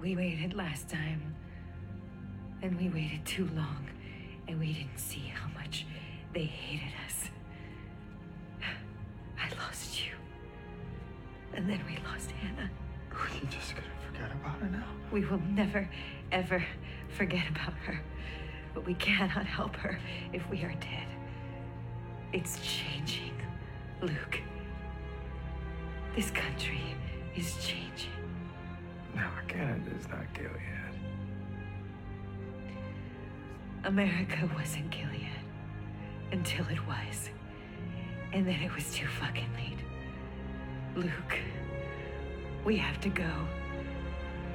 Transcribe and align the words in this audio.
We 0.00 0.14
waited 0.14 0.54
last 0.54 0.88
time. 0.88 1.34
And 2.62 2.78
we 2.78 2.88
waited 2.88 3.24
too 3.24 3.48
long. 3.54 3.88
And 4.46 4.58
we 4.60 4.72
didn't 4.72 4.98
see 4.98 5.32
how 5.34 5.48
much 5.58 5.86
they 6.32 6.44
hated 6.44 6.92
us. 7.06 7.30
I 9.38 9.48
lost 9.62 10.04
you. 10.04 10.12
And 11.54 11.68
then 11.68 11.80
we 11.86 11.98
lost 12.10 12.30
Hannah. 12.30 12.70
We're 13.10 13.50
just 13.50 13.74
gonna 13.74 13.86
forget 14.06 14.30
about 14.30 14.58
her 14.60 14.68
now. 14.68 14.86
We 15.10 15.24
will 15.24 15.42
never, 15.50 15.88
ever 16.30 16.64
forget 17.08 17.48
about 17.48 17.74
her. 17.84 18.00
But 18.74 18.86
we 18.86 18.94
cannot 18.94 19.46
help 19.46 19.74
her 19.76 19.98
if 20.32 20.48
we 20.48 20.62
are 20.62 20.74
dead. 20.80 21.06
It's 22.32 22.58
changing, 22.60 23.34
Luke. 24.00 24.40
This 26.14 26.30
country 26.30 26.80
is 27.36 27.54
changing. 27.64 28.17
No, 29.18 29.28
Canada 29.48 29.90
is 29.98 30.08
not 30.08 30.32
Gilead. 30.32 30.52
America 33.82 34.48
wasn't 34.56 34.90
Gilead 34.90 35.26
until 36.30 36.64
it 36.68 36.86
was. 36.86 37.30
And 38.32 38.46
then 38.46 38.60
it 38.60 38.72
was 38.72 38.94
too 38.94 39.08
fucking 39.08 39.50
late. 39.54 39.78
Luke, 40.94 41.38
we 42.64 42.76
have 42.76 43.00
to 43.00 43.08
go. 43.08 43.48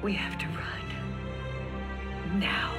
We 0.02 0.14
have 0.14 0.38
to 0.38 0.46
run. 0.46 0.80
Now. 2.40 2.72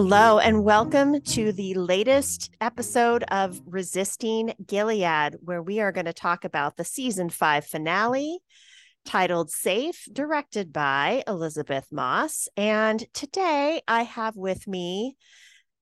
Hello, 0.00 0.38
and 0.38 0.62
welcome 0.62 1.20
to 1.20 1.50
the 1.50 1.74
latest 1.74 2.52
episode 2.60 3.24
of 3.32 3.60
Resisting 3.66 4.54
Gilead, 4.64 5.34
where 5.40 5.60
we 5.60 5.80
are 5.80 5.90
going 5.90 6.04
to 6.06 6.12
talk 6.12 6.44
about 6.44 6.76
the 6.76 6.84
season 6.84 7.30
five 7.30 7.66
finale 7.66 8.38
titled 9.04 9.50
Safe, 9.50 10.06
directed 10.12 10.72
by 10.72 11.24
Elisabeth 11.26 11.88
Moss. 11.90 12.46
And 12.56 13.04
today 13.12 13.82
I 13.88 14.04
have 14.04 14.36
with 14.36 14.68
me 14.68 15.16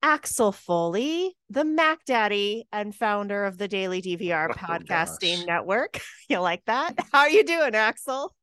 Axel 0.01 0.51
Foley, 0.51 1.37
the 1.51 1.63
Mac 1.63 2.03
Daddy 2.03 2.67
and 2.71 2.95
founder 2.95 3.45
of 3.45 3.59
the 3.59 3.67
Daily 3.67 4.01
DVR 4.01 4.49
Oh, 4.49 4.53
podcasting 4.55 5.37
gosh. 5.37 5.45
network. 5.45 5.99
You 6.27 6.39
like 6.39 6.63
that? 6.65 6.95
How 7.13 7.19
are 7.19 7.29
you 7.29 7.43
doing, 7.43 7.75
Axel? 7.75 8.33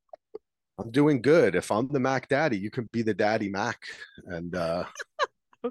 I'm 0.78 0.92
doing 0.92 1.20
good. 1.20 1.56
If 1.56 1.72
I'm 1.72 1.88
the 1.88 1.98
Mac 1.98 2.28
Daddy, 2.28 2.58
you 2.58 2.70
can 2.70 2.88
be 2.92 3.02
the 3.02 3.14
Daddy 3.14 3.48
Mac, 3.48 3.82
and 4.26 4.54
uh, 4.54 4.84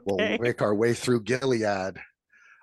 we'll 0.05 0.37
make 0.39 0.61
our 0.61 0.73
way 0.75 0.93
through 0.93 1.23
Gilead. 1.23 1.97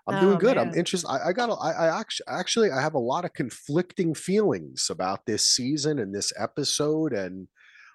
I'm 0.07 0.17
Oh, 0.17 0.21
doing 0.21 0.39
good. 0.39 0.59
I'm 0.59 0.75
interested. 0.75 1.09
I, 1.09 1.29
I 1.29 1.33
got. 1.33 1.51
a- 1.51 1.53
I, 1.55 1.71
I 1.89 2.01
actually, 2.01 2.25
actually, 2.29 2.71
I 2.73 2.81
have 2.81 2.95
a 2.95 2.99
lot 2.99 3.25
of 3.25 3.33
conflicting 3.33 4.15
feelings 4.15 4.89
about 4.91 5.27
this 5.27 5.47
season 5.47 5.99
and 5.99 6.15
this 6.15 6.33
episode, 6.39 7.13
and 7.13 7.49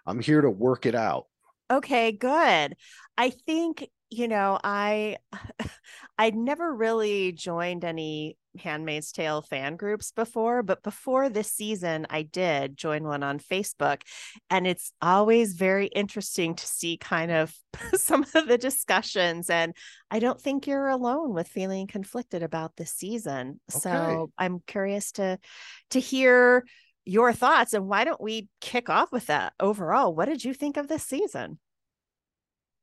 I'm 0.05 0.19
here 0.19 0.41
to 0.41 0.49
work 0.49 0.85
it 0.85 0.95
out. 0.95 1.25
Okay, 1.69 2.11
good. 2.11 2.75
I 3.17 3.31
think, 3.31 3.89
you 4.11 4.27
know, 4.27 4.59
I 4.63 5.17
I'd 6.17 6.35
never 6.35 6.73
really 6.73 7.31
joined 7.31 7.83
any 7.83 8.37
Handmaid's 8.59 9.11
Tale 9.11 9.41
fan 9.41 9.75
groups 9.75 10.11
before, 10.11 10.63
but 10.63 10.83
before 10.83 11.29
this 11.29 11.51
season 11.51 12.07
I 12.09 12.23
did 12.23 12.77
join 12.77 13.03
one 13.03 13.23
on 13.23 13.39
Facebook, 13.39 14.01
and 14.49 14.65
it's 14.67 14.91
always 15.01 15.53
very 15.53 15.87
interesting 15.87 16.55
to 16.55 16.65
see 16.67 16.97
kind 16.97 17.31
of 17.31 17.53
some 17.95 18.25
of 18.35 18.47
the 18.47 18.57
discussions 18.57 19.49
and 19.49 19.75
I 20.11 20.19
don't 20.19 20.39
think 20.39 20.67
you're 20.67 20.87
alone 20.87 21.33
with 21.33 21.47
feeling 21.47 21.87
conflicted 21.87 22.43
about 22.43 22.75
this 22.75 22.91
season. 22.91 23.59
So, 23.69 24.31
I'm 24.37 24.59
curious 24.65 25.11
to 25.13 25.39
to 25.91 25.99
hear 25.99 26.63
your 27.05 27.33
thoughts 27.33 27.73
and 27.73 27.87
why 27.87 28.03
don't 28.03 28.21
we 28.21 28.49
kick 28.61 28.89
off 28.89 29.11
with 29.11 29.27
that 29.27 29.53
overall? 29.59 30.13
What 30.13 30.25
did 30.25 30.43
you 30.43 30.53
think 30.53 30.77
of 30.77 30.87
this 30.87 31.03
season? 31.03 31.59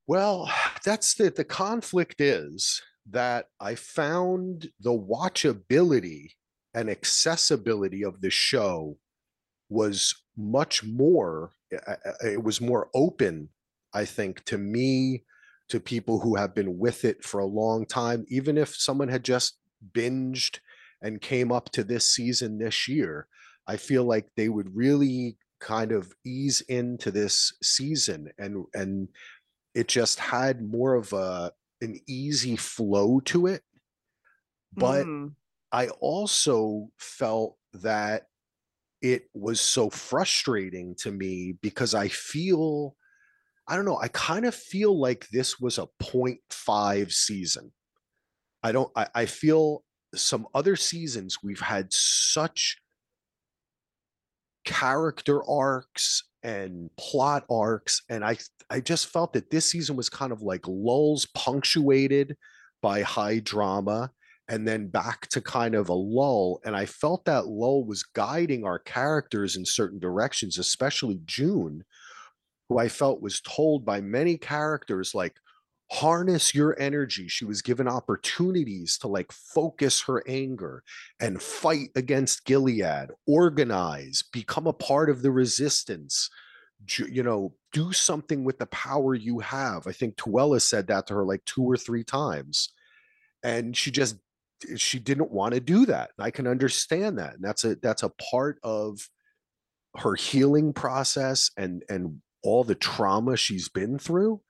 Well, 0.07 0.51
that's 0.85 1.15
the 1.15 1.31
the 1.31 1.45
conflict 1.45 2.21
is 2.21 2.83
that 3.11 3.47
I 3.61 3.75
found 3.75 4.71
the 4.81 4.93
watchability 4.93 6.31
and 6.75 6.89
accessibility 6.89 8.05
of 8.05 8.21
the 8.21 8.31
show 8.31 8.97
was 9.69 10.15
much 10.37 10.85
more 10.85 11.51
uh, 11.75 11.97
uh, 12.07 12.27
it 12.27 12.43
was 12.43 12.61
more 12.61 12.89
open 12.95 13.49
I 13.95 14.05
think 14.05 14.45
to 14.45 14.59
me 14.59 15.25
to 15.69 15.81
people 15.81 16.21
who 16.21 16.37
have 16.37 16.55
been 16.55 16.79
with 16.79 17.05
it 17.05 17.25
for 17.25 17.41
a 17.41 17.47
long 17.47 17.87
time 17.87 18.25
even 18.29 18.57
if 18.57 18.75
someone 18.75 19.09
had 19.09 19.25
just 19.25 19.59
binged 19.93 20.59
and 21.03 21.21
came 21.21 21.51
up 21.51 21.71
to 21.71 21.85
this 21.85 22.11
season 22.11 22.59
this 22.59 22.89
year 22.89 23.27
I 23.67 23.77
feel 23.77 24.05
like 24.05 24.29
they 24.37 24.49
would 24.49 24.75
really 24.75 25.37
kind 25.61 25.93
of 25.93 26.13
ease 26.25 26.61
into 26.63 27.11
this 27.11 27.53
season 27.63 28.31
and 28.39 28.65
and 28.75 29.09
it 29.75 29.89
just 29.89 30.19
had 30.19 30.63
more 30.63 30.95
of 30.95 31.13
a 31.13 31.53
an 31.83 32.01
easy 32.09 32.57
flow 32.57 33.21
to 33.21 33.47
it 33.49 33.63
but 34.73 35.07
Mm. 35.07 35.35
i 35.73 35.89
also 36.01 36.91
felt 36.99 37.59
that 37.73 38.29
it 39.03 39.29
was 39.35 39.61
so 39.61 39.91
frustrating 39.91 40.95
to 40.97 41.13
me 41.13 41.53
because 41.63 41.95
i 41.95 42.09
feel 42.09 42.97
i 43.69 43.77
don't 43.77 43.85
know 43.87 43.99
i 43.99 44.09
kind 44.09 44.47
of 44.47 44.55
feel 44.55 44.99
like 44.99 45.29
this 45.31 45.61
was 45.61 45.79
a 45.79 45.89
0.5 46.03 47.13
season 47.13 47.73
i 48.63 48.73
don't 48.73 48.93
I, 48.97 49.09
I 49.15 49.27
feel 49.27 49.85
some 50.15 50.49
other 50.55 50.77
seasons 50.77 51.39
we've 51.43 51.61
had 51.61 51.93
such 51.93 52.79
character 54.65 55.43
arcs 55.49 56.23
and 56.43 56.91
plot 56.97 57.45
arcs 57.51 58.03
and 58.09 58.25
i 58.25 58.37
i 58.71 58.81
just 58.81 59.07
felt 59.07 59.33
that 59.33 59.51
this 59.51 59.71
season 59.71 59.97
was 59.97 60.09
kind 60.09 60.33
of 60.33 60.43
like 60.43 60.67
lulls 60.67 61.27
punctuated 61.35 62.37
by 62.81 63.03
high 63.03 63.39
drama 63.41 64.11
and 64.49 64.67
then 64.67 64.89
back 64.89 65.29
to 65.29 65.41
kind 65.41 65.75
of 65.75 65.89
a 65.89 65.95
lull 65.95 66.61
and 66.65 66.75
i 66.75 66.85
felt 66.85 67.25
that 67.25 67.47
lull 67.47 67.85
was 67.85 68.03
guiding 68.03 68.65
our 68.65 68.79
characters 68.79 69.57
in 69.57 69.65
certain 69.65 69.99
directions 69.99 70.59
especially 70.59 71.21
june 71.27 71.85
who 72.69 72.79
i 72.79 72.89
felt 72.89 73.23
was 73.23 73.41
told 73.43 73.85
by 73.85 74.01
many 74.01 74.37
characters 74.37 75.15
like 75.15 75.37
harness 75.93 76.55
your 76.55 76.75
energy 76.81 77.29
she 77.29 77.45
was 77.45 77.61
given 77.61 77.87
opportunities 77.87 78.97
to 78.97 79.09
like 79.09 79.31
focus 79.31 80.01
her 80.01 80.23
anger 80.27 80.83
and 81.21 81.43
fight 81.43 81.91
against 81.97 82.47
Gilead, 82.47 83.09
organize, 83.27 84.25
become 84.33 84.67
a 84.67 84.73
part 84.73 85.11
of 85.11 85.21
the 85.21 85.31
resistance, 85.31 86.31
you 86.97 87.23
know, 87.23 87.55
do 87.75 87.93
something 87.93 88.43
with 88.43 88.59
the 88.59 88.67
power 88.67 89.15
you 89.15 89.41
have. 89.41 89.87
I 89.87 89.93
think 89.93 90.17
Tuello 90.17 90.61
said 90.61 90.87
that 90.87 91.07
to 91.09 91.15
her 91.15 91.25
like 91.27 91.45
two 91.45 91.65
or 91.65 91.77
three 91.77 92.05
times. 92.05 92.71
And 93.43 93.77
she 93.77 93.91
just 93.91 94.17
she 94.77 94.99
didn't 94.99 95.31
want 95.31 95.53
to 95.53 95.61
do 95.61 95.85
that. 95.87 96.13
I 96.19 96.31
can 96.31 96.47
understand 96.47 97.19
that. 97.19 97.35
And 97.35 97.45
that's 97.45 97.65
a 97.65 97.75
that's 97.77 98.03
a 98.03 98.13
part 98.31 98.59
of 98.63 99.11
her 99.99 100.15
healing 100.15 100.73
process 100.73 101.51
and 101.59 101.83
and 101.91 102.23
all 102.43 102.65
the 102.65 102.75
trauma 102.75 103.37
she's 103.37 103.69
been 103.69 103.99
through. 103.99 104.41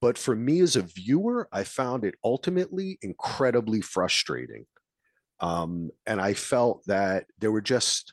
But 0.00 0.16
for 0.16 0.36
me 0.36 0.60
as 0.60 0.76
a 0.76 0.82
viewer, 0.82 1.48
I 1.52 1.64
found 1.64 2.04
it 2.04 2.14
ultimately 2.22 2.98
incredibly 3.02 3.80
frustrating 3.80 4.66
um, 5.40 5.90
and 6.06 6.20
I 6.20 6.34
felt 6.34 6.84
that 6.86 7.26
there 7.38 7.52
were 7.52 7.60
just, 7.60 8.12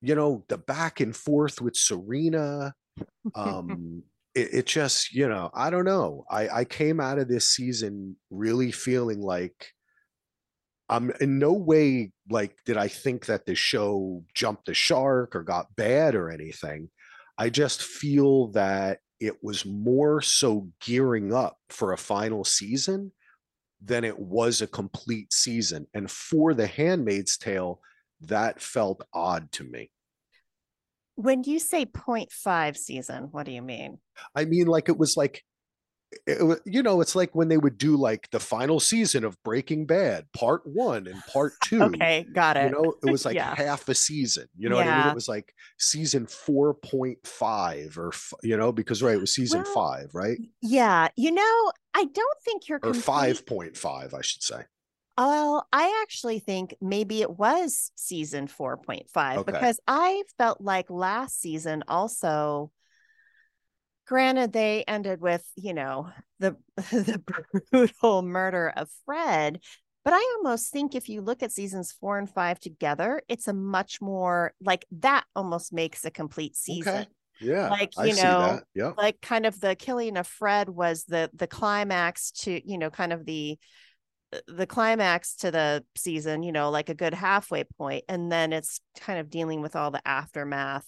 you 0.00 0.14
know, 0.14 0.44
the 0.48 0.58
back 0.58 1.00
and 1.00 1.14
forth 1.14 1.60
with 1.60 1.76
Serena. 1.76 2.74
Um, 3.36 4.02
it, 4.34 4.48
it 4.52 4.66
just, 4.66 5.12
you 5.14 5.28
know, 5.28 5.50
I 5.54 5.70
don't 5.70 5.84
know. 5.84 6.24
I, 6.28 6.48
I 6.48 6.64
came 6.64 6.98
out 6.98 7.20
of 7.20 7.28
this 7.28 7.48
season 7.48 8.16
really 8.30 8.72
feeling 8.72 9.20
like 9.20 9.68
I'm 10.88 11.12
in 11.20 11.38
no 11.38 11.52
way 11.52 12.10
like 12.28 12.56
did 12.64 12.76
I 12.76 12.88
think 12.88 13.26
that 13.26 13.46
the 13.46 13.54
show 13.54 14.24
jumped 14.34 14.66
the 14.66 14.74
shark 14.74 15.36
or 15.36 15.44
got 15.44 15.76
bad 15.76 16.16
or 16.16 16.28
anything. 16.28 16.90
I 17.36 17.50
just 17.50 17.82
feel 17.82 18.48
that 18.48 18.98
it 19.20 19.42
was 19.42 19.64
more 19.64 20.20
so 20.20 20.68
gearing 20.80 21.32
up 21.32 21.58
for 21.70 21.92
a 21.92 21.98
final 21.98 22.44
season 22.44 23.12
than 23.82 24.04
it 24.04 24.18
was 24.18 24.62
a 24.62 24.66
complete 24.66 25.32
season. 25.32 25.86
And 25.94 26.10
for 26.10 26.54
The 26.54 26.66
Handmaid's 26.66 27.36
Tale, 27.36 27.80
that 28.22 28.60
felt 28.60 29.04
odd 29.12 29.50
to 29.52 29.64
me. 29.64 29.90
When 31.14 31.42
you 31.44 31.58
say 31.58 31.84
0.5 31.84 32.76
season, 32.76 33.28
what 33.30 33.46
do 33.46 33.52
you 33.52 33.62
mean? 33.62 33.98
I 34.34 34.44
mean, 34.44 34.66
like 34.66 34.88
it 34.88 34.98
was 34.98 35.16
like 35.16 35.44
it, 36.26 36.60
you 36.64 36.82
know, 36.82 37.00
it's 37.00 37.14
like 37.14 37.34
when 37.34 37.48
they 37.48 37.58
would 37.58 37.76
do 37.78 37.96
like 37.96 38.28
the 38.30 38.40
final 38.40 38.80
season 38.80 39.24
of 39.24 39.36
Breaking 39.42 39.84
Bad, 39.86 40.26
part 40.32 40.62
one 40.64 41.06
and 41.06 41.22
part 41.32 41.52
two. 41.64 41.82
Okay, 41.82 42.26
got 42.32 42.56
it. 42.56 42.70
You 42.70 42.70
know, 42.82 42.94
it 43.06 43.10
was 43.10 43.24
like 43.26 43.34
Yeah. 43.34 43.54
half 43.54 43.88
a 43.88 43.94
season. 43.94 44.46
You 44.56 44.68
know 44.68 44.76
what 44.76 44.86
I 44.86 44.98
mean? 45.00 45.08
It 45.08 45.14
was 45.14 45.28
like 45.28 45.52
season 45.78 46.26
4.5 46.26 47.98
or, 47.98 48.12
you 48.42 48.56
know, 48.56 48.72
because, 48.72 49.02
right, 49.02 49.14
it 49.16 49.20
was 49.20 49.34
season 49.34 49.62
Well, 49.62 49.74
five, 49.74 50.10
right? 50.14 50.38
yeah, 50.62 51.08
you 51.16 51.30
know, 51.30 51.72
I 51.94 52.04
don't 52.04 52.40
think 52.44 52.68
you're 52.68 52.78
Or 52.78 52.92
complete- 52.92 53.44
5.5, 53.44 54.14
I 54.14 54.20
should 54.22 54.42
say. 54.42 54.62
Well, 55.16 55.66
I 55.72 56.00
actually 56.02 56.38
think 56.38 56.76
maybe 56.80 57.22
it 57.22 57.38
was 57.38 57.90
season 57.96 58.46
4.5 58.46 59.38
Okay. 59.38 59.50
because 59.52 59.80
I 59.88 60.22
felt 60.38 60.60
like 60.60 60.90
last 60.90 61.40
season 61.40 61.82
also 61.88 62.70
granted 64.08 64.52
they 64.52 64.84
ended 64.88 65.20
with, 65.20 65.44
you 65.54 65.74
know, 65.74 66.08
the 66.40 66.56
the 66.76 67.22
brutal 67.70 68.22
murder 68.22 68.72
of 68.74 68.88
Fred, 69.04 69.60
but 70.04 70.14
I 70.14 70.36
almost 70.38 70.72
think 70.72 70.94
if 70.94 71.10
you 71.10 71.20
look 71.20 71.42
at 71.42 71.52
seasons 71.52 71.92
4 71.92 72.18
and 72.18 72.30
5 72.30 72.58
together, 72.58 73.20
it's 73.28 73.46
a 73.46 73.52
much 73.52 74.00
more 74.00 74.54
like 74.64 74.86
that 75.00 75.24
almost 75.36 75.72
makes 75.72 76.04
a 76.04 76.10
complete 76.10 76.56
season. 76.56 77.02
Okay. 77.02 77.06
Yeah. 77.40 77.68
Like, 77.68 77.92
you 77.98 78.14
see 78.14 78.22
know. 78.22 78.60
Yeah. 78.74 78.92
like 78.96 79.20
kind 79.20 79.46
of 79.46 79.60
the 79.60 79.76
killing 79.76 80.16
of 80.16 80.26
Fred 80.26 80.68
was 80.68 81.04
the 81.04 81.30
the 81.34 81.46
climax 81.46 82.30
to 82.42 82.60
you 82.68 82.78
know 82.78 82.90
kind 82.90 83.12
of 83.12 83.26
the 83.26 83.58
the 84.46 84.66
climax 84.66 85.36
to 85.36 85.50
the 85.50 85.84
season 85.96 86.42
you 86.42 86.52
know 86.52 86.70
like 86.70 86.88
a 86.88 86.94
good 86.94 87.14
halfway 87.14 87.64
point 87.64 88.04
and 88.08 88.30
then 88.30 88.52
it's 88.52 88.80
kind 89.00 89.18
of 89.18 89.30
dealing 89.30 89.62
with 89.62 89.74
all 89.74 89.90
the 89.90 90.06
aftermath 90.06 90.84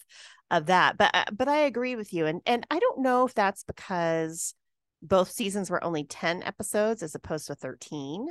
of 0.51 0.67
that 0.67 0.99
but 0.99 1.11
uh, 1.15 1.25
but 1.33 1.49
I 1.49 1.61
agree 1.61 1.97
with 1.97 2.13
you 2.13 2.27
and 2.27 2.43
and 2.45 2.67
I 2.71 2.79
don't 2.79 3.01
know 3.01 3.27
if 3.27 3.35
that's 3.35 3.65
because 3.65 4.55
both 5.03 5.31
seasons 5.31 5.71
were 5.71 5.83
only 5.83 6.05
10 6.05 6.43
episodes 6.43 7.03
as 7.03 7.15
opposed 7.15 7.47
to 7.47 7.55
13 7.55 8.27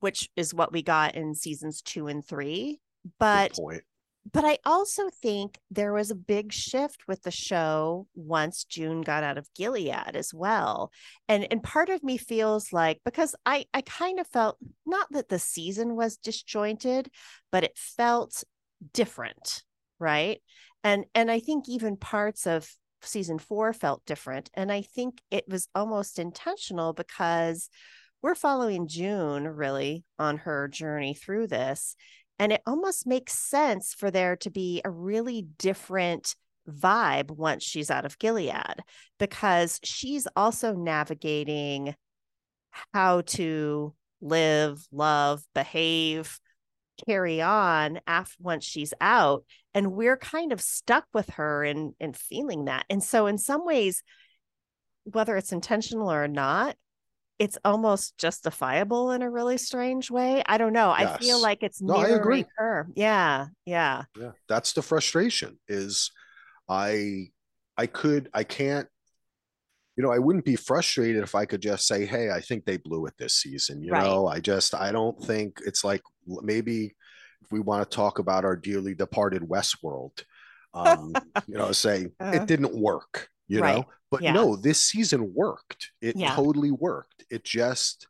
which 0.00 0.28
is 0.36 0.52
what 0.52 0.72
we 0.72 0.82
got 0.82 1.14
in 1.14 1.34
seasons 1.34 1.80
2 1.82 2.08
and 2.08 2.26
3 2.26 2.80
Good 3.02 3.10
but. 3.18 3.80
But 4.32 4.44
I 4.44 4.58
also 4.64 5.08
think 5.22 5.58
there 5.70 5.92
was 5.92 6.10
a 6.10 6.14
big 6.14 6.52
shift 6.52 7.08
with 7.08 7.22
the 7.22 7.30
show 7.30 8.06
once 8.14 8.64
June 8.64 9.00
got 9.00 9.24
out 9.24 9.38
of 9.38 9.48
Gilead 9.54 10.14
as 10.14 10.32
well. 10.32 10.92
And 11.28 11.46
and 11.50 11.62
part 11.62 11.88
of 11.88 12.02
me 12.02 12.16
feels 12.16 12.72
like 12.72 13.00
because 13.04 13.34
I 13.46 13.66
I 13.74 13.82
kind 13.82 14.20
of 14.20 14.26
felt 14.26 14.58
not 14.86 15.08
that 15.12 15.28
the 15.28 15.38
season 15.38 15.96
was 15.96 16.16
disjointed, 16.16 17.10
but 17.50 17.64
it 17.64 17.76
felt 17.76 18.44
different, 18.92 19.62
right? 19.98 20.40
And 20.84 21.06
and 21.14 21.30
I 21.30 21.40
think 21.40 21.68
even 21.68 21.96
parts 21.96 22.46
of 22.46 22.70
season 23.02 23.38
4 23.38 23.72
felt 23.72 24.04
different 24.04 24.50
and 24.52 24.70
I 24.70 24.82
think 24.82 25.22
it 25.30 25.44
was 25.48 25.68
almost 25.74 26.18
intentional 26.18 26.92
because 26.92 27.70
we're 28.22 28.34
following 28.34 28.88
June 28.88 29.48
really 29.48 30.04
on 30.18 30.36
her 30.38 30.68
journey 30.68 31.14
through 31.14 31.46
this 31.46 31.96
and 32.40 32.52
it 32.52 32.62
almost 32.66 33.06
makes 33.06 33.34
sense 33.34 33.92
for 33.92 34.10
there 34.10 34.34
to 34.34 34.50
be 34.50 34.80
a 34.82 34.90
really 34.90 35.42
different 35.58 36.34
vibe 36.66 37.30
once 37.30 37.62
she's 37.62 37.90
out 37.90 38.06
of 38.06 38.18
Gilead 38.18 38.82
because 39.18 39.78
she's 39.84 40.26
also 40.34 40.72
navigating 40.72 41.94
how 42.94 43.20
to 43.22 43.94
live, 44.22 44.86
love, 44.90 45.42
behave, 45.54 46.40
carry 47.06 47.42
on 47.42 48.00
after 48.06 48.36
once 48.40 48.64
she's 48.64 48.94
out. 49.02 49.44
And 49.74 49.92
we're 49.92 50.16
kind 50.16 50.50
of 50.50 50.62
stuck 50.62 51.04
with 51.12 51.28
her 51.30 51.62
and 51.62 51.92
and 52.00 52.16
feeling 52.16 52.64
that. 52.64 52.86
And 52.88 53.04
so 53.04 53.26
in 53.26 53.36
some 53.36 53.66
ways, 53.66 54.02
whether 55.04 55.36
it's 55.36 55.52
intentional 55.52 56.10
or 56.10 56.26
not, 56.26 56.76
it's 57.40 57.58
almost 57.64 58.18
justifiable 58.18 59.10
in 59.12 59.22
a 59.22 59.30
really 59.30 59.58
strange 59.58 60.10
way. 60.10 60.42
I 60.46 60.58
don't 60.58 60.74
know. 60.74 60.90
I 60.90 61.06
feel 61.06 61.40
like 61.40 61.62
it's 61.62 61.80
No, 61.80 61.96
I 61.96 62.08
agree. 62.08 62.44
her. 62.58 62.86
Yeah. 62.94 63.46
Yeah. 63.64 64.04
Yeah. 64.16 64.32
That's 64.46 64.74
the 64.74 64.82
frustration 64.82 65.58
is 65.66 66.12
I 66.68 67.30
I 67.76 67.86
could 67.86 68.28
I 68.34 68.44
can't 68.44 68.88
you 69.96 70.02
know, 70.04 70.12
I 70.12 70.18
wouldn't 70.18 70.44
be 70.44 70.56
frustrated 70.56 71.22
if 71.22 71.34
I 71.34 71.44
could 71.44 71.60
just 71.60 71.86
say, 71.86 72.06
"Hey, 72.06 72.30
I 72.30 72.40
think 72.40 72.64
they 72.64 72.76
blew 72.78 73.06
it 73.06 73.14
this 73.18 73.34
season." 73.34 73.82
You 73.82 73.92
Right. 73.92 74.04
know, 74.04 74.26
I 74.26 74.40
just 74.40 74.74
I 74.74 74.92
don't 74.92 75.18
think 75.24 75.60
it's 75.66 75.84
like 75.84 76.02
maybe 76.26 76.94
if 77.42 77.50
we 77.52 77.60
want 77.60 77.88
to 77.88 77.94
talk 77.96 78.18
about 78.18 78.44
our 78.44 78.56
dearly 78.56 78.94
departed 78.94 79.42
Westworld, 79.42 80.22
um, 80.74 81.14
you 81.46 81.58
know, 81.58 81.72
say 81.72 82.08
Uh, 82.20 82.30
it 82.32 82.46
didn't 82.46 82.74
work, 82.74 83.28
you 83.50 83.60
right. 83.60 83.76
know. 83.76 83.84
But 84.10 84.22
Yeah. 84.22 84.32
no, 84.32 84.56
this 84.56 84.80
season 84.80 85.32
worked. 85.34 85.90
It 86.00 86.16
Yeah. 86.16 86.34
totally 86.34 86.70
worked. 86.70 87.24
It 87.30 87.44
just 87.44 88.06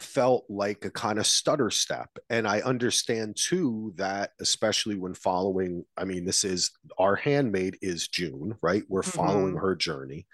felt 0.00 0.44
like 0.48 0.84
a 0.84 0.90
kind 0.90 1.18
of 1.18 1.26
stutter 1.26 1.70
step. 1.70 2.10
And 2.28 2.48
I 2.48 2.60
understand 2.62 3.36
too 3.36 3.92
that, 3.96 4.32
especially 4.40 4.96
when 4.96 5.14
following, 5.14 5.84
I 5.96 6.04
mean, 6.04 6.24
this 6.24 6.42
is 6.44 6.72
our 6.98 7.14
handmaid 7.14 7.78
is 7.80 8.08
June, 8.08 8.56
right? 8.60 8.82
We're 8.88 9.02
following 9.02 9.54
Mhm. 9.54 9.60
her 9.60 9.76
journey. 9.76 10.26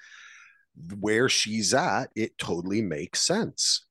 Where 0.99 1.29
she's 1.29 1.75
at, 1.75 2.11
it 2.15 2.39
totally 2.39 2.81
makes 2.81 3.21
sense. 3.21 3.87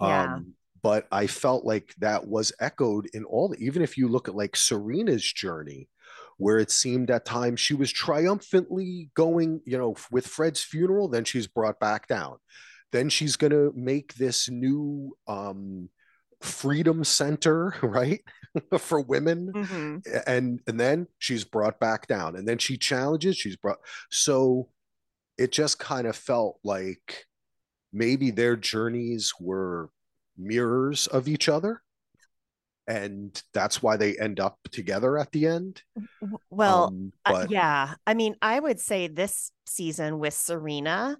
Yeah. 0.00 0.34
Um, 0.34 0.54
but 0.82 1.06
I 1.12 1.28
felt 1.28 1.64
like 1.64 1.94
that 1.98 2.26
was 2.26 2.52
echoed 2.58 3.06
in 3.12 3.24
all, 3.24 3.54
even 3.58 3.82
if 3.82 3.96
you 3.96 4.08
look 4.08 4.28
at 4.28 4.34
like 4.34 4.56
Serena's 4.56 5.22
journey, 5.24 5.88
where 6.38 6.58
it 6.58 6.70
seemed 6.70 7.10
at 7.10 7.24
times 7.24 7.60
she 7.60 7.74
was 7.74 7.90
triumphantly 7.92 9.10
going, 9.14 9.60
you 9.64 9.78
know, 9.78 9.94
with 10.10 10.26
Fred's 10.26 10.62
funeral, 10.62 11.08
then 11.08 11.24
she's 11.24 11.46
brought 11.46 11.80
back 11.80 12.06
down. 12.08 12.36
Then 12.92 13.08
she's 13.08 13.36
going 13.36 13.52
to 13.52 13.72
make 13.74 14.14
this 14.14 14.48
new 14.48 15.16
um, 15.26 15.88
freedom 16.40 17.04
center, 17.04 17.74
right, 17.82 18.22
for 18.78 19.00
women 19.00 19.52
Mhm. 19.54 20.02
and 20.26 20.60
and 20.66 20.80
then 20.80 21.06
she's 21.18 21.44
brought 21.44 21.78
back 21.78 22.06
down 22.06 22.36
and 22.36 22.48
then 22.48 22.56
she 22.58 22.78
challenges 22.78 23.36
she's 23.36 23.56
brought 23.56 23.78
so 24.10 24.70
it 25.36 25.52
just 25.52 25.78
kind 25.78 26.06
of 26.06 26.16
felt 26.16 26.58
like 26.64 27.26
maybe 27.92 28.30
their 28.30 28.56
journeys 28.56 29.32
were 29.40 29.90
mirrors 30.38 31.06
of 31.06 31.28
each 31.28 31.48
other 31.48 31.82
and 32.86 33.42
that's 33.52 33.82
why 33.82 33.96
they 33.96 34.16
end 34.18 34.38
up 34.40 34.58
together 34.70 35.18
at 35.18 35.32
the 35.32 35.46
end 35.46 35.82
Well, 36.50 36.84
Um, 36.88 37.12
Uh, 37.24 37.46
yeah. 37.48 37.94
I 38.06 38.14
mean, 38.14 38.36
I 38.40 38.58
would 38.60 38.80
say 38.80 39.08
this 39.08 39.50
season 39.66 40.18
with 40.18 40.34
Serena, 40.34 41.18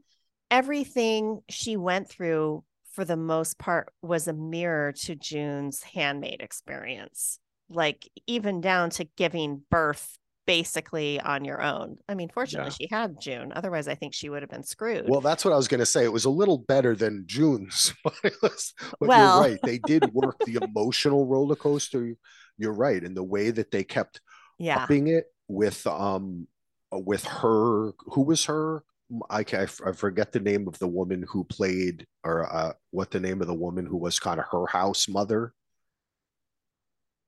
everything 0.50 1.40
she 1.48 1.76
went 1.76 2.08
through 2.08 2.64
for 2.92 3.04
the 3.04 3.16
most 3.16 3.58
part 3.58 3.92
was 4.00 4.28
a 4.28 4.32
mirror 4.32 4.92
to 4.92 5.14
June's 5.16 5.82
handmaid 5.82 6.40
experience. 6.40 7.38
Like 7.68 8.08
even 8.26 8.60
down 8.60 8.90
to 8.90 9.04
giving 9.16 9.62
birth 9.70 10.18
basically 10.46 11.20
on 11.20 11.44
your 11.44 11.60
own. 11.62 11.98
I 12.08 12.14
mean, 12.14 12.28
fortunately 12.28 12.70
she 12.70 12.88
had 12.90 13.20
June. 13.20 13.52
Otherwise, 13.54 13.88
I 13.88 13.94
think 13.94 14.14
she 14.14 14.28
would 14.28 14.42
have 14.42 14.50
been 14.50 14.62
screwed. 14.62 15.08
well 15.08 15.20
that's 15.20 15.44
what 15.44 15.52
i 15.52 15.56
was 15.56 15.68
going 15.68 15.80
to 15.80 15.86
say 15.86 16.04
it 16.04 16.12
was 16.12 16.24
a 16.24 16.30
little 16.30 16.58
better 16.58 16.94
than 16.94 17.24
june's 17.26 17.92
but, 18.04 18.14
it 18.24 18.34
was, 18.42 18.72
but 19.00 19.08
Well- 19.08 19.40
you're 19.40 19.50
right 19.50 19.60
they 19.62 19.78
did 19.78 20.12
work 20.12 20.38
the 20.46 20.58
emotional 20.62 21.26
roller 21.26 21.56
coaster 21.56 22.14
you're 22.58 22.72
right 22.72 23.02
and 23.02 23.16
the 23.16 23.22
way 23.22 23.50
that 23.50 23.70
they 23.70 23.84
kept 23.84 24.20
yeah. 24.58 24.82
upping 24.82 25.08
it 25.08 25.24
with 25.48 25.86
um 25.86 26.46
with 26.92 27.24
her 27.24 27.92
who 28.06 28.22
was 28.22 28.44
her 28.46 28.82
I 29.30 29.40
I 29.40 29.62
f- 29.64 29.80
I 29.86 29.92
forget 29.92 30.32
the 30.32 30.40
name 30.40 30.66
of 30.66 30.78
the 30.78 30.88
woman 30.88 31.24
who 31.28 31.44
played 31.44 32.06
or 32.24 32.52
uh 32.52 32.72
what 32.90 33.10
the 33.10 33.20
name 33.20 33.40
of 33.40 33.46
the 33.46 33.54
woman 33.54 33.86
who 33.86 33.96
was 33.98 34.18
kind 34.18 34.40
of 34.40 34.46
her 34.50 34.66
house 34.66 35.08
mother 35.08 35.52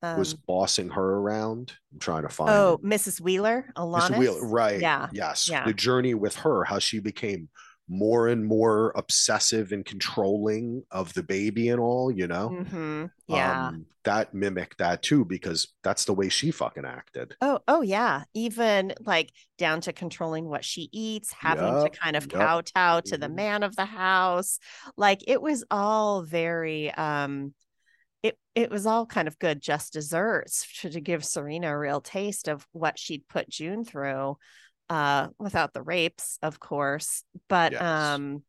was 0.03 0.35
Um, 0.35 0.43
bossing 0.47 0.89
her 0.91 1.03
around. 1.17 1.73
I'm 1.93 1.99
trying 1.99 2.23
to 2.23 2.29
find 2.29 2.51
oh. 2.51 2.79
Mrs. 2.83 3.21
Wheeler, 3.21 3.71
Alanis. 3.77 4.11
Mr. 4.11 4.19
Wheeler, 4.19 4.47
right. 4.47 4.81
Yeah. 4.81 5.09
Yes. 5.13 5.49
Yeah. 5.49 5.65
The 5.65 5.75
journey 5.75 6.15
with 6.15 6.37
her, 6.37 6.65
how 6.65 6.79
she 6.79 7.01
became 7.01 7.49
more 7.91 8.29
and 8.29 8.45
more 8.45 8.93
obsessive 8.97 9.73
and 9.73 9.83
controlling 9.85 10.85
of 10.91 11.15
the 11.15 11.23
baby 11.23 11.71
and 11.71 11.81
all, 11.81 12.11
you 12.11 12.27
know? 12.27 12.49
hmm 12.51 13.07
Yeah. 13.27 13.69
Um, 13.69 13.87
that 14.05 14.33
mimicked 14.35 14.79
that 14.79 15.03
too, 15.03 15.25
because 15.25 15.69
that's 15.83 16.05
the 16.05 16.13
way 16.15 16.29
she 16.29 16.51
fucking 16.51 16.85
acted. 16.85 17.35
Oh, 17.41 17.61
oh 17.67 17.81
yeah. 17.83 18.25
Even 18.35 18.93
like 19.01 19.31
down 19.57 19.81
to 19.83 19.93
controlling 19.93 20.49
what 20.49 20.65
she 20.65 20.89
eats, 20.93 21.33
having 21.33 21.65
Yup, 21.65 21.91
to 21.93 21.99
kind 21.99 22.15
of 22.17 22.25
yup. 22.31 22.33
kowtow 22.33 23.01
to 23.01 23.19
the 23.19 23.27
Mhm. 23.29 23.35
man 23.35 23.63
of 23.63 23.75
the 23.75 23.85
house. 23.87 24.59
Like 24.97 25.23
it 25.27 25.41
was 25.43 25.65
all 25.71 26.23
very 26.23 26.91
um 26.93 27.55
it 28.23 28.39
it 28.55 28.71
was 28.71 28.87
all 28.87 29.07
kind 29.07 29.29
of 29.29 29.39
good 29.39 29.61
just 29.61 29.93
desserts 29.93 30.67
to, 30.81 30.91
to 30.91 31.01
give 31.01 31.25
Serena 31.25 31.73
a 31.73 31.79
real 31.79 32.01
taste 32.01 32.49
of 32.49 32.67
what 32.73 32.99
she'd 32.99 33.27
put 33.29 33.49
June 33.49 33.85
through 33.85 34.37
uh 34.91 35.29
without 35.39 35.73
the 35.73 35.83
rapes, 35.83 36.39
of 36.43 36.59
course. 36.59 37.23
But 37.49 37.73
Yes. 37.73 37.83
um 37.83 38.43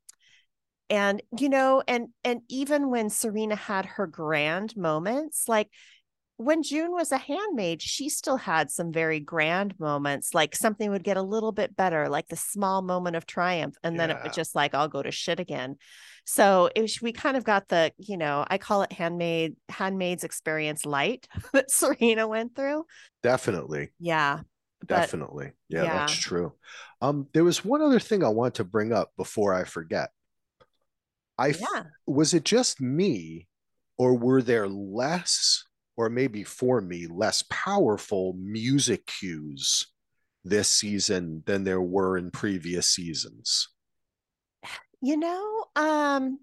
and 0.89 1.21
you 1.37 1.49
know 1.49 1.83
and 1.87 2.07
and 2.23 2.41
even 2.49 2.89
when 2.89 3.09
Serena 3.09 3.55
had 3.55 3.85
her 3.85 4.07
grand 4.07 4.75
moments 4.75 5.47
like 5.47 5.69
when 6.39 6.63
June 6.63 6.91
was 6.93 7.11
a 7.11 7.17
handmaid, 7.17 7.81
she 7.81 8.07
still 8.09 8.37
had 8.37 8.71
some 8.71 8.93
very 8.93 9.19
grand 9.19 9.77
moments. 9.79 10.33
Like 10.33 10.55
something 10.55 10.89
would 10.89 11.03
get 11.03 11.17
a 11.17 11.21
little 11.21 11.51
bit 11.51 11.75
better, 11.75 12.07
like 12.07 12.29
the 12.29 12.37
small 12.37 12.81
moment 12.81 13.17
of 13.17 13.25
triumph, 13.25 13.75
and 13.83 13.99
then 13.99 14.09
it 14.09 14.17
Yeah. 14.17 14.23
would 14.23 14.31
just 14.33 14.55
like 14.55 14.73
I'll 14.73 14.87
go 14.87 15.03
to 15.03 15.11
shit 15.11 15.39
again. 15.41 15.75
So 16.25 16.69
it 16.73 16.81
was, 16.81 17.01
we 17.01 17.11
kind 17.11 17.35
of 17.35 17.43
got 17.43 17.67
the, 17.67 17.91
you 17.97 18.15
know, 18.15 18.45
I 18.49 18.57
call 18.57 18.83
it 18.83 18.93
handmaid 18.93 19.57
handmaid's 19.67 20.23
experience 20.23 20.85
light 20.85 21.27
that 21.53 21.71
Serena 21.71 22.27
went 22.27 22.55
through. 22.55 22.85
Definitely. 23.23 23.89
Yeah, 23.99 24.41
but 24.87 24.87
Definitely. 25.01 25.51
Yeah, 25.69 25.87
that's 25.87 26.13
true. 26.13 26.53
Um, 27.01 27.27
there 27.33 27.43
was 27.43 27.63
one 27.65 27.81
other 27.81 27.99
thing 27.99 28.23
I 28.23 28.29
want 28.29 28.55
to 28.55 28.63
bring 28.63 28.93
up 28.93 29.11
before 29.17 29.53
I 29.53 29.63
forget. 29.65 30.11
I 31.37 31.53
yeah, 31.57 31.83
was 32.05 32.33
it 32.33 32.43
just 32.43 32.81
me, 32.81 33.47
or 33.97 34.15
were 34.15 34.41
there 34.41 34.67
less, 34.67 35.63
or 35.99 36.09
maybe 36.09 36.43
for 36.45 36.81
me, 36.81 37.07
less 37.07 37.43
powerful 37.51 38.33
music 38.39 39.05
cues 39.05 39.85
this 40.45 40.69
season 40.69 41.43
than 41.45 41.65
there 41.65 41.81
were 41.83 42.17
in 42.17 42.31
previous 42.31 42.87
seasons? 42.89 43.67
you 45.01 45.17
know, 45.17 45.65
um, 45.75 46.39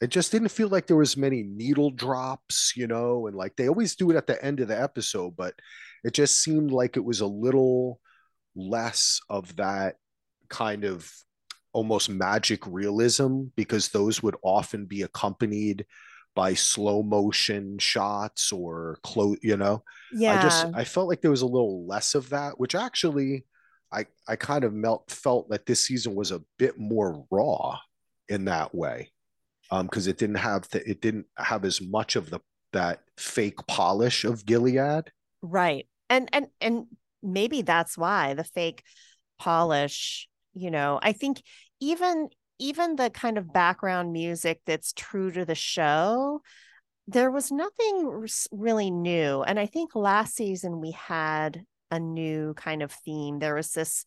It 0.00 0.08
just 0.10 0.32
didn't 0.32 0.50
feel 0.50 0.68
like 0.68 0.86
there 0.86 0.96
was 0.96 1.16
many 1.16 1.42
needle 1.44 1.90
drops, 1.90 2.74
you 2.76 2.86
know, 2.86 3.26
and 3.26 3.36
like 3.36 3.56
they 3.56 3.68
always 3.68 3.96
do 3.96 4.10
it 4.10 4.16
at 4.16 4.26
the 4.26 4.42
end 4.44 4.60
of 4.60 4.68
the 4.68 4.80
episode, 4.80 5.36
but 5.36 5.54
it 6.04 6.12
just 6.12 6.42
seemed 6.42 6.70
like 6.70 6.96
it 6.96 7.04
was 7.04 7.20
a 7.20 7.26
little 7.26 8.00
less 8.56 9.20
of 9.30 9.56
that 9.56 9.96
kind 10.50 10.84
of 10.84 11.10
almost 11.72 12.10
magic 12.10 12.66
realism 12.66 13.44
because 13.56 13.88
those 13.88 14.22
would 14.22 14.36
often 14.44 14.86
be 14.86 15.02
accompanied 15.02 15.86
by 16.34 16.54
slow 16.54 17.02
motion 17.02 17.78
shots 17.78 18.52
or 18.52 18.98
close, 19.02 19.38
you 19.42 19.56
know. 19.56 19.82
yeah, 20.12 20.38
I 20.38 20.42
just 20.42 20.66
I 20.74 20.84
felt 20.84 21.08
like 21.08 21.20
there 21.20 21.30
was 21.30 21.42
a 21.42 21.46
little 21.46 21.86
less 21.86 22.14
of 22.14 22.30
that, 22.30 22.58
which 22.58 22.74
actually 22.74 23.44
I 23.92 24.06
I 24.28 24.36
kind 24.36 24.64
of 24.64 24.72
melt, 24.72 25.10
felt 25.10 25.48
that 25.50 25.66
this 25.66 25.86
season 25.86 26.14
was 26.14 26.30
a 26.32 26.42
bit 26.58 26.78
more 26.78 27.24
raw 27.30 27.78
in 28.28 28.46
that 28.46 28.74
way. 28.74 29.10
Um, 29.70 29.86
because 29.86 30.06
it 30.06 30.18
didn't 30.18 30.36
have 30.36 30.68
the 30.70 30.88
it 30.88 31.00
didn't 31.00 31.26
have 31.38 31.64
as 31.64 31.80
much 31.80 32.16
of 32.16 32.30
the 32.30 32.40
that 32.72 33.00
fake 33.16 33.66
polish 33.66 34.24
of 34.24 34.44
Gilead. 34.44 35.10
right. 35.42 35.86
And 36.10 36.28
and 36.32 36.48
and 36.60 36.86
maybe 37.22 37.62
that's 37.62 37.96
why 37.96 38.34
the 38.34 38.44
fake 38.44 38.82
polish, 39.38 40.28
you 40.54 40.70
know, 40.70 40.98
I 41.02 41.12
think 41.12 41.42
even 41.80 42.28
even 42.64 42.96
the 42.96 43.10
kind 43.10 43.36
of 43.36 43.52
background 43.52 44.10
music 44.10 44.58
that's 44.64 44.94
true 44.94 45.30
to 45.30 45.44
the 45.44 45.54
show, 45.54 46.40
there 47.06 47.30
was 47.30 47.52
nothing 47.52 48.26
really 48.50 48.90
new. 48.90 49.42
And 49.42 49.60
I 49.60 49.66
think 49.66 49.94
last 49.94 50.34
season 50.34 50.80
we 50.80 50.92
had 50.92 51.62
a 51.90 52.00
new 52.00 52.54
kind 52.54 52.82
of 52.82 52.90
theme. 52.90 53.38
There 53.38 53.54
was 53.54 53.72
this 53.72 54.06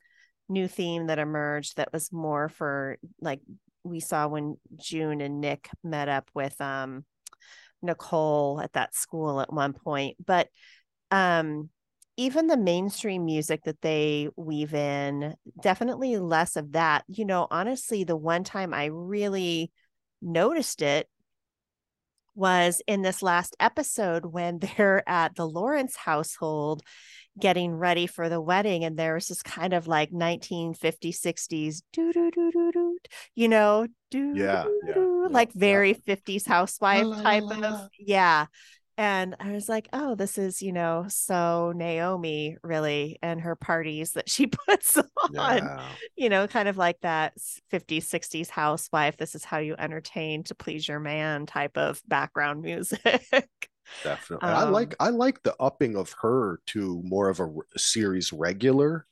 new 0.50 0.68
theme 0.68 1.06
that 1.06 1.20
emerged 1.20 1.78
that 1.78 1.94
was 1.94 2.12
more 2.12 2.50
for 2.50 2.98
like 3.22 3.42
we 3.84 4.00
saw 4.00 4.28
when 4.28 4.58
June 4.76 5.22
and 5.22 5.40
Nick 5.40 5.70
met 5.84 6.10
up 6.10 6.32
with 6.34 6.60
um 6.60 7.06
Nicole 7.84 8.60
at 8.60 8.74
that 8.74 8.96
school 8.96 9.40
at 9.40 9.54
one 9.54 9.74
point. 9.74 10.18
But 10.26 10.48
um 11.12 11.70
even 12.18 12.48
the 12.48 12.58
mainstream 12.58 13.26
music 13.26 13.64
that 13.64 13.82
they 13.82 14.28
weave 14.36 14.74
in, 14.74 15.36
definitely 15.62 16.18
less 16.18 16.56
of 16.56 16.74
that. 16.74 17.06
You 17.08 17.26
know, 17.26 17.48
honestly, 17.50 18.04
the 18.04 18.16
one 18.18 18.44
time 18.44 18.74
I 18.74 18.86
really 18.86 19.72
noticed 20.22 20.82
it 20.82 21.08
was 22.36 22.82
in 22.88 23.02
this 23.02 23.22
last 23.24 23.56
episode 23.60 24.26
when 24.26 24.60
they're 24.78 25.08
at 25.08 25.36
the 25.36 25.48
Lawrence 25.48 25.96
household 25.96 26.84
getting 27.40 27.76
ready 27.76 28.08
for 28.08 28.30
the 28.30 28.42
wedding 28.42 28.84
and 28.84 28.98
there 28.98 29.14
was 29.14 29.28
this 29.28 29.44
kind 29.44 29.74
of 29.74 29.88
like 29.88 30.12
1950s 30.12 31.20
60s 31.20 31.84
do 31.94 32.12
do 32.12 32.32
do 32.32 32.52
do 32.52 32.72
do 32.72 32.98
you 33.36 33.48
know 33.48 33.88
do 34.10 34.34
Yeah, 34.36 34.66
yeah, 34.88 34.94
yeah, 34.96 35.28
like 35.30 35.50
yeah. 35.50 35.60
very 35.60 35.94
50s 35.94 36.48
housewife 36.48 37.06
La, 37.06 37.16
la, 37.16 37.22
type 37.22 37.44
la, 37.44 37.68
of 37.68 37.90
yeah 38.00 38.48
and 38.98 39.36
I 39.40 39.52
was 39.52 39.70
like, 39.70 39.88
oh, 39.94 40.16
this 40.16 40.38
is, 40.40 40.62
you 40.62 40.74
know, 40.74 41.06
so 41.10 41.72
Naomi 41.76 42.58
really 42.64 43.20
and 43.22 43.40
her 43.42 43.56
parties 43.56 44.14
that 44.14 44.30
she 44.30 44.48
puts 44.68 44.98
on, 44.98 45.06
Yeah. 45.30 45.96
you 46.16 46.30
know, 46.30 46.48
kind 46.48 46.68
of 46.68 46.78
like 46.78 47.00
that 47.02 47.34
50s, 47.70 48.08
60s 48.08 48.50
housewife. 48.50 49.18
This 49.18 49.36
is 49.36 49.44
how 49.44 49.60
you 49.60 49.76
entertain 49.78 50.44
to 50.46 50.56
please 50.56 50.88
your 50.88 51.00
man 51.00 51.46
type 51.46 51.78
of 51.78 52.02
background 52.08 52.62
music. 52.64 53.24
Definitely. 54.04 54.54
I 54.54 54.64
like 54.64 54.96
Um, 55.00 55.08
I 55.08 55.10
like 55.10 55.44
the 55.44 55.56
upping 55.60 55.96
of 55.96 56.14
her 56.22 56.60
to 56.68 57.02
more 57.04 57.30
of 57.30 57.40
a 57.40 57.50
series 57.80 58.34
regular. 58.34 59.06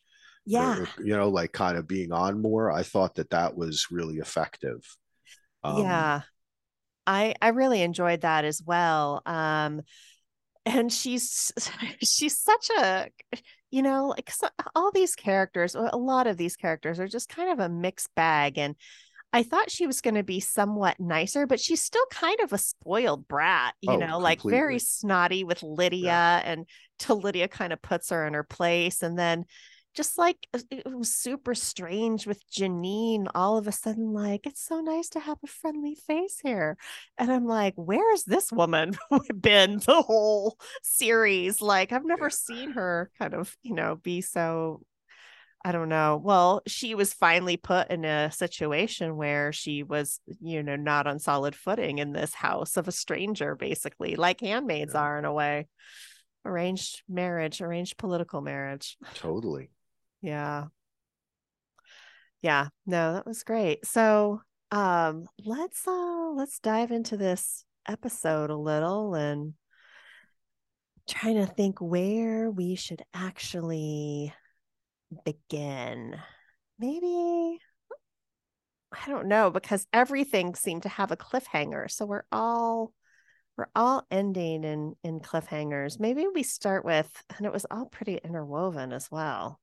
yeah. 0.45 0.79
or, 0.79 0.89
you 1.03 1.15
know, 1.15 1.29
like 1.29 1.51
kind 1.53 1.77
of 1.77 1.87
being 1.87 2.11
on 2.11 2.41
more. 2.41 2.71
I 2.71 2.83
thought 2.83 3.15
that 3.15 3.31
that 3.31 3.55
was 3.57 3.87
really 3.91 4.17
effective. 4.17 4.81
Um, 5.63 5.81
yeah. 5.83 6.21
I 7.07 7.35
I 7.41 7.49
really 7.49 7.81
enjoyed 7.81 8.21
that 8.21 8.45
as 8.45 8.61
well. 8.65 9.21
Um 9.25 9.81
and 10.65 10.91
she's 10.91 11.51
she's 12.03 12.37
such 12.37 12.69
a 12.79 13.07
you 13.71 13.81
know 13.81 14.07
like 14.07 14.29
so, 14.31 14.47
all 14.75 14.91
these 14.91 15.15
characters 15.15 15.75
a 15.75 15.97
lot 15.97 16.27
of 16.27 16.37
these 16.37 16.55
characters 16.55 16.99
are 16.99 17.07
just 17.07 17.29
kind 17.29 17.51
of 17.51 17.59
a 17.59 17.69
mixed 17.69 18.13
bag 18.15 18.57
and 18.57 18.75
i 19.33 19.43
thought 19.43 19.69
she 19.69 19.85
was 19.87 20.01
going 20.01 20.15
to 20.15 20.23
be 20.23 20.39
somewhat 20.39 20.99
nicer 20.99 21.45
but 21.45 21.59
she's 21.59 21.83
still 21.83 22.05
kind 22.11 22.39
of 22.41 22.53
a 22.53 22.57
spoiled 22.57 23.27
brat 23.27 23.73
you 23.81 23.91
Oh, 23.91 23.97
know 23.97 24.19
like 24.19 24.41
very 24.41 24.79
snotty 24.79 25.43
with 25.43 25.61
lydia 25.63 26.41
and 26.45 26.65
till 26.99 27.19
lydia 27.19 27.47
kind 27.47 27.73
of 27.73 27.81
puts 27.81 28.09
her 28.09 28.25
in 28.25 28.33
her 28.33 28.43
place 28.43 29.03
and 29.03 29.17
then 29.17 29.45
just 29.95 30.17
like 30.17 30.37
it 30.69 30.85
was 30.93 31.15
super 31.15 31.55
strange 31.55 32.27
with 32.27 32.41
Janine 32.51 33.27
all 33.33 33.57
of 33.57 33.67
a 33.67 33.71
sudden 33.71 34.11
like 34.11 34.45
it's 34.45 34.63
so 34.63 34.81
nice 34.81 35.09
to 35.09 35.19
have 35.19 35.37
a 35.43 35.47
friendly 35.47 35.95
face 35.95 36.39
here. 36.43 36.77
And 37.17 37.31
I'm 37.31 37.45
like 37.45 37.73
where's 37.77 38.23
this 38.25 38.51
woman? 38.51 38.97
Been 39.39 39.79
the 39.79 40.01
whole 40.01 40.57
series 40.83 41.61
like 41.61 41.93
I've 41.93 42.05
never 42.05 42.29
seen 42.29 42.71
her 42.71 43.09
kind 43.17 43.33
of 43.33 43.55
you 43.63 43.73
know 43.73 43.95
be 43.95 44.21
so 44.21 44.81
I 45.63 45.71
don't 45.71 45.89
know. 45.89 46.21
Well 46.21 46.61
she 46.67 46.93
was 46.93 47.13
finally 47.13 47.55
put 47.55 47.89
in 47.89 48.03
a 48.03 48.31
situation 48.31 49.15
where 49.15 49.53
she 49.53 49.81
was 49.83 50.19
you 50.41 50.61
know 50.61 50.75
not 50.75 51.07
on 51.07 51.19
solid 51.19 51.55
footing 51.55 51.99
in 51.99 52.11
this 52.11 52.33
house 52.33 52.75
of 52.75 52.89
a 52.89 52.91
stranger 52.91 53.55
basically 53.55 54.15
like 54.17 54.41
handmaids 54.41 54.93
are 54.93 55.17
in 55.17 55.25
a 55.25 55.33
way. 55.33 55.67
Arranged 56.43 57.01
marriage 57.07 57.61
arranged 57.61 57.97
political 57.97 58.41
marriage. 58.41 58.97
Totally. 59.15 59.69
Yeah. 60.25 60.65
Yeah, 62.41 62.67
no, 62.85 63.13
that 63.13 63.25
was 63.25 63.43
great. 63.43 63.85
So, 63.85 64.41
um, 64.71 65.27
let's 65.43 65.87
uh 65.87 66.31
let's 66.35 66.59
dive 66.59 66.91
into 66.91 67.17
this 67.17 67.65
episode 67.87 68.49
a 68.49 68.55
little 68.55 69.15
and 69.15 69.53
trying 71.07 71.35
to 71.35 71.45
think 71.45 71.79
where 71.79 72.49
we 72.49 72.75
should 72.75 73.03
actually 73.13 74.33
begin. 75.23 76.19
Maybe 76.79 77.59
I 78.91 79.07
don't 79.09 79.27
know 79.27 79.51
because 79.51 79.87
everything 79.93 80.55
seemed 80.55 80.83
to 80.83 80.89
have 80.89 81.11
a 81.11 81.17
cliffhanger. 81.17 81.89
So 81.91 82.05
we're 82.05 82.25
all 82.31 82.93
we're 83.57 83.69
all 83.75 84.05
ending 84.11 84.63
in 84.63 84.95
in 85.03 85.19
cliffhangers. 85.19 85.99
Maybe 85.99 86.25
we 86.33 86.43
start 86.43 86.85
with 86.85 87.09
and 87.37 87.45
it 87.45 87.53
was 87.53 87.65
all 87.71 87.85
pretty 87.85 88.17
interwoven 88.17 88.91
as 88.93 89.09
well 89.11 89.59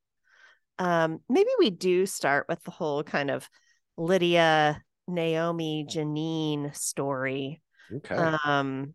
um 0.78 1.20
maybe 1.28 1.50
we 1.58 1.70
do 1.70 2.06
start 2.06 2.46
with 2.48 2.62
the 2.64 2.70
whole 2.70 3.02
kind 3.02 3.30
of 3.30 3.48
lydia 3.96 4.82
naomi 5.08 5.86
janine 5.88 6.74
story. 6.76 7.60
Okay. 7.94 8.14
um 8.14 8.94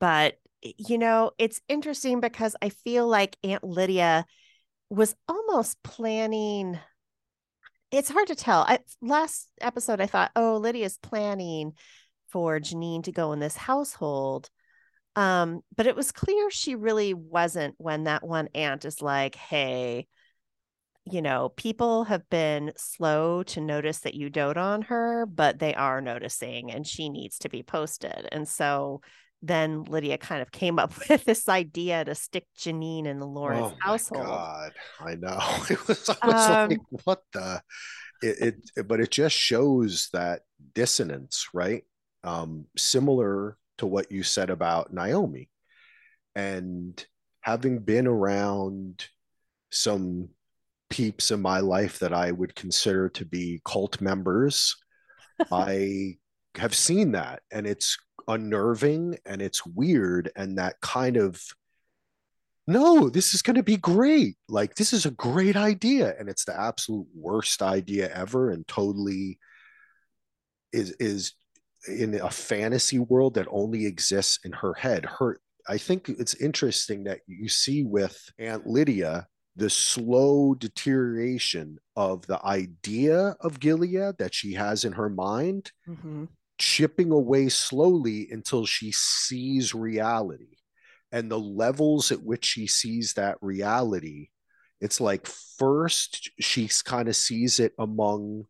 but 0.00 0.34
you 0.62 0.98
know 0.98 1.30
it's 1.38 1.60
interesting 1.68 2.20
because 2.20 2.56
i 2.62 2.70
feel 2.70 3.06
like 3.06 3.36
aunt 3.44 3.62
lydia 3.62 4.24
was 4.88 5.14
almost 5.28 5.82
planning 5.82 6.78
it's 7.92 8.10
hard 8.10 8.26
to 8.26 8.34
tell. 8.34 8.62
I, 8.62 8.80
last 9.00 9.48
episode 9.60 10.00
i 10.00 10.06
thought 10.06 10.32
oh 10.34 10.56
lydia's 10.56 10.98
planning 10.98 11.72
for 12.28 12.58
janine 12.58 13.04
to 13.04 13.12
go 13.12 13.32
in 13.32 13.38
this 13.38 13.56
household. 13.56 14.48
Um 15.14 15.60
but 15.76 15.86
it 15.86 15.96
was 15.96 16.12
clear 16.12 16.50
she 16.50 16.74
really 16.74 17.14
wasn't 17.14 17.74
when 17.78 18.04
that 18.04 18.26
one 18.26 18.48
aunt 18.54 18.84
is 18.84 19.00
like 19.00 19.34
hey 19.34 20.06
you 21.10 21.22
know, 21.22 21.50
people 21.56 22.04
have 22.04 22.28
been 22.30 22.72
slow 22.76 23.42
to 23.44 23.60
notice 23.60 24.00
that 24.00 24.14
you 24.14 24.28
dote 24.28 24.56
on 24.56 24.82
her, 24.82 25.24
but 25.26 25.58
they 25.58 25.74
are 25.74 26.00
noticing 26.00 26.72
and 26.72 26.86
she 26.86 27.08
needs 27.08 27.38
to 27.40 27.48
be 27.48 27.62
posted. 27.62 28.28
And 28.32 28.48
so 28.48 29.00
then 29.42 29.84
Lydia 29.84 30.18
kind 30.18 30.42
of 30.42 30.50
came 30.50 30.78
up 30.78 30.92
with 31.08 31.24
this 31.24 31.48
idea 31.48 32.04
to 32.04 32.14
stick 32.14 32.46
Janine 32.58 33.06
in 33.06 33.20
the 33.20 33.26
Lawrence 33.26 33.72
oh 33.72 33.76
household. 33.80 34.26
God. 34.26 34.72
I 35.00 35.14
know. 35.14 35.38
It 35.70 35.86
was, 35.86 36.08
I 36.22 36.26
was 36.26 36.50
Um, 36.50 36.68
like, 36.70 36.80
what 37.04 37.22
the 37.32 37.62
it, 38.22 38.60
it 38.76 38.88
but 38.88 39.00
it 39.00 39.10
just 39.10 39.36
shows 39.36 40.08
that 40.12 40.42
dissonance, 40.74 41.48
right? 41.52 41.84
Um, 42.24 42.66
similar 42.76 43.56
to 43.78 43.86
what 43.86 44.10
you 44.10 44.22
said 44.22 44.50
about 44.50 44.92
Naomi. 44.92 45.50
And 46.34 47.04
having 47.40 47.78
been 47.80 48.06
around 48.06 49.06
some 49.70 50.30
peeps 50.90 51.30
in 51.30 51.40
my 51.40 51.60
life 51.60 51.98
that 51.98 52.12
I 52.12 52.32
would 52.32 52.54
consider 52.54 53.08
to 53.10 53.24
be 53.24 53.60
cult 53.64 54.00
members, 54.00 54.76
I 55.52 56.16
have 56.56 56.74
seen 56.74 57.12
that 57.12 57.42
and 57.50 57.66
it's 57.66 57.98
unnerving 58.28 59.16
and 59.26 59.42
it's 59.42 59.64
weird 59.66 60.30
and 60.36 60.58
that 60.58 60.80
kind 60.80 61.16
of 61.16 61.40
no 62.66 63.08
this 63.08 63.34
is 63.34 63.42
going 63.42 63.56
to 63.56 63.62
be 63.62 63.76
great. 63.76 64.36
Like 64.48 64.74
this 64.74 64.92
is 64.92 65.06
a 65.06 65.10
great 65.12 65.56
idea. 65.56 66.14
And 66.18 66.28
it's 66.28 66.44
the 66.44 66.58
absolute 66.58 67.06
worst 67.14 67.62
idea 67.62 68.12
ever 68.12 68.50
and 68.50 68.66
totally 68.66 69.38
is 70.72 70.90
is 70.92 71.34
in 71.86 72.14
a 72.14 72.30
fantasy 72.30 72.98
world 72.98 73.34
that 73.34 73.46
only 73.50 73.86
exists 73.86 74.40
in 74.44 74.52
her 74.52 74.74
head. 74.74 75.04
Her 75.04 75.38
i 75.68 75.78
think 75.78 76.08
it's 76.08 76.34
interesting 76.34 77.04
that 77.04 77.20
you 77.26 77.48
see 77.48 77.84
with 77.84 78.18
aunt 78.38 78.66
lydia 78.66 79.26
the 79.56 79.70
slow 79.70 80.54
deterioration 80.54 81.78
of 81.96 82.26
the 82.26 82.44
idea 82.44 83.34
of 83.40 83.58
gilead 83.58 84.18
that 84.18 84.34
she 84.34 84.52
has 84.54 84.84
in 84.84 84.92
her 84.92 85.08
mind 85.08 85.72
Mm-hmm. 85.88 86.24
chipping 86.58 87.10
away 87.10 87.48
slowly 87.48 88.28
until 88.30 88.66
she 88.66 88.92
sees 88.92 89.74
reality 89.74 90.56
and 91.12 91.30
the 91.30 91.38
levels 91.38 92.10
at 92.12 92.22
which 92.22 92.44
she 92.44 92.66
sees 92.66 93.14
that 93.14 93.38
reality 93.40 94.28
it's 94.80 95.00
like 95.00 95.26
first 95.26 96.30
she 96.40 96.68
kind 96.84 97.08
of 97.08 97.16
sees 97.16 97.60
it 97.60 97.72
among 97.78 98.44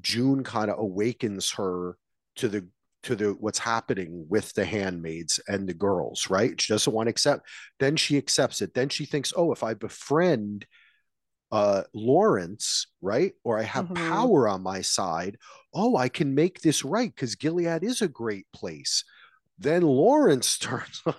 june 0.00 0.42
kind 0.42 0.70
of 0.70 0.78
awakens 0.78 1.52
her 1.52 1.96
to 2.36 2.48
the 2.48 2.66
to 3.08 3.16
the 3.16 3.30
what's 3.40 3.58
happening 3.58 4.26
with 4.28 4.52
the 4.54 4.64
handmaids 4.64 5.40
and 5.48 5.68
the 5.68 5.74
girls 5.74 6.28
right? 6.30 6.60
She 6.60 6.72
doesn't 6.72 6.92
want 6.94 7.08
to 7.08 7.10
accept 7.10 7.48
then 7.80 7.96
she 7.96 8.16
accepts 8.18 8.62
it. 8.62 8.74
Then 8.74 8.88
she 8.90 9.04
thinks 9.06 9.32
oh 9.36 9.52
if 9.52 9.64
i 9.64 9.74
befriend 9.74 10.66
uh 11.50 11.82
lawrence 11.94 12.86
right 13.00 13.32
or 13.42 13.58
i 13.58 13.62
have 13.62 13.86
Mhm. 13.86 13.94
power 13.94 14.46
on 14.48 14.62
my 14.62 14.82
side 14.82 15.38
oh 15.74 15.96
i 15.96 16.08
can 16.08 16.34
make 16.34 16.60
this 16.60 16.84
right 16.84 17.14
because 17.14 17.36
gilead 17.36 17.82
is 17.84 18.02
a 18.02 18.08
great 18.08 18.46
place. 18.52 19.04
Then 19.58 19.82
lawrence 19.82 20.58
turns 20.66 21.02
on 21.06 21.14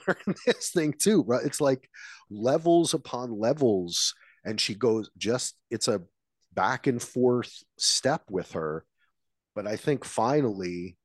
this 0.45 0.71
thing 0.71 0.93
too 0.93 1.23
right? 1.23 1.45
It's 1.45 1.61
like 1.61 1.89
levels 2.29 2.93
upon 2.93 3.31
levels 3.39 4.13
and 4.45 4.61
she 4.61 4.75
goes 4.75 5.09
just 5.17 5.55
it's 5.71 5.87
a 5.87 6.01
back 6.53 6.87
and 6.87 7.01
forth 7.01 7.51
step 7.77 8.23
with 8.29 8.51
her. 8.53 8.85
But 9.55 9.67
i 9.67 9.77
think 9.77 10.05
finally 10.05 10.98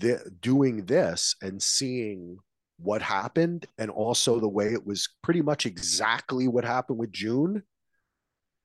the, 0.00 0.30
doing 0.40 0.84
this 0.86 1.36
and 1.42 1.62
seeing 1.62 2.38
what 2.78 3.02
happened 3.02 3.66
and 3.78 3.90
also 3.90 4.40
the 4.40 4.48
way 4.48 4.72
it 4.72 4.84
was 4.84 5.08
pretty 5.22 5.42
much 5.42 5.64
exactly 5.66 6.48
what 6.48 6.64
happened 6.64 6.98
with 6.98 7.12
june 7.12 7.62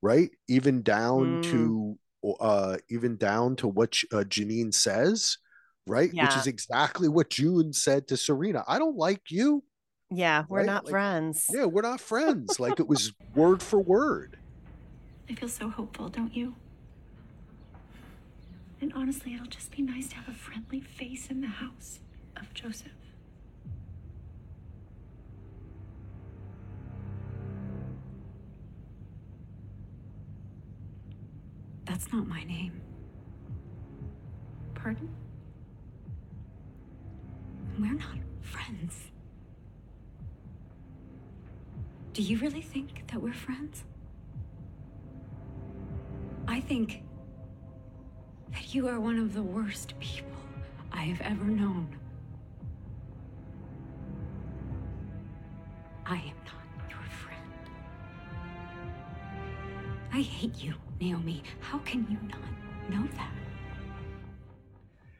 right 0.01 0.31
even 0.47 0.81
down 0.81 1.37
Mm. 1.37 1.41
to 1.43 1.97
uh 2.39 2.77
even 2.89 3.15
down 3.17 3.55
to 3.55 3.67
what 3.67 3.95
uh, 4.11 4.17
janine 4.27 4.73
says 4.73 5.37
right 5.87 6.11
which 6.11 6.35
is 6.35 6.47
exactly 6.47 7.07
what 7.07 7.29
june 7.29 7.71
said 7.71 8.07
to 8.07 8.17
serena 8.17 8.63
i 8.67 8.77
don't 8.79 8.97
like 8.97 9.21
you 9.29 9.63
Yeah, 10.09 10.43
we're 10.49 10.59
Right? 10.59 10.65
not 10.65 10.85
Like, 10.85 10.91
friends. 10.91 11.45
yeah 11.53 11.65
we're 11.65 11.83
not 11.83 12.01
friends 12.01 12.59
like 12.59 12.79
it 12.79 12.87
was 12.87 13.13
word 13.35 13.61
for 13.61 13.79
word 13.79 14.37
I 15.29 15.35
feel 15.35 15.47
so 15.49 15.69
hopeful, 15.69 16.09
don't 16.09 16.35
you? 16.35 16.55
And 18.81 18.93
honestly, 18.95 19.33
it'll 19.33 19.45
just 19.47 19.71
be 19.71 19.81
nice 19.81 20.07
to 20.09 20.15
have 20.15 20.27
a 20.29 20.33
friendly 20.33 20.79
face 20.79 21.27
in 21.29 21.41
the 21.41 21.47
house 21.47 21.99
of 22.37 22.53
Joseph. 22.53 22.91
That's 31.85 32.11
not 32.13 32.27
my 32.27 32.43
name. 32.43 32.81
Pardon? 34.75 35.09
We're 37.77 37.93
not 37.93 38.17
friends. 38.41 38.95
Do 42.13 42.21
you 42.21 42.37
really 42.37 42.61
think 42.61 43.07
that 43.07 43.21
we're 43.21 43.33
friends? 43.33 43.83
I 46.47 46.59
think 46.61 47.03
that 48.53 48.73
you 48.73 48.87
are 48.87 48.99
one 48.99 49.17
of 49.19 49.33
the 49.33 49.43
worst 49.43 49.97
people 49.99 50.27
I 50.91 51.01
have 51.03 51.21
ever 51.21 51.45
known. 51.45 51.87
I 56.05 56.15
am 56.15 56.35
not 56.45 56.89
your 56.89 56.99
friend. 56.99 57.69
I 60.11 60.21
hate 60.21 60.63
you, 60.63 60.73
Naomi. 60.99 61.43
How 61.59 61.77
can 61.79 62.07
you 62.09 62.17
not 62.27 62.41
know 62.89 63.07
that? 63.15 63.31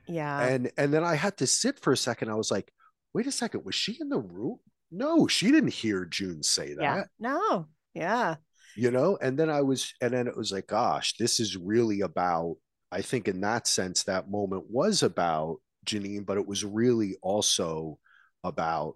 Yeah. 0.07 0.41
and 0.41 0.71
and 0.75 0.91
then 0.91 1.03
i 1.03 1.13
had 1.13 1.37
to 1.37 1.45
sit 1.45 1.79
for 1.79 1.93
a 1.93 1.97
second 1.97 2.31
i 2.31 2.33
was 2.33 2.49
like 2.49 2.71
wait 3.13 3.27
a 3.27 3.31
second 3.31 3.63
was 3.63 3.75
she 3.75 3.95
in 4.01 4.09
the 4.09 4.17
room 4.17 4.57
no 4.89 5.27
she 5.27 5.51
didn't 5.51 5.71
hear 5.71 6.03
june 6.03 6.41
say 6.41 6.73
that 6.73 6.81
yeah. 6.81 7.03
No. 7.19 7.67
Yeah. 7.93 8.37
you 8.75 8.89
know 8.89 9.19
and 9.21 9.37
then 9.37 9.51
i 9.51 9.61
was 9.61 9.93
and 10.01 10.11
then 10.15 10.25
it 10.25 10.35
was 10.35 10.51
like 10.51 10.65
gosh 10.65 11.15
this 11.17 11.39
is 11.39 11.55
really 11.55 12.01
about 12.01 12.55
i 12.91 13.01
think 13.01 13.27
in 13.27 13.41
that 13.41 13.67
sense 13.67 14.03
that 14.03 14.29
moment 14.29 14.63
was 14.69 15.03
about 15.03 15.57
janine 15.85 16.25
but 16.25 16.37
it 16.37 16.47
was 16.47 16.63
really 16.63 17.15
also 17.21 17.97
about 18.43 18.95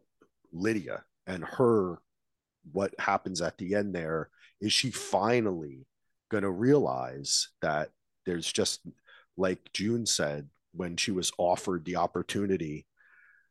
lydia 0.51 1.03
and 1.27 1.43
her 1.43 1.97
what 2.71 2.93
happens 2.99 3.41
at 3.41 3.57
the 3.57 3.75
end 3.75 3.93
there 3.93 4.29
is 4.61 4.71
she 4.71 4.89
finally 4.89 5.85
going 6.29 6.43
to 6.43 6.49
realize 6.49 7.49
that 7.61 7.89
there's 8.25 8.51
just 8.51 8.81
like 9.37 9.59
june 9.73 10.05
said 10.05 10.47
when 10.73 10.95
she 10.97 11.11
was 11.11 11.31
offered 11.37 11.83
the 11.85 11.95
opportunity 11.95 12.85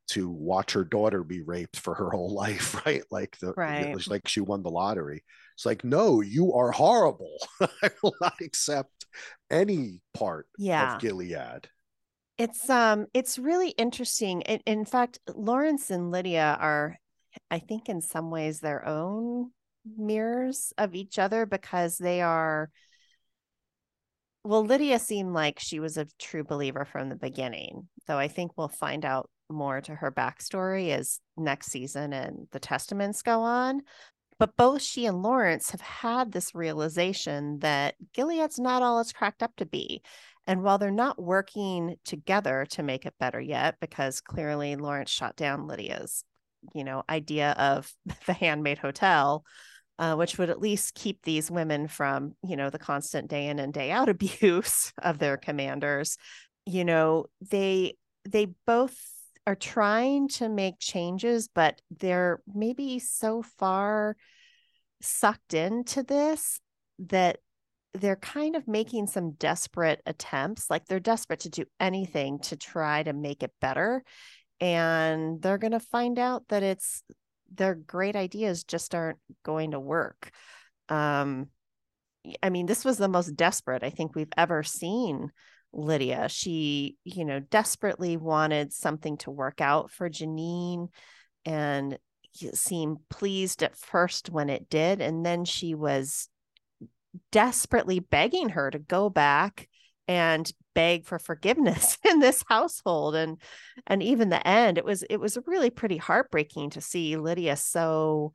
to 0.09 0.28
watch 0.28 0.72
her 0.72 0.85
daughter 0.85 1.22
be 1.22 1.42
raped 1.42 1.76
for 1.76 1.94
her 1.94 2.11
whole 2.12 2.33
life 2.33 2.85
right 2.87 3.05
like 3.11 3.37
the 3.38 3.52
Right. 3.57 3.83
it 3.87 3.94
was 3.94 4.09
like 4.09 4.26
she 4.26 4.40
won 4.40 4.62
the 4.62 4.70
lottery 4.70 5.22
it's 5.55 5.66
like, 5.66 5.85
no, 5.85 6.20
you 6.22 6.55
are 6.55 6.72
horrible. 6.72 7.37
I 7.61 7.90
will 8.02 8.14
not 8.20 8.35
accept 8.40 9.02
any 9.51 10.01
part 10.14 10.46
Yeah. 10.59 10.96
of 10.96 11.01
Gilead. 11.01 11.68
It's 12.38 12.68
um 12.70 13.07
it's 13.14 13.38
really 13.38 13.70
interesting. 13.70 14.40
In, 14.42 14.61
in 14.66 14.85
fact, 14.85 15.20
Lawrence 15.35 15.90
and 15.90 16.11
Lydia 16.11 16.57
are 16.61 16.96
I 17.51 17.59
think 17.59 17.88
in 17.88 18.01
some 18.01 18.31
ways 18.31 18.61
their 18.61 18.87
own 18.87 19.53
mirrors 19.96 20.72
of 20.79 20.94
each 20.94 21.18
other 21.18 21.46
because 21.46 21.98
they 21.98 22.20
are 22.20 22.70
well, 24.44 24.64
Lydia 24.64 24.98
seemed 24.98 25.33
like 25.33 25.61
she 25.61 25.79
was 25.79 25.96
a 25.96 26.09
true 26.18 26.42
believer 26.42 26.85
from 26.85 27.09
the 27.09 27.14
beginning, 27.14 27.88
though 28.09 28.18
I 28.18 28.27
think 28.27 28.53
we'll 28.57 28.66
find 28.68 29.05
out 29.05 29.31
more 29.48 29.81
to 29.83 29.94
her 29.94 30.11
backstory 30.11 30.90
as 30.90 31.20
next 31.37 31.70
season 31.70 32.12
and 32.12 32.48
the 32.51 32.59
testaments 32.59 33.22
go 33.22 33.42
on. 33.42 33.83
But 34.38 34.57
both 34.57 34.83
she 34.83 35.07
and 35.07 35.23
Lawrence 35.23 35.71
have 35.71 35.81
had 35.81 36.33
this 36.33 36.55
realization 36.55 37.61
that 37.61 37.95
Gilead's 38.12 38.59
not 38.59 38.83
all 38.83 39.01
it's 39.01 39.12
cracked 39.12 39.42
up 39.42 39.55
to 39.57 39.66
be. 39.66 40.03
And 40.47 40.62
while 40.62 40.79
they're 40.79 40.90
not 40.90 41.23
working 41.23 41.97
together 42.05 42.66
to 42.71 42.83
make 42.83 43.07
it 43.07 43.14
better 43.21 43.40
yet, 43.40 43.77
because 43.81 44.21
clearly 44.21 44.75
Lawrence 44.77 45.11
shot 45.11 45.37
down 45.37 45.68
Lydia's, 45.68 46.25
you 46.75 46.83
know, 46.83 47.05
idea 47.09 47.53
of 47.53 47.92
the 48.27 48.33
handmaid 48.33 48.79
hotel, 48.79 49.45
uh, 49.99 50.16
which 50.16 50.38
would 50.38 50.51
at 50.51 50.61
least 50.61 50.95
keep 50.95 51.23
these 51.23 51.51
women 51.51 51.87
from, 51.87 52.35
you 52.42 52.57
know, 52.57 52.71
the 52.71 52.79
constant 52.79 53.29
day 53.29 53.47
in 53.47 53.59
and 53.59 53.73
day 53.73 53.90
out 53.90 54.09
abuse 54.09 54.92
of 55.01 55.18
their 55.18 55.37
commanders. 55.37 56.16
You 56.66 56.85
know, 56.85 57.27
they 57.40 57.97
they 58.29 58.49
both 58.66 58.97
are 59.46 59.57
trying 59.57 60.28
to 60.28 60.48
make 60.48 60.78
changes, 60.78 61.48
but 61.52 61.81
they're 61.90 62.40
maybe 62.52 62.98
so 62.98 63.42
far 63.42 64.16
sucked 65.00 65.55
into 65.55 66.02
this 66.02 66.61
that 66.98 67.38
they're 67.94 68.16
kind 68.16 68.57
of 68.57 68.68
making 68.68 69.07
some 69.07 69.33
desperate 69.33 70.00
attempts. 70.07 70.70
Like 70.70 70.87
they're 70.87 71.00
desperate 71.00 71.40
to 71.40 71.50
do 71.50 71.64
anything 71.81 72.38
to 72.40 72.57
try 72.57 73.02
to 73.02 73.12
make 73.12 73.42
it 73.42 73.52
better. 73.61 74.05
And 74.61 75.42
they're 75.42 75.59
going 75.59 75.72
to 75.72 75.81
find 75.81 76.18
out 76.18 76.44
that 76.48 76.62
it's 76.62 77.02
their 77.52 77.74
great 77.74 78.16
ideas 78.16 78.64
just 78.64 78.94
aren't 78.94 79.18
going 79.44 79.72
to 79.72 79.81
work. 79.81 80.31
Um, 80.88 81.48
I 82.42 82.50
mean, 82.50 82.66
this 82.66 82.85
was 82.85 82.96
the 82.96 83.09
most 83.09 83.37
desperate 83.37 83.83
I 83.83 83.90
think 83.90 84.14
we've 84.14 84.33
ever 84.37 84.62
seen 84.62 85.33
Lydia. 85.72 86.28
She, 86.28 86.96
you 87.04 87.24
know, 87.24 87.40
desperately 87.40 88.16
wanted 88.16 88.72
something 88.72 89.16
to 89.18 89.30
work 89.30 89.61
out 89.61 89.90
for 89.90 90.08
Janine 90.08 90.88
and 91.44 91.98
seemed 92.54 92.98
pleased 93.08 93.62
at 93.62 93.76
first 93.76 94.30
when 94.30 94.48
it 94.48 94.68
did. 94.68 95.00
And 95.00 95.24
then 95.24 95.44
she 95.44 95.74
was 95.74 96.28
desperately 97.30 98.00
begging 98.00 98.50
her 98.50 98.70
to 98.70 98.78
go 98.78 99.11
back 99.11 99.68
and 100.08 100.50
beg 100.74 101.04
for 101.04 101.18
forgiveness 101.18 101.98
in 102.04 102.18
this 102.18 102.44
household 102.48 103.14
and 103.14 103.38
and 103.87 104.02
even 104.02 104.30
the 104.30 104.46
end 104.46 104.78
it 104.78 104.85
was 104.85 105.02
it 105.04 105.18
was 105.18 105.38
really 105.46 105.70
pretty 105.70 105.96
heartbreaking 105.96 106.70
to 106.70 106.80
see 106.80 107.16
lydia 107.16 107.56
so 107.56 108.32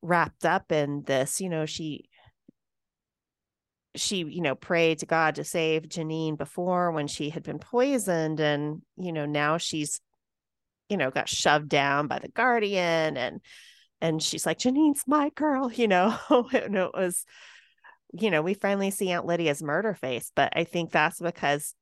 wrapped 0.00 0.44
up 0.44 0.72
in 0.72 1.02
this 1.06 1.40
you 1.40 1.48
know 1.48 1.66
she 1.66 2.08
she 3.94 4.18
you 4.18 4.40
know 4.40 4.54
prayed 4.54 4.98
to 4.98 5.06
god 5.06 5.34
to 5.34 5.44
save 5.44 5.82
janine 5.82 6.36
before 6.36 6.92
when 6.92 7.06
she 7.06 7.30
had 7.30 7.42
been 7.42 7.58
poisoned 7.58 8.40
and 8.40 8.82
you 8.96 9.12
know 9.12 9.26
now 9.26 9.58
she's 9.58 10.00
you 10.88 10.96
know 10.96 11.10
got 11.10 11.28
shoved 11.28 11.68
down 11.68 12.06
by 12.06 12.18
the 12.18 12.28
guardian 12.28 13.16
and 13.16 13.40
and 14.00 14.22
she's 14.22 14.46
like 14.46 14.58
janine's 14.58 15.04
my 15.06 15.30
girl 15.30 15.70
you 15.70 15.88
know 15.88 16.16
and 16.52 16.76
it 16.76 16.90
was 16.94 17.24
you 18.14 18.30
know 18.30 18.42
we 18.42 18.54
finally 18.54 18.90
see 18.90 19.10
aunt 19.10 19.26
lydia's 19.26 19.62
murder 19.62 19.94
face 19.94 20.32
but 20.34 20.52
i 20.56 20.64
think 20.64 20.90
that's 20.90 21.20
because 21.20 21.74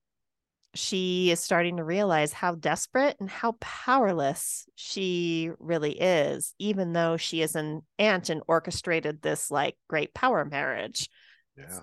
she 0.75 1.33
is 1.33 1.41
starting 1.41 1.79
to 1.79 1.85
realize 1.85 2.33
how 2.33 2.55
desperate 2.55 3.17
and 3.19 3.29
how 3.29 3.57
powerless 3.61 4.67
she 4.77 5.51
really 5.59 6.01
is 6.01 6.55
even 6.61 6.93
though 6.93 7.17
she 7.17 7.43
is 7.43 7.57
an 7.57 7.83
aunt 7.99 8.31
and 8.31 8.43
orchestrated 8.47 9.21
this 9.21 9.51
like 9.51 9.77
great 9.89 10.15
power 10.15 10.45
marriage 10.45 11.09
Yeah. 11.57 11.81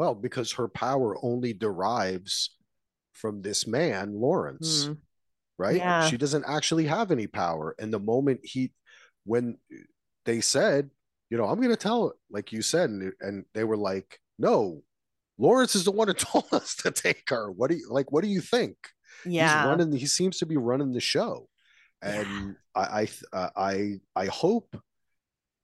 Well, 0.00 0.14
because 0.14 0.52
her 0.52 0.66
power 0.66 1.14
only 1.22 1.52
derives 1.52 2.56
from 3.12 3.42
this 3.42 3.66
man, 3.66 4.14
Lawrence, 4.14 4.86
Mm, 4.86 4.96
right? 5.58 5.76
Yeah. 5.76 6.08
She 6.08 6.16
doesn't 6.16 6.46
actually 6.48 6.86
have 6.86 7.10
any 7.10 7.26
power. 7.26 7.76
And 7.78 7.92
the 7.92 7.98
moment 8.00 8.40
he, 8.42 8.72
when 9.24 9.58
they 10.24 10.40
said, 10.40 10.88
you 11.28 11.36
know, 11.36 11.44
I'm 11.44 11.58
going 11.58 11.68
to 11.68 11.76
tell, 11.76 12.14
like 12.30 12.50
you 12.50 12.62
said, 12.62 12.88
and, 12.88 13.12
and 13.20 13.44
they 13.52 13.62
were 13.62 13.76
like, 13.76 14.18
no, 14.38 14.82
Lawrence 15.36 15.74
is 15.74 15.84
the 15.84 15.92
one 15.92 16.08
who 16.08 16.14
told 16.32 16.46
us 16.50 16.76
to 16.76 16.90
take 16.90 17.28
her. 17.28 17.50
What 17.50 17.68
do 17.70 17.76
you 17.76 17.86
like? 17.90 18.10
What 18.10 18.24
do 18.24 18.30
you 18.30 18.40
think? 18.40 18.76
yeah 19.26 19.58
He's 19.60 19.68
running. 19.68 19.92
He 19.92 20.06
seems 20.06 20.38
to 20.38 20.46
be 20.46 20.56
running 20.56 20.94
the 20.94 21.00
show, 21.00 21.46
Yeah. 22.02 22.20
and 22.22 22.56
I, 22.74 22.80
I, 22.80 23.08
uh, 23.36 23.50
I, 23.54 24.00
I 24.16 24.26
hope. 24.26 24.74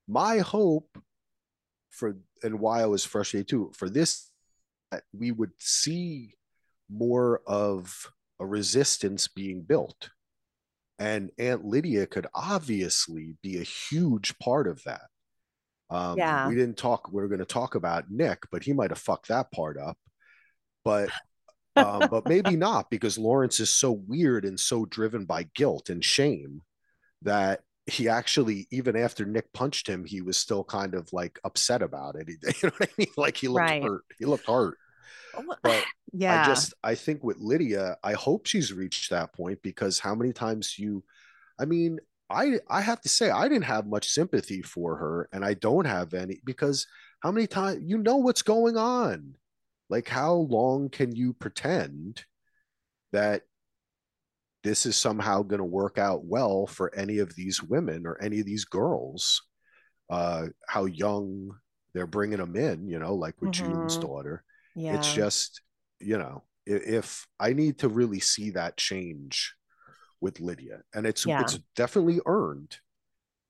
My 0.06 0.38
hope 0.40 0.90
for 1.90 2.18
and 2.42 2.60
why 2.60 2.82
I 2.82 2.86
was 2.86 3.04
frustrated 3.04 3.48
too 3.48 3.72
for 3.74 3.88
this, 3.88 4.30
we 5.12 5.30
would 5.32 5.52
see 5.58 6.34
more 6.90 7.40
of 7.46 8.10
a 8.38 8.46
resistance 8.46 9.28
being 9.28 9.62
built, 9.62 10.10
and 10.98 11.30
Aunt 11.38 11.64
Lydia 11.64 12.06
could 12.06 12.26
obviously 12.34 13.34
be 13.42 13.58
a 13.58 13.64
huge 13.64 14.38
part 14.38 14.68
of 14.68 14.82
that. 14.84 15.02
Um, 15.90 16.18
Yeah. 16.18 16.48
we 16.48 16.54
didn't 16.54 16.76
talk. 16.78 17.10
We 17.12 17.22
are 17.22 17.28
going 17.28 17.38
to 17.40 17.44
talk 17.44 17.74
about 17.74 18.10
Nick, 18.10 18.44
but 18.50 18.62
he 18.62 18.72
might 18.72 18.90
have 18.90 18.98
fucked 18.98 19.28
that 19.28 19.50
part 19.52 19.78
up. 19.78 19.98
But 20.84 21.10
um, 21.76 22.08
but 22.10 22.26
maybe 22.26 22.56
not 22.56 22.90
because 22.90 23.18
Lawrence 23.18 23.60
is 23.60 23.74
so 23.74 23.92
weird 23.92 24.44
and 24.44 24.58
so 24.58 24.86
driven 24.86 25.26
by 25.26 25.44
guilt 25.54 25.90
and 25.90 26.02
shame 26.04 26.62
that 27.22 27.60
he 27.86 28.08
actually, 28.08 28.66
even 28.70 28.96
after 28.96 29.24
Nick 29.24 29.52
punched 29.52 29.88
him, 29.88 30.04
he 30.04 30.20
was 30.20 30.36
still 30.36 30.64
kind 30.64 30.94
of 30.94 31.12
like 31.12 31.38
upset 31.44 31.82
about 31.82 32.16
it. 32.16 32.28
He, 32.28 32.34
you 32.62 32.68
know 32.68 32.72
what 32.78 32.90
I 32.90 32.92
mean? 32.98 33.08
Like 33.16 33.36
he 33.36 33.48
looked 33.48 33.72
Right. 33.72 33.82
hurt. 33.82 34.04
He 34.18 34.24
looked 34.24 34.48
hurt. 34.48 34.78
Oh, 35.34 35.56
but 35.62 35.86
yeah 36.12 36.28
I 36.28 36.38
just, 36.38 36.74
I 36.82 36.94
think 36.96 37.22
with 37.24 37.38
Lydia, 37.38 37.96
I 38.02 38.14
hope 38.14 38.46
she's 38.46 38.72
reached 38.72 39.10
that 39.10 39.32
point 39.32 39.62
because 39.62 39.98
how 40.00 40.14
many 40.14 40.32
times 40.32 40.78
you, 40.78 41.04
I 41.60 41.66
mean, 41.66 42.00
I 42.30 42.60
I 42.68 42.82
have 42.82 43.00
to 43.02 43.08
say 43.08 43.30
I 43.30 43.48
didn't 43.48 43.64
have 43.64 43.86
much 43.86 44.08
sympathy 44.10 44.62
for 44.62 44.96
her, 44.98 45.28
and 45.32 45.44
I 45.44 45.54
don't 45.54 45.86
have 45.86 46.14
any 46.14 46.40
because 46.44 46.86
how 47.22 47.32
many 47.32 47.46
times 47.48 47.82
you 47.86 47.98
know 47.98 48.16
what's 48.18 48.42
going 48.42 48.76
on? 48.76 49.36
Like, 49.90 50.08
how 50.08 50.34
long 50.34 50.90
can 50.90 51.16
you 51.16 51.32
pretend 51.34 52.24
that 53.12 53.42
this 54.66 54.84
is 54.86 54.96
somehow 54.96 55.42
going 55.42 55.60
to 55.60 55.64
work 55.64 55.96
out 55.96 56.24
well 56.24 56.66
for 56.66 56.92
any 56.94 57.18
of 57.20 57.34
these 57.36 57.62
women 57.62 58.04
or 58.06 58.20
any 58.20 58.40
of 58.40 58.46
these 58.46 58.64
girls? 58.64 59.42
Uh, 60.10 60.46
how 60.68 60.84
young 60.86 61.50
they're 61.94 62.06
bringing 62.06 62.38
them 62.38 62.56
in, 62.56 62.88
you 62.88 62.98
know, 62.98 63.14
like 63.14 63.40
with 63.40 63.52
June's 63.52 63.96
Mhm. 63.96 64.00
daughter. 64.00 64.44
yeah 64.74 64.94
It's 64.94 65.12
just, 65.12 65.62
you 66.00 66.18
know, 66.18 66.44
i- 66.68 66.72
if 66.98 67.26
I 67.40 67.52
need 67.52 67.78
to 67.78 67.88
really 67.88 68.20
see 68.20 68.50
that 68.50 68.76
change 68.76 69.54
with 70.20 70.40
Lydia, 70.40 70.82
and 70.94 71.06
it's 71.06 71.24
Yeah. 71.26 71.40
it's 71.42 71.58
definitely 71.74 72.20
earned. 72.26 72.76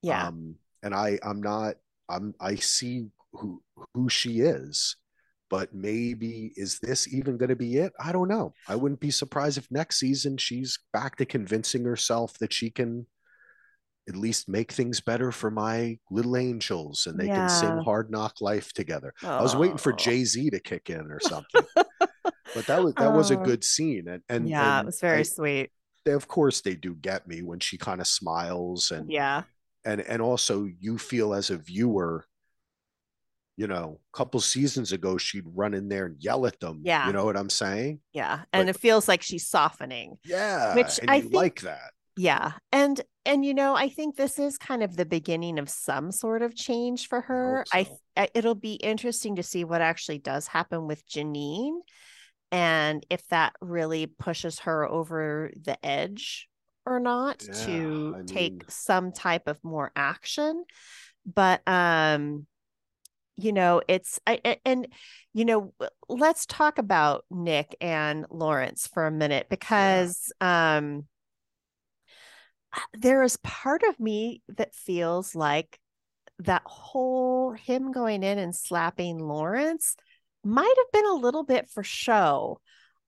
yeah 0.02 0.28
Um, 0.28 0.56
and 0.82 0.94
I 0.94 1.18
I'm 1.22 1.40
not 1.42 1.76
I'm 2.08 2.34
I 2.40 2.54
see 2.56 3.10
who 3.32 3.62
who 3.94 4.08
she 4.08 4.40
is, 4.40 4.96
but 5.50 5.74
maybe 5.74 6.52
is 6.56 6.78
this 6.80 7.12
even 7.12 7.36
going 7.36 7.48
to 7.50 7.56
be 7.56 7.76
it? 7.76 7.92
I 8.00 8.12
don't 8.12 8.28
know. 8.28 8.52
I 8.68 8.74
wouldn't 8.76 9.00
be 9.00 9.10
surprised 9.10 9.58
if 9.58 9.70
next 9.70 9.98
season 9.98 10.36
she's 10.36 10.78
back 10.92 11.16
to 11.16 11.26
convincing 11.26 11.84
herself 11.84 12.38
that 12.38 12.52
she 12.52 12.70
can 12.70 13.06
at 14.08 14.16
least 14.16 14.48
make 14.48 14.70
things 14.70 15.00
better 15.00 15.32
for 15.32 15.50
my 15.50 15.98
little 16.10 16.36
angels 16.36 17.06
and 17.06 17.18
they 17.18 17.26
can 17.26 17.48
sing 17.48 17.76
hard 17.78 18.10
knock 18.10 18.40
life 18.40 18.72
together. 18.72 19.12
I 19.22 19.42
was 19.42 19.56
waiting 19.56 19.78
for 19.78 19.92
Oh. 19.92 19.96
Jay-Z 19.96 20.50
to 20.50 20.60
kick 20.60 20.90
in 20.90 21.10
or 21.10 21.18
something. 21.20 21.62
but 22.54 22.66
that 22.66 22.82
was 22.84 22.94
that 22.94 23.12
was 23.12 23.30
a 23.32 23.38
Oh. 23.38 23.44
good 23.44 23.64
scene 23.64 24.06
and 24.08 24.22
and 24.28 24.48
yeah 24.48 24.78
and 24.78 24.84
it 24.84 24.86
was 24.86 25.00
very 25.00 25.18
I- 25.20 25.22
sweet 25.24 25.70
they, 26.04 26.12
of 26.12 26.28
course 26.28 26.60
they 26.60 26.76
do 26.76 26.94
get 26.94 27.26
me 27.26 27.42
when 27.42 27.58
she 27.58 27.76
kind 27.78 28.00
of 28.00 28.06
smiles 28.06 28.92
and 28.92 29.10
yeah 29.10 29.42
and 29.84 30.00
and 30.00 30.22
also 30.22 30.68
you 30.78 30.98
feel 30.98 31.34
as 31.34 31.50
a 31.50 31.56
viewer 31.56 32.24
you 33.56 33.66
know 33.66 33.98
a 34.12 34.16
couple 34.16 34.38
seasons 34.40 34.92
ago 34.92 35.16
she'd 35.16 35.44
run 35.54 35.74
in 35.74 35.88
there 35.88 36.06
and 36.06 36.16
yell 36.22 36.46
at 36.46 36.58
them 36.60 36.80
Yeah. 36.84 37.06
you 37.06 37.12
know 37.12 37.24
what 37.24 37.36
i'm 37.36 37.50
saying 37.50 38.00
yeah 38.12 38.42
and 38.52 38.68
it 38.68 38.78
feels 38.78 39.08
like 39.08 39.22
she's 39.22 39.46
softening 39.48 40.18
yeah 40.24 40.74
Which 40.74 41.00
I 41.08 41.20
think- 41.20 41.34
like 41.34 41.60
that 41.62 41.90
yeah 42.18 42.52
and 42.72 43.00
and 43.26 43.44
you 43.44 43.52
know 43.54 43.74
i 43.76 43.88
think 43.88 44.16
this 44.16 44.38
is 44.38 44.56
kind 44.58 44.82
of 44.82 44.96
the 44.96 45.04
beginning 45.06 45.58
of 45.58 45.68
some 45.68 46.10
sort 46.12 46.42
of 46.42 46.54
change 46.54 47.08
for 47.08 47.20
her 47.22 47.64
I, 47.72 47.84
so. 47.84 47.98
I 48.16 48.28
it'll 48.34 48.54
be 48.54 48.74
interesting 48.74 49.36
to 49.36 49.42
see 49.42 49.64
what 49.64 49.80
actually 49.82 50.18
does 50.18 50.46
happen 50.46 50.86
with 50.86 51.06
janine 51.08 51.78
and 52.52 53.04
if 53.10 53.26
that 53.28 53.52
really 53.60 54.06
pushes 54.06 54.60
her 54.60 54.86
over 54.88 55.50
the 55.62 55.76
edge 55.84 56.48
or 56.86 57.00
not 57.00 57.42
Yeah, 57.46 57.66
to 57.66 58.16
I 58.18 58.22
take 58.26 58.52
mean- 58.52 58.62
some 58.68 59.12
type 59.12 59.46
of 59.48 59.62
more 59.64 59.92
action 59.96 60.64
but 61.26 61.60
um 61.68 62.46
you 63.36 63.52
know 63.52 63.82
it's 63.88 64.18
I, 64.26 64.58
and 64.64 64.88
you 65.34 65.44
know 65.44 65.72
let's 66.08 66.46
talk 66.46 66.78
about 66.78 67.24
nick 67.30 67.76
and 67.80 68.26
lawrence 68.30 68.86
for 68.86 69.06
a 69.06 69.10
minute 69.10 69.48
because 69.50 70.32
um 70.40 71.04
there 72.94 73.22
is 73.22 73.36
part 73.38 73.82
of 73.82 73.98
me 74.00 74.42
that 74.56 74.74
feels 74.74 75.34
like 75.34 75.78
that 76.40 76.62
whole 76.66 77.52
him 77.52 77.92
going 77.92 78.22
in 78.22 78.38
and 78.38 78.54
slapping 78.54 79.18
lawrence 79.18 79.96
might 80.44 80.74
have 80.76 80.92
been 80.92 81.10
a 81.10 81.14
little 81.14 81.42
bit 81.42 81.68
for 81.68 81.82
show. 81.82 82.60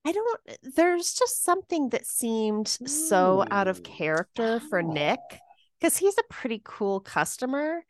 I 0.04 0.12
don't 0.12 0.40
there's 0.74 1.12
just 1.12 1.44
something 1.44 1.90
that 1.90 2.06
seemed 2.06 2.68
so 2.68 3.44
out 3.50 3.68
of 3.68 3.82
character 3.82 4.60
for 4.60 4.82
nick 4.82 5.20
because 5.78 5.96
he's 5.96 6.16
a 6.16 6.32
pretty 6.32 6.62
cool 6.64 7.00
customer 7.00 7.82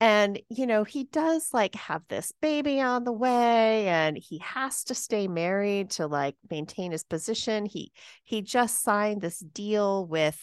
and 0.00 0.40
you 0.48 0.66
know 0.66 0.82
he 0.82 1.04
does 1.04 1.50
like 1.52 1.74
have 1.74 2.02
this 2.08 2.32
baby 2.40 2.80
on 2.80 3.04
the 3.04 3.12
way 3.12 3.86
and 3.88 4.16
he 4.16 4.38
has 4.38 4.84
to 4.84 4.94
stay 4.94 5.28
married 5.28 5.90
to 5.90 6.06
like 6.06 6.36
maintain 6.50 6.92
his 6.92 7.04
position. 7.04 7.66
He 7.66 7.92
he 8.24 8.40
just 8.42 8.82
signed 8.82 9.20
this 9.20 9.38
deal 9.38 10.06
with 10.06 10.38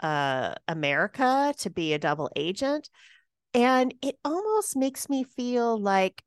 uh 0.00 0.54
america 0.66 1.54
to 1.58 1.70
be 1.70 1.92
a 1.92 1.98
double 1.98 2.30
agent. 2.36 2.88
And 3.52 3.94
it 4.02 4.16
almost 4.24 4.76
makes 4.76 5.08
me 5.08 5.24
feel 5.24 5.78
like 5.78 6.22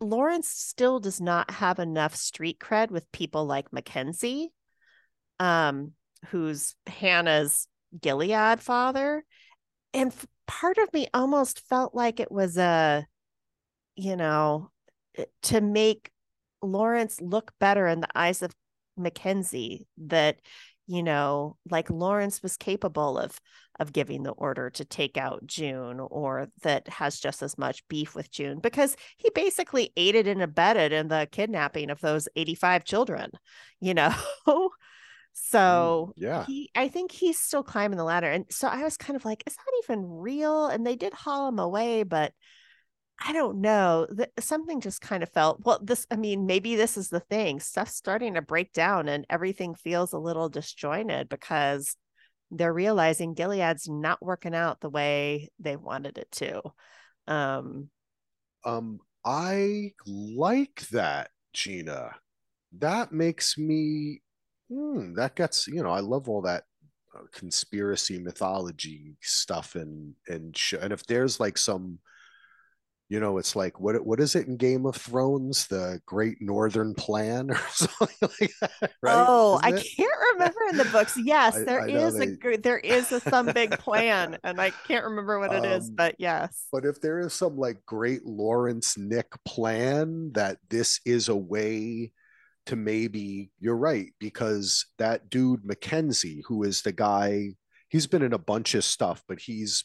lawrence 0.00 0.48
still 0.48 1.00
does 1.00 1.20
not 1.20 1.50
have 1.50 1.78
enough 1.80 2.14
street 2.14 2.58
cred 2.60 2.90
with 2.90 3.10
people 3.10 3.46
like 3.46 3.72
mackenzie 3.72 4.52
um 5.40 5.92
who's 6.26 6.74
hannah's 6.86 7.66
gilead 8.00 8.60
father. 8.60 9.24
And 9.94 10.12
part 10.48 10.78
of 10.78 10.92
me 10.92 11.06
almost 11.14 11.60
felt 11.68 11.94
like 11.94 12.18
it 12.18 12.32
was 12.32 12.56
a 12.56 13.06
you 13.94 14.16
know 14.16 14.70
eh, 15.16 15.26
to 15.42 15.60
make 15.60 16.10
lawrence 16.62 17.20
look 17.20 17.52
better 17.60 17.86
in 17.86 18.00
the 18.00 18.08
eyes 18.16 18.42
of 18.42 18.52
mackenzie 18.96 19.86
that 19.98 20.40
you 20.88 21.02
know 21.02 21.56
like 21.70 21.90
lawrence 21.90 22.42
was 22.42 22.56
capable 22.56 23.18
of 23.18 23.38
of 23.78 23.92
giving 23.92 24.24
the 24.24 24.30
order 24.32 24.70
to 24.70 24.84
take 24.84 25.16
out 25.16 25.46
june 25.46 26.00
or 26.00 26.48
that 26.62 26.88
has 26.88 27.20
just 27.20 27.42
as 27.42 27.56
much 27.58 27.86
beef 27.88 28.16
with 28.16 28.30
june 28.30 28.58
because 28.58 28.96
he 29.18 29.30
basically 29.34 29.92
aided 29.96 30.26
and 30.26 30.42
abetted 30.42 30.92
in 30.92 31.08
the 31.08 31.28
kidnapping 31.30 31.90
of 31.90 32.00
those 32.00 32.26
85 32.34 32.84
children 32.84 33.30
you 33.80 33.94
know 33.94 34.12
so 35.40 36.12
yeah. 36.16 36.44
he 36.46 36.70
i 36.74 36.88
think 36.88 37.12
he's 37.12 37.38
still 37.38 37.62
climbing 37.62 37.96
the 37.96 38.04
ladder 38.04 38.30
and 38.30 38.44
so 38.50 38.68
i 38.68 38.82
was 38.82 38.96
kind 38.96 39.16
of 39.16 39.24
like 39.24 39.42
is 39.46 39.54
that 39.54 39.82
even 39.84 40.04
real 40.04 40.66
and 40.66 40.86
they 40.86 40.96
did 40.96 41.14
haul 41.14 41.48
him 41.48 41.58
away 41.58 42.02
but 42.02 42.32
I 43.20 43.32
don't 43.32 43.60
know. 43.60 44.06
Th- 44.16 44.30
something 44.38 44.80
just 44.80 45.00
kind 45.00 45.22
of 45.22 45.28
felt 45.30 45.60
well. 45.64 45.80
This, 45.82 46.06
I 46.10 46.16
mean, 46.16 46.46
maybe 46.46 46.76
this 46.76 46.96
is 46.96 47.08
the 47.08 47.20
thing. 47.20 47.58
Stuff's 47.58 47.94
starting 47.94 48.34
to 48.34 48.42
break 48.42 48.72
down, 48.72 49.08
and 49.08 49.26
everything 49.28 49.74
feels 49.74 50.12
a 50.12 50.18
little 50.18 50.48
disjointed 50.48 51.28
because 51.28 51.96
they're 52.50 52.72
realizing 52.72 53.34
Gilead's 53.34 53.88
not 53.88 54.22
working 54.24 54.54
out 54.54 54.80
the 54.80 54.90
way 54.90 55.48
they 55.58 55.76
wanted 55.76 56.18
it 56.18 56.30
to. 56.32 56.62
Um, 57.26 57.90
Um, 58.64 59.00
I 59.24 59.92
like 60.06 60.86
that, 60.92 61.30
Gina. 61.52 62.14
That 62.78 63.12
makes 63.12 63.58
me. 63.58 64.22
Hmm, 64.72 65.14
that 65.14 65.34
gets 65.36 65.66
you 65.66 65.82
know. 65.82 65.90
I 65.90 66.00
love 66.00 66.28
all 66.28 66.42
that 66.42 66.64
uh, 67.16 67.22
conspiracy 67.32 68.18
mythology 68.18 69.16
stuff, 69.22 69.74
and 69.76 70.14
and 70.28 70.56
sh- 70.56 70.74
and 70.80 70.92
if 70.92 71.06
there's 71.06 71.40
like 71.40 71.56
some, 71.56 71.98
you 73.08 73.18
know, 73.20 73.38
it's 73.38 73.56
like 73.56 73.80
what 73.80 74.04
what 74.04 74.20
is 74.20 74.34
it 74.34 74.46
in 74.46 74.58
Game 74.58 74.84
of 74.84 74.94
Thrones, 74.96 75.66
the 75.68 76.00
Great 76.04 76.36
Northern 76.42 76.92
Plan 76.94 77.50
or 77.52 77.60
something 77.70 78.28
like 78.40 78.52
that, 78.60 78.92
right? 79.02 79.26
Oh, 79.26 79.58
I 79.62 79.68
Isn't 79.70 79.80
it? 79.80 79.86
can't 79.96 80.12
remember 80.34 80.60
in 80.70 80.76
the 80.76 80.84
books. 80.84 81.16
Yes, 81.24 81.56
I- 81.56 81.64
there 81.64 81.80
I 81.82 81.88
is 81.88 82.14
a 82.20 82.26
they- 82.26 82.36
gr- 82.36 82.56
there 82.56 82.78
is 82.78 83.10
a 83.10 83.20
some 83.20 83.46
big 83.46 83.78
plan, 83.78 84.36
and 84.44 84.60
I 84.60 84.70
can't 84.86 85.04
remember 85.06 85.38
what 85.38 85.54
it 85.54 85.64
is, 85.64 85.88
Um, 85.88 85.94
but 85.94 86.16
yes. 86.18 86.66
But 86.70 86.84
if 86.84 87.00
there 87.00 87.20
is 87.20 87.32
some 87.32 87.56
like 87.56 87.86
great 87.86 88.26
Lawrence 88.26 88.98
Nick 88.98 89.32
plan 89.46 90.32
that 90.34 90.58
this 90.68 91.00
is 91.06 91.30
a 91.30 91.36
way 91.36 92.12
to 92.68 92.76
maybe, 92.76 93.50
you're 93.60 93.76
right, 93.76 94.12
because 94.18 94.86
that 94.98 95.28
dude 95.30 95.62
McKenzie, 95.64 96.42
who 96.46 96.62
is 96.62 96.82
the 96.82 96.92
guy, 96.92 97.54
he's 97.88 98.06
been 98.06 98.22
in 98.22 98.32
a 98.32 98.38
bunch 98.38 98.74
of 98.74 98.84
stuff, 98.84 99.22
but 99.28 99.38
he's 99.40 99.84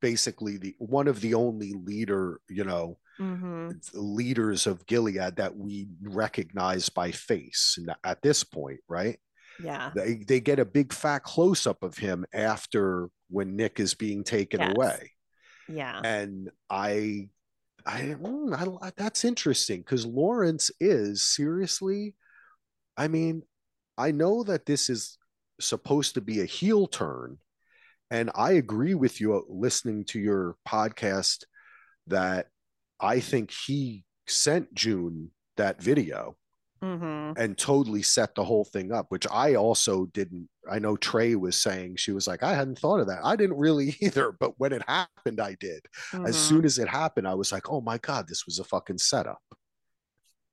basically 0.00 0.56
the 0.58 0.74
one 0.78 1.08
of 1.08 1.20
the 1.20 1.34
only 1.34 1.72
leader, 1.72 2.40
you 2.48 2.64
know, 2.64 2.98
hmm 3.18 3.70
leaders 3.94 4.66
of 4.66 4.86
Gilead 4.86 5.36
that 5.36 5.56
we 5.56 5.88
recognize 6.02 6.88
by 6.88 7.10
face 7.12 7.78
at 8.04 8.22
this 8.22 8.44
point, 8.44 8.80
right? 8.88 9.18
Yeah. 9.60 9.90
They 9.94 10.24
they 10.26 10.40
get 10.40 10.58
a 10.58 10.64
big 10.64 10.92
fat 10.92 11.22
close 11.22 11.66
up 11.66 11.82
of 11.82 11.96
him 11.96 12.24
after 12.32 13.08
when 13.30 13.56
Nick 13.56 13.80
is 13.80 13.94
being 13.94 14.24
taken 14.24 14.60
Yes. 14.60 14.70
away 14.74 15.12
Yeah. 15.68 16.00
and 16.04 16.50
I, 16.70 17.28
I, 17.86 18.16
mm, 18.18 18.78
I 18.82 18.92
that's 18.96 19.24
interesting 19.24 19.80
because 19.80 20.06
Lawrence 20.06 20.70
is 20.80 21.22
seriously. 21.22 22.14
I 22.96 23.08
mean, 23.08 23.42
I 23.98 24.10
know 24.10 24.42
that 24.44 24.66
this 24.66 24.88
is 24.88 25.18
supposed 25.60 26.14
to 26.14 26.20
be 26.20 26.40
a 26.40 26.46
heel 26.46 26.86
turn, 26.86 27.38
and 28.10 28.30
I 28.34 28.52
agree 28.52 28.94
with 28.94 29.20
you 29.20 29.36
uh, 29.36 29.40
listening 29.48 30.04
to 30.06 30.18
your 30.18 30.56
podcast 30.66 31.44
that 32.06 32.46
I 33.00 33.20
think 33.20 33.52
he 33.66 34.04
sent 34.26 34.72
June 34.74 35.30
that 35.56 35.82
video 35.82 36.36
hmm 36.84 37.36
and 37.36 37.58
totally 37.58 38.02
set 38.02 38.34
the 38.34 38.44
whole 38.44 38.64
thing 38.64 38.92
up, 38.92 39.06
which 39.10 39.26
I 39.30 39.56
also 39.56 40.06
didn't. 40.06 40.48
I 40.70 40.78
know 40.78 40.96
Trey 40.96 41.34
was 41.34 41.56
saying 41.60 41.96
she 41.96 42.12
was 42.12 42.28
like, 42.28 42.42
I 42.44 42.54
hadn't 42.54 42.78
thought 42.78 43.00
of 43.00 43.08
that. 43.08 43.24
I 43.24 43.34
didn't 43.36 43.58
really 43.58 43.96
either, 44.00 44.32
but 44.32 44.58
when 44.58 44.72
it 44.72 44.82
happened, 44.88 45.40
I 45.40 45.56
did. 45.58 45.84
As 46.24 46.38
Mhm. 46.38 46.38
soon 46.38 46.64
as 46.64 46.78
it 46.78 46.88
happened, 46.88 47.26
I 47.26 47.34
was 47.34 47.50
like, 47.52 47.70
oh 47.70 47.80
my 47.80 47.98
God, 47.98 48.28
this 48.28 48.46
was 48.46 48.60
a 48.60 48.64
fucking 48.64 48.98
setup. 48.98 49.42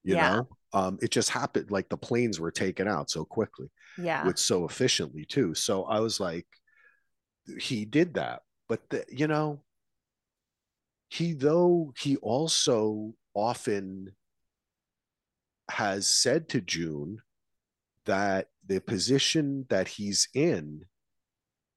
You 0.03 0.15
Yeah. 0.15 0.17
know, 0.17 0.47
um, 0.73 0.97
it 1.01 1.11
just 1.11 1.29
happened 1.29 1.69
like 1.69 1.89
the 1.89 1.97
planes 1.97 2.39
were 2.39 2.51
taken 2.51 2.87
out 2.87 3.09
so 3.11 3.23
quickly, 3.23 3.67
yeah. 3.97 4.31
with 4.31 4.39
so 4.39 4.65
efficiently 4.65 5.25
too. 5.25 5.53
So 5.53 5.83
I 5.83 5.99
was 5.99 6.19
like, 6.19 6.47
he 7.59 7.85
did 7.85 8.15
that. 8.15 8.41
But 8.67 8.89
the, 8.89 9.05
you 9.09 9.27
know, 9.27 9.61
he 11.09 11.33
though 11.33 11.93
he 11.97 12.17
also 12.17 13.13
often 13.33 14.15
has 15.71 16.07
said 16.07 16.49
to 16.49 16.61
June 16.61 17.19
that 18.05 18.49
the 18.65 18.81
position 18.81 19.65
that 19.69 19.87
he's 19.87 20.27
in, 20.33 20.85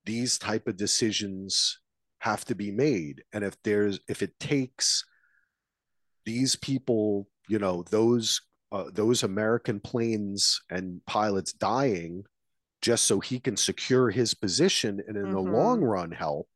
these 0.05 0.39
type 0.39 0.67
of 0.69 0.77
decisions 0.77 1.79
have 2.19 2.45
to 2.47 2.55
be 2.55 2.71
made. 2.71 3.25
And 3.33 3.45
if 3.45 3.61
there's 3.63 4.01
if 4.09 4.23
it 4.23 4.39
takes 4.41 5.05
these 6.25 6.57
people, 6.57 7.29
you 7.49 7.59
know, 7.59 7.83
those 7.91 8.41
uh, 8.73 8.91
those 8.93 9.23
American 9.23 9.79
planes 9.81 10.61
and 10.71 11.01
pilots 11.07 11.53
dying 11.53 12.25
just 12.83 13.05
so 13.05 13.21
he 13.21 13.41
can 13.41 13.57
secure 13.57 14.11
his 14.11 14.35
position 14.35 15.03
and 15.09 15.17
in 15.17 15.31
the 15.31 15.43
Mhm. 15.43 15.53
long 15.53 15.83
run 15.83 16.13
help, 16.13 16.49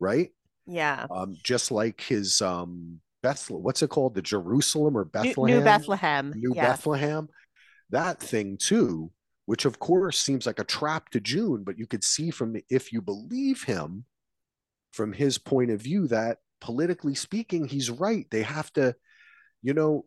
right? 0.00 0.30
yeah. 0.66 1.06
Um, 1.10 1.36
just 1.42 1.70
like 1.70 2.00
his 2.02 2.42
um 2.42 3.00
Bethlehem, 3.22 3.62
what's 3.62 3.82
it 3.82 3.90
called? 3.90 4.14
The 4.14 4.22
Jerusalem 4.22 4.96
or 4.96 5.04
Bethlehem? 5.04 5.58
New 5.58 5.64
Bethlehem. 5.64 6.32
New 6.36 6.52
yeah. 6.54 6.66
Bethlehem, 6.66 7.28
that 7.90 8.20
thing 8.20 8.56
too, 8.56 9.10
which 9.46 9.64
of 9.64 9.78
course 9.78 10.18
seems 10.18 10.46
like 10.46 10.58
a 10.58 10.64
trap 10.64 11.10
to 11.10 11.20
June, 11.20 11.62
but 11.64 11.78
you 11.78 11.86
could 11.86 12.04
see 12.04 12.30
from 12.30 12.54
the, 12.54 12.64
if 12.68 12.92
you 12.92 13.00
believe 13.00 13.62
him, 13.62 14.04
from 14.92 15.12
his 15.12 15.38
point 15.38 15.70
of 15.70 15.80
view, 15.80 16.06
that 16.08 16.38
politically 16.60 17.14
speaking, 17.14 17.64
he's 17.64 17.90
right. 17.90 18.26
They 18.30 18.42
have 18.42 18.72
to, 18.74 18.94
you 19.62 19.74
know, 19.74 20.06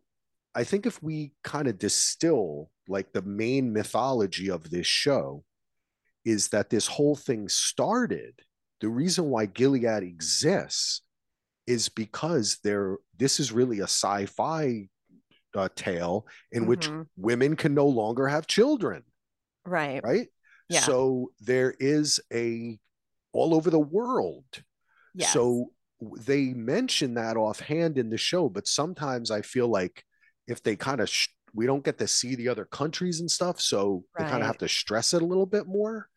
I 0.54 0.64
think 0.64 0.86
if 0.86 1.02
we 1.02 1.34
kind 1.44 1.68
of 1.68 1.78
distill 1.78 2.70
like 2.88 3.12
the 3.12 3.22
main 3.22 3.74
mythology 3.74 4.50
of 4.50 4.70
this 4.70 4.88
show, 4.88 5.44
is 6.24 6.50
that 6.50 6.70
this 6.70 6.88
whole 6.88 7.16
thing 7.16 7.50
started. 7.50 8.40
The 8.82 8.90
reason 8.90 9.26
why 9.26 9.46
Gilead 9.46 10.04
exists 10.04 11.02
is 11.68 11.90
because 11.90 12.58
there. 12.64 12.98
This 13.18 13.40
is 13.40 13.52
really 13.52 13.80
a 13.80 13.84
sci-fi 13.84 14.90
uh, 15.54 15.70
tale 15.76 16.28
in 16.52 16.66
which 16.66 16.90
Mhm. 16.90 17.08
women 17.16 17.56
can 17.56 17.74
no 17.74 17.88
longer 17.88 18.28
have 18.28 18.46
children, 18.46 19.04
Right. 19.66 20.04
right? 20.04 20.28
Yeah. 20.68 20.82
So 20.82 21.32
there 21.40 21.74
is 21.80 22.20
a 22.34 22.78
all 23.32 23.54
over 23.54 23.70
the 23.70 23.80
world. 23.80 24.44
Yes. 25.14 25.32
So 25.32 25.72
they 26.18 26.54
mention 26.54 27.14
that 27.14 27.38
offhand 27.38 27.98
in 27.98 28.10
the 28.10 28.18
show, 28.18 28.50
but 28.50 28.68
sometimes 28.68 29.32
I 29.32 29.42
feel 29.44 29.68
like 29.70 30.04
if 30.46 30.62
they 30.62 30.76
kind 30.76 31.00
of 31.00 31.10
sh- 31.10 31.30
we 31.54 31.66
don't 31.66 31.86
get 31.86 31.98
to 32.00 32.08
see 32.08 32.36
the 32.36 32.50
other 32.50 32.66
countries 32.66 33.22
and 33.22 33.32
stuff, 33.32 33.62
so 33.62 34.04
they 34.18 34.26
kind 34.26 34.42
of 34.44 34.48
have 34.48 34.58
to 34.58 34.68
stress 34.68 35.14
it 35.14 35.22
a 35.22 35.26
little 35.26 35.46
bit 35.46 35.68
more. 35.68 36.10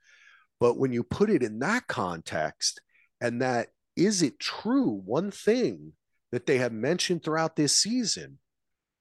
But 0.59 0.79
when 0.79 0.93
you 0.93 1.05
put 1.05 1.31
it 1.31 1.45
in 1.45 1.61
that 1.61 1.87
context, 1.87 2.81
and 3.21 3.41
that 3.41 3.69
is 3.99 4.23
it 4.23 4.39
true? 4.39 5.03
One 5.05 5.31
thing 5.31 5.93
that 6.33 6.47
they 6.47 6.59
have 6.59 6.73
mentioned 6.73 7.23
throughout 7.23 7.57
this 7.57 7.77
season 7.77 8.39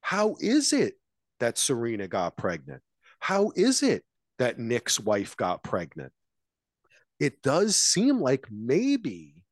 how 0.00 0.36
is 0.40 0.72
it 0.72 0.94
that 1.40 1.58
Serena 1.58 2.08
got 2.08 2.36
pregnant? 2.36 2.82
How 3.20 3.52
is 3.56 3.82
it 3.82 4.04
that 4.38 4.58
Nick's 4.58 4.98
wife 4.98 5.36
got 5.36 5.62
pregnant? 5.62 6.12
It 7.20 7.42
does 7.42 7.76
seem 7.76 8.20
like 8.20 8.46
maybe 8.50 9.44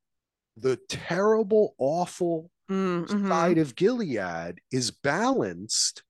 the 0.56 0.76
terrible, 0.88 1.74
awful 1.78 2.50
Mm, 2.70 3.06
mhm. 3.06 3.28
side 3.28 3.58
of 3.58 3.76
Gilead 3.76 4.60
is 4.72 4.90
balanced 4.90 6.02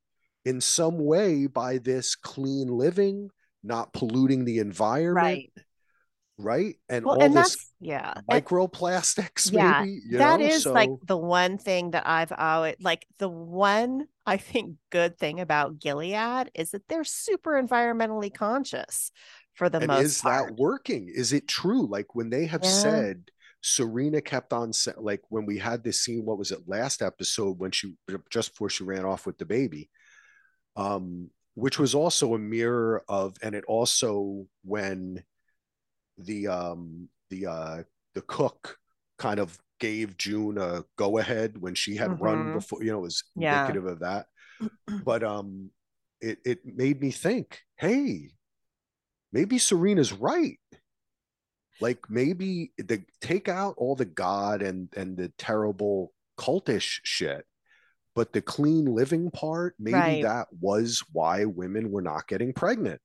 in 0.46 0.62
some 0.62 0.98
way 0.98 1.46
by 1.46 1.76
this 1.76 2.14
clean 2.14 2.68
living, 2.68 3.28
not 3.62 3.92
polluting 3.92 4.46
the 4.46 4.60
environment, 4.60 5.14
Right. 5.16 5.65
Right? 6.38 6.76
And 6.88 7.04
Well, 7.04 7.16
all 7.16 7.20
and 7.20 7.34
this 7.34 7.56
that's 7.56 7.72
yeah. 7.80 8.14
microplastics, 8.30 9.52
yeah, 9.52 9.84
maybe. 9.84 10.00
That 10.12 10.40
know? 10.40 10.46
is 10.46 10.72
like 10.74 10.92
the 11.06 11.16
one 11.16 11.58
thing 11.58 11.92
that 11.92 12.06
I've 12.06 12.32
always 12.32 12.76
like 12.80 13.06
the 13.18 13.28
one 13.28 14.08
I 14.26 14.36
think 14.38 14.76
good 14.90 15.18
thing 15.18 15.40
about 15.40 15.78
Gilead 15.78 16.50
is 16.54 16.70
that 16.72 16.88
they're 16.88 17.04
super 17.04 17.52
environmentally 17.62 18.32
conscious 18.34 19.12
for 19.54 19.68
the 19.68 19.80
and 19.80 19.92
most 19.92 20.04
is 20.04 20.22
part. 20.22 20.52
that 20.52 20.56
working? 20.56 21.08
Is 21.14 21.32
it 21.32 21.48
true? 21.48 21.86
Like 21.86 22.14
when 22.14 22.30
they 22.30 22.46
have 22.46 22.64
Yeah. 22.64 22.70
said 22.70 23.24
Serena 23.62 24.20
kept 24.20 24.52
on 24.52 24.72
like 24.98 25.22
when 25.28 25.44
we 25.46 25.58
had 25.58 25.84
this 25.84 26.00
scene, 26.00 26.24
what 26.24 26.38
was 26.38 26.50
it 26.52 26.66
last 26.68 27.02
episode 27.02 27.58
when 27.58 27.70
she 27.72 27.94
just 28.30 28.52
before 28.52 28.70
she 28.70 28.84
ran 28.84 29.04
off 29.04 29.26
with 29.26 29.38
the 29.38 29.44
baby, 29.44 29.90
um, 30.76 31.30
which 31.54 31.78
was 31.78 31.94
also 31.94 32.34
a 32.34 32.38
mirror 32.38 33.02
of, 33.08 33.36
and 33.42 33.54
it 33.54 33.64
also 33.66 34.46
when 34.64 35.22
the 36.18 36.48
um 36.48 37.08
the 37.30 37.46
uh 37.46 37.82
the 38.14 38.22
cook 38.22 38.78
kind 39.18 39.40
of 39.40 39.58
gave 39.78 40.16
June 40.16 40.56
a 40.58 40.84
go 40.96 41.18
ahead 41.18 41.58
when 41.58 41.74
she 41.74 41.96
had 41.96 42.20
run 42.20 42.46
Mhm. 42.48 42.52
before, 42.54 42.82
you 42.82 42.90
know, 42.92 42.98
it 42.98 43.02
was 43.02 43.24
Yeah. 43.34 43.52
indicative 43.52 43.86
of 43.86 44.00
that. 44.00 44.26
But 45.04 45.22
um 45.22 45.70
it 46.20 46.38
it 46.44 46.64
made 46.64 47.00
me 47.00 47.10
think, 47.10 47.60
hey, 47.76 48.30
maybe 49.32 49.58
Serena's 49.58 50.12
right. 50.12 50.58
Like 51.80 52.08
maybe 52.08 52.72
the 52.78 53.02
take 53.20 53.48
out 53.48 53.74
all 53.76 53.96
the 53.96 54.06
God 54.06 54.62
and 54.62 54.88
and 54.96 55.16
the 55.16 55.28
terrible 55.36 56.14
cultish 56.38 57.00
shit, 57.02 57.44
but 58.14 58.32
the 58.32 58.40
clean 58.40 58.86
living 58.86 59.30
part, 59.30 59.74
maybe 59.78 59.96
Right. 59.98 60.22
that 60.22 60.46
was 60.58 61.04
why 61.12 61.44
women 61.44 61.90
were 61.90 62.00
not 62.02 62.28
getting 62.28 62.54
pregnant. 62.54 63.00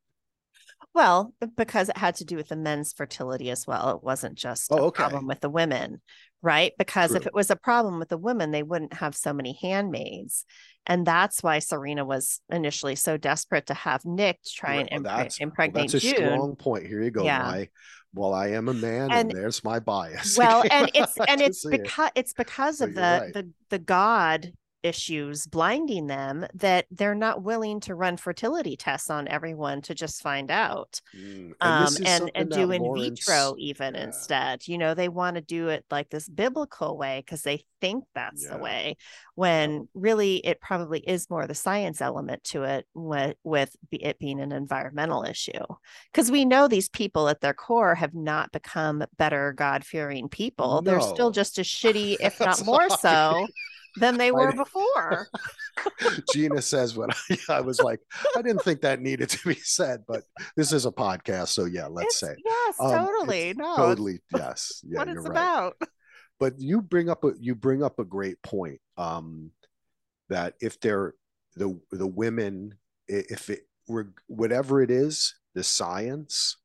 Well, 0.93 1.34
because 1.56 1.88
it 1.89 1.97
had 1.97 2.15
to 2.15 2.25
do 2.25 2.36
with 2.36 2.49
the 2.49 2.56
men's 2.58 2.91
fertility 2.93 3.49
as 3.49 3.65
well. 3.65 3.95
It 3.95 4.04
wasn't 4.04 4.36
just 4.36 4.71
Oh, 4.71 4.77
a 4.77 4.82
okay. 4.88 5.04
problem 5.04 5.25
with 5.25 5.39
the 5.39 5.49
women, 5.49 6.01
right? 6.41 6.73
Because 6.77 7.15
if 7.15 7.25
it 7.25 7.34
was 7.34 7.49
a 7.49 7.56
problem 7.56 7.97
with 7.97 8.10
the 8.10 8.17
women, 8.17 8.51
they 8.51 8.63
wouldn't 8.63 8.93
have 8.95 9.15
so 9.15 9.32
many 9.32 9.58
handmaids. 9.62 10.45
And 10.86 11.06
that's 11.06 11.41
why 11.41 11.60
Serena 11.60 12.04
was 12.04 12.41
initially 12.51 12.95
so 12.95 13.15
desperate 13.15 13.67
to 13.67 13.73
have 13.73 14.04
Nick 14.04 14.39
try 14.45 14.75
and 14.75 14.89
well, 14.91 14.99
impre- 14.99 15.17
that's, 15.17 15.39
well, 15.39 15.47
impregnate 15.47 15.91
that's 15.91 16.04
a 16.04 16.08
June. 16.13 16.15
strong 16.34 16.56
point. 16.58 16.88
Here 16.88 17.01
you 17.01 17.12
go. 17.12 17.23
Yeah. 17.23 17.43
My 17.43 17.69
well, 18.13 18.34
I 18.34 18.47
am 18.49 18.67
a 18.67 18.73
man, 18.73 19.04
and, 19.04 19.13
And- 19.13 19.32
there's 19.32 19.63
my 19.63 19.80
bias. 19.80 20.38
well 20.38 20.63
and 20.69 20.91
it's 20.93 21.15
and 21.30 21.39
it's 21.39 21.62
see 21.62 21.69
it. 21.75 21.84
because 21.84 22.12
it's 22.15 22.34
because 22.34 22.82
of 22.82 22.93
the 22.95 23.01
right. 23.01 23.34
the 23.34 23.49
the 23.69 23.80
god 23.80 24.51
issues 24.83 25.45
blinding 25.47 26.07
them 26.07 26.45
that 26.53 26.85
they're 26.91 27.15
not 27.15 27.43
willing 27.43 27.79
to 27.79 27.95
run 27.95 28.17
fertility 28.17 28.75
tests 28.75 29.09
on 29.09 29.27
everyone 29.27 29.81
to 29.81 29.93
just 29.95 30.21
find 30.21 30.49
out 30.51 31.01
Mm, 31.15 31.53
um 31.61 31.93
and 32.05 32.31
and 32.35 32.49
do 32.49 32.71
in 32.71 32.93
vitro 32.93 33.55
even 33.57 33.95
yeah. 33.95 34.03
instead 34.03 34.67
you 34.67 34.77
know 34.77 34.93
they 34.93 35.09
want 35.09 35.35
to 35.35 35.41
do 35.41 35.69
it 35.69 35.85
like 35.91 36.09
this 36.09 36.27
biblical 36.27 36.97
way 36.97 37.21
because 37.25 37.41
they 37.41 37.63
think 37.79 38.05
that's 38.13 38.47
the 38.47 38.57
way 38.57 38.95
when 39.35 39.87
really 39.93 40.37
it 40.37 40.61
probably 40.61 40.99
is 40.99 41.29
more 41.29 41.47
the 41.47 41.55
science 41.55 41.99
element 42.01 42.43
to 42.43 42.63
it 42.63 42.85
with, 42.93 43.35
with 43.43 43.75
it 43.91 44.19
being 44.19 44.39
an 44.39 44.51
environmental 44.51 45.23
issue 45.23 45.51
because 46.11 46.29
we 46.29 46.45
know 46.45 46.67
these 46.67 46.89
people 46.89 47.27
at 47.27 47.41
their 47.41 47.53
core 47.53 47.95
have 47.95 48.13
not 48.13 48.51
become 48.51 49.03
better 49.17 49.53
god-fearing 49.53 50.29
people. 50.29 50.81
They're 50.81 51.01
still 51.01 51.31
just 51.31 51.57
as 51.57 51.67
shitty 51.81 52.17
if 52.19 52.39
not 52.39 52.63
more 52.65 52.89
so 52.89 53.47
than 53.97 54.17
they 54.17 54.32
were 54.32 54.51
before 54.54 55.27
Gina 56.34 56.62
says 56.62 56.95
what 56.95 57.15
I, 57.30 57.38
I 57.58 57.62
was 57.62 57.80
like, 57.82 57.99
I 58.38 58.41
didn't 58.41 58.62
think 58.63 58.82
that 58.82 59.01
needed 59.01 59.30
to 59.30 59.47
be 59.47 59.56
said, 59.56 60.04
but 60.08 60.21
this 60.56 60.71
is 60.71 60.86
a 60.86 60.91
podcast, 60.91 61.49
so 61.49 61.65
yeah, 61.65 61.88
let's 61.88 62.21
It's- 62.23 62.38
say 62.38 62.41
yes 62.45 62.75
Um, 62.80 62.91
totally 63.06 63.54
no 63.56 63.75
totally 63.75 64.19
yes, 64.36 64.82
yeah, 64.88 64.99
what 64.99 65.08
it's 65.10 65.17
right. 65.17 65.30
about 65.32 65.75
But 66.39 66.60
you 66.60 66.82
bring 66.82 67.10
up 67.10 67.23
a 67.23 67.32
you 67.39 67.54
bring 67.56 67.84
up 67.84 67.99
a 67.99 68.06
great 68.06 68.41
point. 68.41 68.80
Um, 68.97 69.51
that 70.30 70.56
if 70.62 70.80
they're 70.80 71.13
the 71.56 71.80
the 71.91 72.08
women, 72.08 72.75
if 73.08 73.49
it 73.49 73.67
were 73.88 74.13
whatever 74.27 74.82
it 74.82 74.89
is, 74.89 75.36
the 75.54 75.63
science 75.63 76.58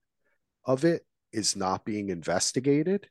of 0.65 0.85
it 0.85 1.05
is 1.33 1.57
not 1.57 1.85
being 1.85 2.09
investigated. 2.11 3.09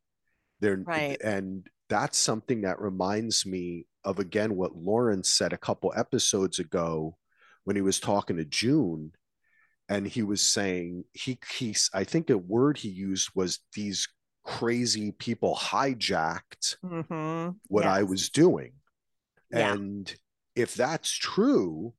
They're 0.61 0.77
Right. 0.77 1.19
and 1.21 1.67
that's 1.89 2.17
something 2.17 2.61
that 2.61 2.79
reminds 2.81 3.45
me 3.45 3.85
of 4.05 4.19
again 4.19 4.55
what 4.55 4.75
Lawrence 4.77 5.29
said 5.31 5.51
a 5.53 5.57
couple 5.57 5.91
episodes 5.95 6.59
ago 6.59 7.17
when 7.65 7.75
he 7.75 7.81
was 7.81 7.99
talking 7.99 8.37
to 8.37 8.45
June 8.45 9.11
and 9.89 10.07
he 10.07 10.23
was 10.23 10.41
saying 10.41 11.03
he 11.13 11.37
he's 11.57 11.89
I 11.93 12.03
think 12.05 12.29
a 12.29 12.37
word 12.37 12.77
he 12.77 12.89
used 12.89 13.29
was 13.35 13.59
these 13.73 14.07
crazy 14.43 15.11
people 15.11 15.55
hijacked 15.55 16.77
Mhm. 16.83 17.55
what 17.67 17.85
I 17.85 18.03
was 18.03 18.29
doing. 18.29 18.73
Yeah. 19.51 19.73
And 19.73 20.13
if 20.55 20.75
that's 20.75 21.11
true, 21.11 21.93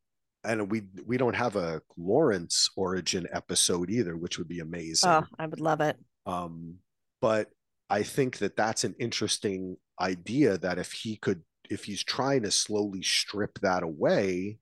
and 0.45 0.71
we 0.71 0.83
we 1.05 1.17
don't 1.17 1.35
have 1.37 1.57
a 1.57 1.83
Lawrence 1.97 2.71
origin 2.77 3.27
episode 3.33 3.91
either, 3.91 4.17
which 4.17 4.39
would 4.39 4.49
be 4.49 4.61
amazing. 4.61 5.11
oh 5.11 5.25
i 5.39 5.47
would 5.47 5.61
love 5.61 5.81
it 5.81 5.97
Um, 6.25 6.77
but 7.21 7.51
I 7.91 8.03
think 8.03 8.39
that 8.39 8.57
that's 8.57 8.83
an 8.85 8.95
interesting 8.99 9.77
idea 10.01 10.59
that 10.59 10.79
if 10.79 10.91
he 10.93 11.17
could, 11.17 11.43
if 11.71 11.85
he's 11.85 12.05
trying 12.05 12.43
to 12.43 12.51
slowly 12.51 13.03
strip 13.03 13.59
that 13.61 13.83
away 13.83 14.59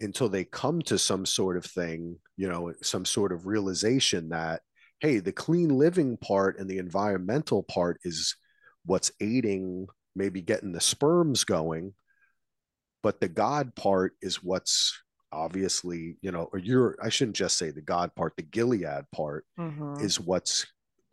until 0.00 0.28
they 0.28 0.44
come 0.44 0.82
to 0.82 0.98
some 0.98 1.24
sort 1.24 1.56
of 1.56 1.64
thing, 1.64 2.18
you 2.36 2.48
know, 2.48 2.72
some 2.82 3.04
sort 3.04 3.32
of 3.32 3.46
realization 3.46 4.28
that, 4.28 4.62
hey, 5.00 5.18
the 5.18 5.32
clean 5.32 5.70
living 5.70 6.16
part 6.16 6.58
and 6.58 6.68
the 6.68 6.78
environmental 6.78 7.62
part 7.62 7.98
is 8.04 8.36
what's 8.84 9.10
aiding 9.20 9.86
maybe 10.14 10.40
getting 10.40 10.72
the 10.72 10.80
sperms 10.80 11.44
going. 11.44 11.94
But 13.02 13.20
the 13.20 13.28
God 13.28 13.74
part 13.74 14.14
is 14.22 14.42
what's 14.42 15.00
obviously, 15.30 16.16
you 16.22 16.32
know, 16.32 16.48
or 16.52 16.58
you're, 16.58 16.96
I 17.02 17.08
shouldn't 17.08 17.36
just 17.36 17.58
say 17.58 17.70
the 17.70 17.82
God 17.82 18.14
part, 18.14 18.34
the 18.36 18.42
Gilead 18.42 19.04
part 19.12 19.44
Mhm. 19.58 20.02
is 20.02 20.18
what's 20.18 20.66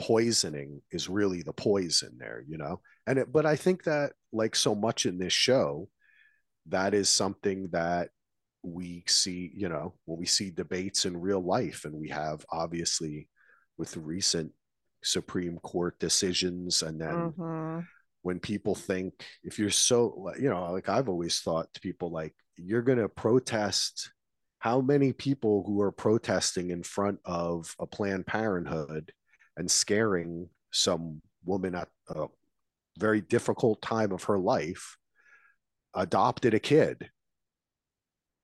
poisoning 0.03 0.81
is 0.91 1.07
really 1.07 1.41
the 1.43 1.53
poison 1.53 2.11
there 2.19 2.43
you 2.45 2.57
know 2.57 2.81
and 3.07 3.17
it, 3.19 3.31
but 3.31 3.45
i 3.45 3.55
think 3.55 3.83
that 3.83 4.11
like 4.33 4.53
so 4.53 4.75
much 4.75 5.05
in 5.05 5.17
this 5.17 5.31
show 5.31 5.87
that 6.67 6.93
is 6.93 7.07
something 7.07 7.69
that 7.71 8.09
we 8.63 9.03
see 9.07 9.49
you 9.55 9.69
know 9.69 9.93
when 10.03 10.19
we 10.19 10.25
see 10.25 10.51
debates 10.51 11.05
in 11.05 11.15
real 11.29 11.41
life 11.41 11.85
and 11.85 11.93
we 11.93 12.09
have 12.09 12.45
obviously 12.51 13.29
with 13.77 13.91
the 13.91 13.99
recent 14.01 14.51
supreme 15.03 15.57
court 15.59 15.97
decisions 15.99 16.81
and 16.81 16.99
then 16.99 17.33
Mhm. 17.37 17.85
when 18.23 18.39
people 18.39 18.75
think 18.75 19.25
if 19.43 19.57
you're 19.57 19.69
so 19.69 20.31
you 20.37 20.49
know 20.49 20.69
like 20.73 20.89
i've 20.89 21.07
always 21.07 21.39
thought 21.39 21.73
to 21.73 21.79
people 21.79 22.11
like 22.11 22.35
you're 22.57 22.81
going 22.89 22.97
to 22.99 23.07
protest 23.09 24.11
how 24.59 24.81
many 24.81 25.13
people 25.13 25.63
who 25.65 25.79
are 25.81 25.91
protesting 25.93 26.71
in 26.71 26.83
front 26.83 27.19
of 27.25 27.73
a 27.79 27.87
planned 27.87 28.25
parenthood 28.27 29.13
and 29.57 29.69
scaring 29.69 30.49
some 30.71 31.21
woman 31.45 31.75
at 31.75 31.89
a 32.09 32.27
very 32.97 33.21
difficult 33.21 33.81
time 33.81 34.11
of 34.11 34.23
her 34.23 34.39
life 34.39 34.97
adopted 35.93 36.53
a 36.53 36.59
kid 36.59 37.09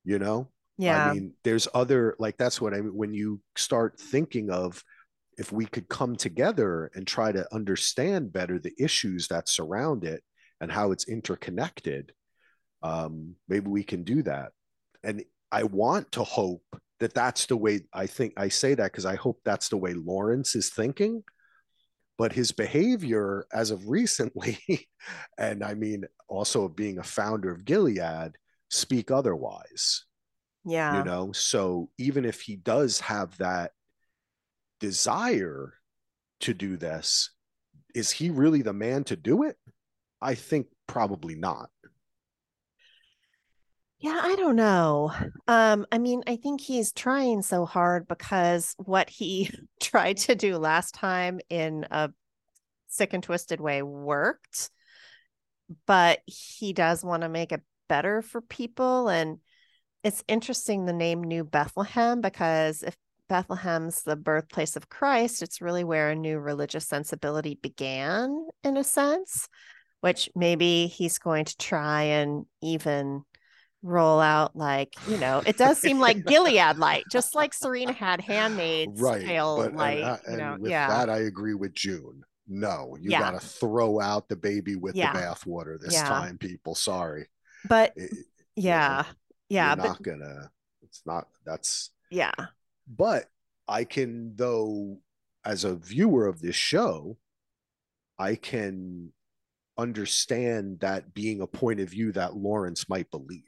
you 0.04 0.20
know 0.20 0.48
yeah 0.78 1.10
I 1.10 1.14
mean, 1.14 1.34
there's 1.44 1.68
other 1.74 2.16
like 2.20 2.38
that's 2.38 2.62
what 2.62 2.74
I 2.74 2.82
mean 2.82 2.96
when 2.96 3.14
you 3.14 3.42
start 3.56 4.00
thinking 4.00 4.50
of 4.50 4.84
if 5.40 5.54
we 5.54 5.66
could 5.66 5.88
come 5.88 6.18
together 6.18 6.92
and 6.94 7.08
try 7.08 7.32
to 7.32 7.48
understand 7.56 8.34
better 8.34 8.60
the 8.60 8.74
issues 8.78 9.30
that 9.30 9.48
surround 9.48 10.04
it 10.04 10.22
and 10.60 10.70
how 10.70 10.92
it's 10.92 11.08
interconnected, 11.08 12.12
um, 12.84 13.36
maybe 13.48 13.70
we 13.70 13.82
can 13.82 14.04
do 14.04 14.22
that. 14.24 14.52
And 15.02 15.24
I 15.50 15.64
want 15.64 16.12
to 16.12 16.26
hope 16.26 16.66
that 17.00 17.14
that's 17.14 17.46
the 17.46 17.58
way 17.58 17.82
I 17.94 18.08
think 18.08 18.34
I 18.38 18.50
say 18.50 18.76
that 18.76 18.92
because 18.92 19.06
I 19.06 19.16
hope 19.16 19.40
that's 19.44 19.70
the 19.70 19.78
way 19.78 19.94
Lawrence 19.94 20.56
is 20.56 20.70
thinking. 20.70 21.24
But 22.18 22.34
his 22.34 22.52
behavior 22.52 23.46
as 23.54 23.72
of 23.72 23.88
recently, 23.88 24.60
and 25.38 25.64
I 25.64 25.74
mean, 25.74 26.04
also 26.28 26.68
being 26.68 26.98
a 27.00 27.04
founder 27.04 27.50
of 27.50 27.64
Gilead, 27.64 28.34
speak 28.70 29.10
otherwise 29.10 30.06
yeah. 30.66 30.98
you 30.98 31.04
know? 31.04 31.32
So 31.32 31.90
even 31.98 32.26
if 32.26 32.42
he 32.42 32.56
does 32.56 33.00
have 33.02 33.38
that 33.38 33.72
desire 34.80 35.74
to 36.42 36.54
do 36.54 36.78
this 36.78 37.32
is 37.96 38.12
he 38.12 38.30
really 38.30 38.62
the 38.62 38.72
man 38.72 39.04
to 39.04 39.16
do 39.16 39.44
it? 39.44 39.58
I 40.22 40.36
think 40.36 40.68
probably 40.86 41.34
not 41.34 41.70
Yeah, 44.00 44.18
I 44.24 44.36
don't 44.38 44.56
know. 44.56 45.12
Um, 45.48 45.86
I 45.92 45.98
mean, 45.98 46.24
I 46.26 46.38
think 46.38 46.62
he's 46.62 46.94
trying 46.94 47.42
so 47.42 47.66
hard 47.66 48.08
because 48.08 48.74
what 48.78 49.10
he 49.10 49.52
tried 49.82 50.18
to 50.18 50.36
do 50.36 50.58
last 50.58 50.96
time 50.96 51.42
in 51.50 51.86
a 51.92 52.10
sick 52.88 53.14
and 53.14 53.22
twisted 53.22 53.60
way 53.60 53.82
worked, 53.82 54.72
but 55.86 56.20
he 56.26 56.72
does 56.72 57.04
want 57.04 57.24
to 57.24 57.30
make 57.30 57.52
it 57.52 57.62
better 57.90 58.22
for 58.22 58.40
people. 58.42 59.10
And 59.10 59.40
it's 60.04 60.24
interesting 60.30 60.86
the 60.86 60.94
name 60.94 61.22
New 61.22 61.44
Bethlehem 61.44 62.22
because 62.22 62.84
if 62.84 62.96
Bethlehem's 63.28 64.04
the 64.04 64.16
birthplace 64.16 64.78
of 64.78 64.88
Christ, 64.88 65.42
it's 65.42 65.62
really 65.62 65.84
where 65.84 66.10
a 66.10 66.16
new 66.16 66.40
religious 66.40 66.88
sensibility 66.88 67.60
began, 67.62 68.48
in 68.64 68.78
a 68.78 68.84
sense, 68.84 69.50
which 70.00 70.30
maybe 70.36 70.88
he's 70.88 71.20
going 71.20 71.44
to 71.46 71.58
try 71.58 72.04
and 72.04 72.46
even 72.62 73.24
roll 73.82 74.20
out 74.20 74.56
like 74.56 74.94
you 75.08 75.18
know 75.18 75.42
it 75.46 75.58
does 75.58 75.78
seem 75.78 76.00
like 76.00 76.26
gilead 76.26 76.78
light 76.78 77.04
just 77.10 77.34
like 77.34 77.54
serena 77.54 77.94
had 77.94 78.20
handmaid's 78.20 79.00
right 79.02 79.26
but 79.26 79.68
and, 79.70 79.78
light 79.78 80.04
I- 80.04 80.20
you 80.32 80.38
know 80.38 80.58
with 80.60 80.70
yeah. 80.72 80.88
that 80.90 81.10
i 81.10 81.20
agree 81.20 81.54
with 81.54 81.74
june. 81.74 82.24
No 82.52 82.98
you 83.00 83.12
Yeah. 83.12 83.20
got 83.20 83.40
to 83.40 83.48
throw 83.48 84.00
out 84.02 84.28
the 84.28 84.36
baby 84.36 84.76
with 84.76 84.96
Yeah. 84.96 85.14
the 85.14 85.20
bathwater 85.20 85.80
this 85.80 85.94
time 86.02 86.38
people 86.40 86.74
sorry. 86.76 87.28
But 87.68 87.94
It- 87.96 88.12
yeah 88.56 89.04
yeah 89.50 89.76
but 89.76 89.86
not 89.86 90.02
gonna 90.04 90.52
it's 90.82 91.02
not 91.06 91.28
that's 91.46 91.92
yeah. 92.10 92.32
But 92.88 93.28
I 93.68 93.84
can 93.84 94.36
though 94.36 94.98
as 95.46 95.64
a 95.64 95.76
viewer 95.76 96.26
of 96.26 96.42
this 96.42 96.56
show 96.56 97.18
I 98.18 98.34
can 98.36 99.14
understand 99.80 100.80
that 100.82 101.14
being 101.14 101.42
a 101.42 101.48
point 101.48 101.80
of 101.80 101.90
view 101.90 102.12
that 102.14 102.36
Lawrence 102.36 102.90
might 102.90 103.10
believe. 103.12 103.44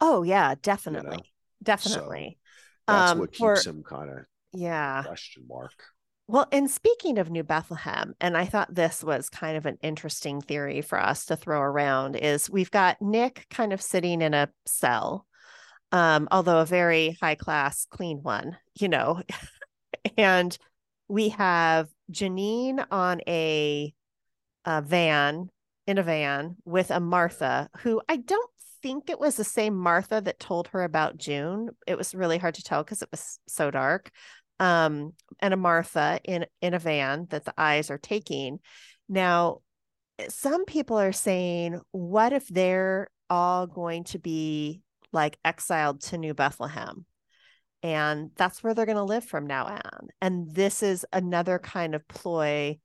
Oh 0.00 0.22
yeah 0.22 0.54
definitely. 0.60 1.32
definitely. 1.62 2.38
that's 2.86 3.12
Um, 3.12 3.18
what 3.18 3.32
keeps 3.32 3.66
him 3.66 3.82
kind 3.82 4.10
of 4.10 4.18
yeah. 4.52 5.02
question 5.04 5.44
mark. 5.48 5.72
Well, 6.28 6.48
and 6.50 6.68
speaking 6.68 7.18
of 7.18 7.30
New 7.30 7.44
Bethlehem, 7.44 8.14
and 8.20 8.36
I 8.36 8.46
thought 8.46 8.74
this 8.74 9.04
was 9.04 9.28
kind 9.28 9.56
of 9.56 9.64
an 9.64 9.78
interesting 9.80 10.40
theory 10.40 10.80
for 10.82 11.00
us 11.00 11.26
to 11.26 11.36
throw 11.36 11.60
around 11.60 12.16
is 12.16 12.50
we've 12.50 12.70
got 12.70 13.00
Nick 13.00 13.46
kind 13.48 13.72
of 13.72 13.80
sitting 13.80 14.22
in 14.22 14.34
a 14.34 14.48
cell 14.66 15.26
um, 15.92 16.28
although 16.30 16.58
a 16.60 16.66
very 16.66 17.16
high 17.20 17.34
class, 17.34 17.86
clean 17.90 18.22
one, 18.22 18.56
you 18.78 18.88
know. 18.88 19.22
and 20.18 20.56
we 21.08 21.30
have 21.30 21.88
Janine 22.10 22.84
on 22.90 23.20
a, 23.26 23.94
a 24.66 24.82
van 24.82 25.48
in 25.86 25.98
a 25.98 26.02
van 26.02 26.56
with 26.64 26.90
a 26.90 27.00
Martha 27.00 27.70
who 27.78 28.02
I 28.08 28.16
don't 28.16 28.50
think 28.82 29.08
it 29.08 29.18
was 29.18 29.36
the 29.36 29.44
same 29.44 29.74
Martha 29.74 30.20
that 30.20 30.38
told 30.38 30.68
her 30.68 30.82
about 30.82 31.16
June. 31.16 31.70
It 31.86 31.96
was 31.96 32.14
really 32.14 32.38
hard 32.38 32.54
to 32.56 32.62
tell 32.62 32.82
because 32.82 33.02
it 33.02 33.08
was 33.10 33.38
so 33.48 33.70
dark. 33.70 34.10
Um, 34.58 35.12
and 35.40 35.54
a 35.54 35.56
Martha 35.56 36.20
in 36.24 36.46
in 36.60 36.74
a 36.74 36.78
van 36.78 37.26
that 37.30 37.44
the 37.44 37.54
eyes 37.56 37.90
are 37.90 37.98
taking. 37.98 38.58
Now, 39.08 39.60
some 40.28 40.64
people 40.64 40.98
are 40.98 41.12
saying, 41.12 41.80
what 41.92 42.32
if 42.32 42.48
they're 42.48 43.08
all 43.28 43.66
going 43.66 44.04
to 44.04 44.18
be 44.18 44.82
like 45.12 45.38
exiled 45.44 46.00
to 46.02 46.18
New 46.18 46.34
Bethlehem? 46.34 47.04
And 47.82 48.30
that's 48.34 48.64
where 48.64 48.74
they're 48.74 48.86
going 48.86 48.96
to 48.96 49.04
live 49.04 49.24
from 49.24 49.46
now 49.46 49.66
on. 49.66 50.08
And 50.20 50.52
this 50.52 50.82
is 50.82 51.04
another 51.12 51.58
kind 51.58 51.94
of 51.94 52.08
ploy 52.08 52.78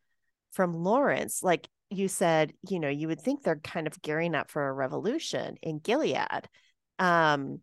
from 0.51 0.83
Lawrence. 0.83 1.43
Like 1.43 1.67
you 1.89 2.07
said, 2.07 2.53
you 2.69 2.79
know, 2.79 2.89
you 2.89 3.07
would 3.07 3.21
think 3.21 3.43
they're 3.43 3.57
kind 3.57 3.87
of 3.87 4.01
gearing 4.01 4.35
up 4.35 4.49
for 4.49 4.67
a 4.67 4.73
revolution 4.73 5.57
in 5.61 5.79
Gilead. 5.79 6.47
Um, 6.99 7.59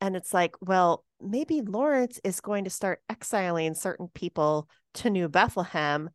and 0.00 0.16
it's 0.16 0.34
like, 0.34 0.54
well, 0.60 1.04
maybe 1.20 1.62
Lawrence 1.62 2.20
is 2.24 2.40
going 2.40 2.64
to 2.64 2.70
start 2.70 3.00
exiling 3.08 3.74
certain 3.74 4.08
people 4.12 4.68
to 4.94 5.10
New 5.10 5.28
Bethlehem 5.28 6.10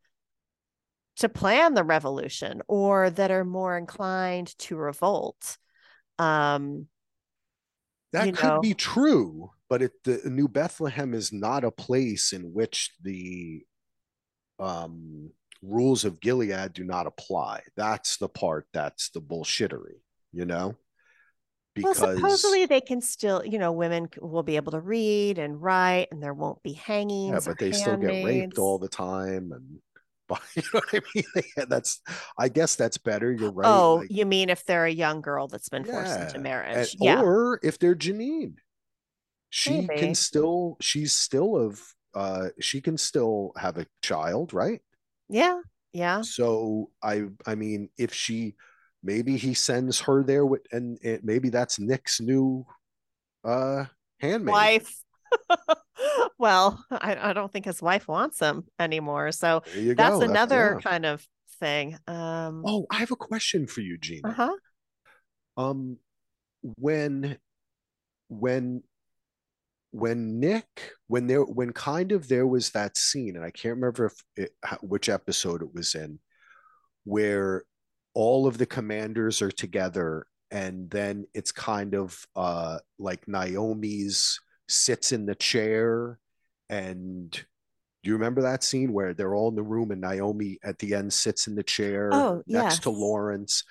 to 1.16 1.28
plan 1.28 1.74
the 1.74 1.84
revolution 1.84 2.62
or 2.68 3.10
that 3.10 3.30
are 3.30 3.44
more 3.44 3.76
inclined 3.76 4.56
to 4.58 4.76
revolt. 4.76 5.58
Um, 6.18 6.86
that 8.12 8.34
could 8.34 8.44
know. 8.44 8.60
be 8.60 8.74
true, 8.74 9.50
but 9.68 9.82
it, 9.82 9.92
the 10.04 10.22
New 10.26 10.48
Bethlehem 10.48 11.14
is 11.14 11.32
not 11.32 11.64
a 11.64 11.70
place 11.70 12.32
in 12.32 12.52
which 12.52 12.92
the 13.02 13.62
um, 14.58 15.30
rules 15.62 16.04
of 16.04 16.20
Gilead 16.20 16.72
do 16.72 16.84
not 16.84 17.06
apply. 17.06 17.62
That's 17.76 18.16
the 18.18 18.28
part 18.28 18.66
that's 18.72 19.10
the 19.10 19.20
bullshittery, 19.20 20.00
you 20.32 20.44
know? 20.44 20.76
Because 21.74 22.00
well, 22.00 22.16
supposedly 22.16 22.66
they 22.66 22.80
can 22.80 23.00
still, 23.00 23.44
you 23.44 23.58
know, 23.58 23.70
women 23.70 24.08
will 24.20 24.42
be 24.42 24.56
able 24.56 24.72
to 24.72 24.80
read 24.80 25.38
and 25.38 25.60
write 25.62 26.08
and 26.10 26.22
there 26.22 26.34
won't 26.34 26.62
be 26.62 26.72
hangings. 26.72 27.46
Yeah, 27.46 27.52
but 27.52 27.58
they 27.58 27.70
handmaids. 27.70 27.80
still 27.80 27.96
get 27.96 28.24
raped 28.24 28.58
all 28.58 28.78
the 28.78 28.88
time 28.88 29.52
and 29.52 29.78
you 30.54 30.62
know 30.74 30.80
what 30.80 30.88
I 30.92 31.00
mean? 31.14 31.44
that's, 31.68 32.00
I 32.36 32.48
guess 32.48 32.76
that's 32.76 32.98
better. 32.98 33.32
You're 33.32 33.52
right. 33.52 33.66
Oh, 33.66 33.96
like, 33.96 34.10
you 34.10 34.26
mean 34.26 34.50
if 34.50 34.64
they're 34.64 34.84
a 34.84 34.92
young 34.92 35.20
girl 35.20 35.48
that's 35.48 35.68
been 35.68 35.84
yeah. 35.84 35.92
forced 35.92 36.20
into 36.20 36.38
marriage, 36.38 36.94
and, 36.94 37.00
yeah. 37.00 37.22
or 37.22 37.60
if 37.62 37.78
they're 37.78 37.94
Janine, 37.94 38.54
she 39.50 39.82
Maybe. 39.82 39.98
can 39.98 40.14
still, 40.14 40.76
she's 40.80 41.14
still 41.14 41.56
of, 41.56 41.80
uh, 42.14 42.48
she 42.60 42.80
can 42.80 42.98
still 42.98 43.52
have 43.56 43.78
a 43.78 43.86
child, 44.02 44.52
right? 44.52 44.82
Yeah, 45.28 45.60
yeah. 45.92 46.22
So 46.22 46.90
I, 47.02 47.24
I 47.46 47.54
mean, 47.54 47.88
if 47.98 48.12
she, 48.12 48.54
maybe 49.02 49.36
he 49.36 49.54
sends 49.54 50.00
her 50.00 50.22
there 50.22 50.46
with, 50.46 50.62
and 50.72 50.98
it, 51.02 51.24
maybe 51.24 51.50
that's 51.50 51.78
Nick's 51.78 52.20
new, 52.20 52.66
uh, 53.44 53.84
handmaid 54.20 54.52
wife. 54.52 54.94
well, 56.38 56.82
I, 56.90 57.30
I, 57.30 57.32
don't 57.32 57.52
think 57.52 57.66
his 57.66 57.82
wife 57.82 58.08
wants 58.08 58.40
him 58.40 58.64
anymore. 58.78 59.32
So 59.32 59.62
that's 59.74 60.16
go. 60.16 60.22
another 60.22 60.74
that's, 60.74 60.84
yeah. 60.84 60.90
kind 60.90 61.06
of 61.06 61.26
thing. 61.60 61.98
Um, 62.06 62.62
oh, 62.66 62.86
I 62.90 62.96
have 62.96 63.10
a 63.10 63.16
question 63.16 63.66
for 63.66 63.80
you, 63.80 63.98
Gina. 63.98 64.28
Uh-huh. 64.28 64.52
Um, 65.56 65.98
when, 66.76 67.38
when, 68.28 68.82
when 69.90 70.40
Nick, 70.40 70.92
when 71.06 71.26
there, 71.26 71.42
when 71.42 71.72
kind 71.72 72.12
of 72.12 72.28
there 72.28 72.46
was 72.46 72.70
that 72.70 72.96
scene, 72.96 73.36
and 73.36 73.44
I 73.44 73.50
can't 73.50 73.76
remember 73.76 74.06
if 74.06 74.14
it, 74.36 74.52
which 74.82 75.08
episode 75.08 75.62
it 75.62 75.74
was 75.74 75.94
in, 75.94 76.18
where 77.04 77.64
all 78.14 78.46
of 78.46 78.58
the 78.58 78.66
commanders 78.66 79.40
are 79.42 79.50
together, 79.50 80.26
and 80.50 80.90
then 80.90 81.26
it's 81.34 81.52
kind 81.52 81.94
of 81.94 82.24
uh 82.34 82.78
like 82.98 83.28
Naomi's 83.28 84.40
sits 84.68 85.12
in 85.12 85.26
the 85.26 85.34
chair 85.34 86.18
and 86.68 87.44
do 88.02 88.10
you 88.10 88.14
remember 88.14 88.42
that 88.42 88.62
scene 88.62 88.92
where 88.92 89.12
they're 89.12 89.34
all 89.34 89.48
in 89.48 89.56
the 89.56 89.62
room 89.62 89.90
and 89.90 90.00
Naomi 90.00 90.58
at 90.62 90.78
the 90.78 90.94
end 90.94 91.12
sits 91.12 91.46
in 91.46 91.54
the 91.54 91.62
chair 91.62 92.10
oh, 92.12 92.42
next 92.46 92.74
yes. 92.74 92.78
to 92.80 92.90
Lawrence? 92.90 93.64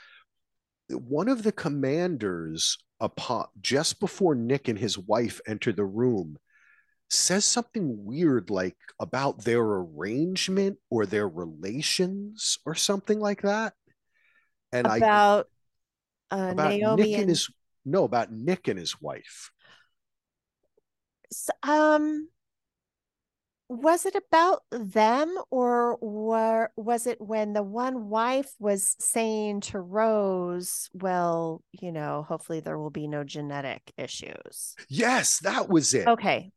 One 0.90 1.30
of 1.30 1.44
the 1.44 1.52
commanders, 1.52 2.78
upon 3.00 3.48
just 3.62 4.00
before 4.00 4.36
Nick 4.36 4.68
and 4.68 4.78
his 4.78 4.98
wife 4.98 5.40
enter 5.48 5.72
the 5.72 5.86
room, 5.86 6.38
says 7.10 7.46
something 7.46 8.06
weird 8.06 8.50
like 8.50 8.78
about 9.00 9.44
their 9.44 9.62
arrangement 9.62 10.78
or 10.90 11.06
their 11.06 11.28
relations 11.28 12.58
or 12.66 12.76
something 12.76 13.20
like 13.20 13.42
that. 13.44 13.74
And 14.72 14.86
about, 14.86 15.48
I 16.32 16.36
uh, 16.36 16.52
about 16.52 16.72
Naomi 16.72 17.04
Nick 17.04 17.12
and, 17.14 17.22
and 17.22 17.30
his 17.30 17.50
no 17.86 18.04
about 18.04 18.32
Nick 18.32 18.68
and 18.68 18.78
his 18.78 19.00
wife 19.02 19.52
um 21.64 22.28
was 23.70 24.06
it 24.06 24.16
about 24.16 24.64
them 24.72 25.38
or 25.52 25.98
were, 25.98 26.72
was 26.78 27.06
it 27.06 27.20
when 27.20 27.54
the 27.54 27.64
one 27.64 28.10
wife 28.10 28.50
was 28.60 28.96
saying 29.00 29.62
to 29.62 29.80
Rose, 29.80 30.90
well, 30.94 31.62
you 31.72 31.92
know, 31.92 32.26
hopefully 32.28 32.62
there 32.62 32.78
will 32.78 32.90
be 32.90 33.08
no 33.08 33.24
genetic 33.24 33.92
issues? 33.98 34.76
Yes, 34.90 35.40
that 35.40 35.70
was 35.70 35.94
it. 35.94 36.08
Okay. 36.08 36.52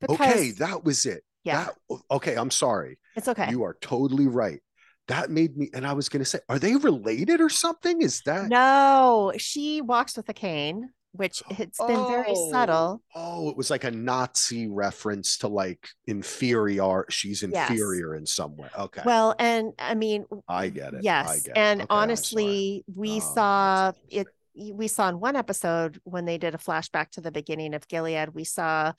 Because, 0.00 0.16
okay, 0.20 0.50
that 0.52 0.84
was 0.84 1.04
it. 1.04 1.24
Yeah. 1.44 1.68
That, 1.90 1.98
okay, 2.10 2.36
I'm 2.36 2.50
sorry. 2.50 2.98
It's 3.16 3.28
okay. 3.28 3.48
You 3.50 3.64
are 3.64 3.76
totally 3.80 4.26
right. 4.26 4.60
That 5.08 5.30
made 5.30 5.56
me, 5.56 5.70
and 5.74 5.86
I 5.86 5.92
was 5.92 6.08
going 6.08 6.20
to 6.20 6.24
say, 6.24 6.38
are 6.48 6.58
they 6.58 6.76
related 6.76 7.40
or 7.40 7.48
something? 7.48 8.00
Is 8.00 8.22
that? 8.26 8.48
No, 8.48 9.32
she 9.36 9.80
walks 9.80 10.16
with 10.16 10.28
a 10.28 10.34
cane 10.34 10.90
which 11.12 11.42
it's 11.58 11.78
been 11.78 11.96
oh, 11.96 12.08
very 12.08 12.34
subtle. 12.50 13.02
Oh, 13.14 13.48
it 13.50 13.56
was 13.56 13.70
like 13.70 13.84
a 13.84 13.90
Nazi 13.90 14.68
reference 14.68 15.38
to 15.38 15.48
like 15.48 15.88
inferior. 16.06 17.06
She's 17.10 17.42
inferior 17.42 18.14
yes. 18.14 18.20
in 18.20 18.26
some 18.26 18.56
way. 18.56 18.68
Okay. 18.78 19.02
Well, 19.04 19.34
and 19.38 19.72
I 19.78 19.94
mean, 19.94 20.26
I 20.48 20.68
get 20.68 20.94
it. 20.94 21.02
Yes, 21.02 21.42
get 21.42 21.56
and 21.56 21.80
it. 21.80 21.84
Okay, 21.84 21.88
honestly, 21.90 22.84
we 22.94 23.16
oh, 23.16 23.34
saw 23.34 23.92
it. 24.08 24.28
We 24.54 24.88
saw 24.88 25.08
in 25.08 25.20
one 25.20 25.36
episode 25.36 26.00
when 26.04 26.24
they 26.24 26.38
did 26.38 26.54
a 26.54 26.58
flashback 26.58 27.10
to 27.12 27.20
the 27.20 27.32
beginning 27.32 27.74
of 27.74 27.88
Gilead. 27.88 28.34
We 28.34 28.44
saw 28.44 28.92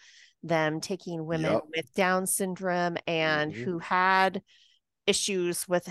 them 0.44 0.82
taking 0.82 1.26
women 1.26 1.54
yep. 1.54 1.64
with 1.76 1.94
Down 1.94 2.26
syndrome 2.26 2.98
and 3.06 3.54
mm-hmm. 3.54 3.64
who 3.64 3.80
had 3.80 4.42
issues 5.08 5.68
with 5.68 5.88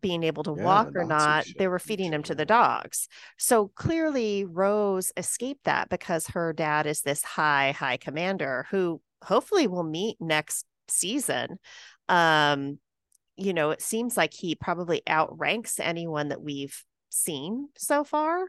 being 0.00 0.22
able 0.22 0.42
to 0.44 0.54
yeah, 0.56 0.64
walk 0.64 0.88
or 0.94 1.04
not, 1.04 1.46
they 1.58 1.68
were 1.68 1.78
feeding 1.78 2.12
him 2.12 2.22
to 2.24 2.34
the 2.34 2.46
dogs. 2.46 3.08
So 3.38 3.68
clearly, 3.74 4.44
Rose 4.44 5.12
escaped 5.16 5.64
that 5.64 5.88
because 5.88 6.28
her 6.28 6.52
dad 6.52 6.86
is 6.86 7.02
this 7.02 7.22
high, 7.22 7.72
high 7.72 7.96
commander 7.96 8.66
who 8.70 9.00
hopefully 9.22 9.66
will 9.66 9.84
meet 9.84 10.16
next 10.20 10.66
season. 10.88 11.58
Um, 12.08 12.78
you 13.36 13.52
know, 13.52 13.70
it 13.70 13.82
seems 13.82 14.16
like 14.16 14.32
he 14.32 14.54
probably 14.54 15.02
outranks 15.08 15.80
anyone 15.80 16.28
that 16.28 16.42
we've 16.42 16.84
seen 17.10 17.68
so 17.76 18.04
far. 18.04 18.46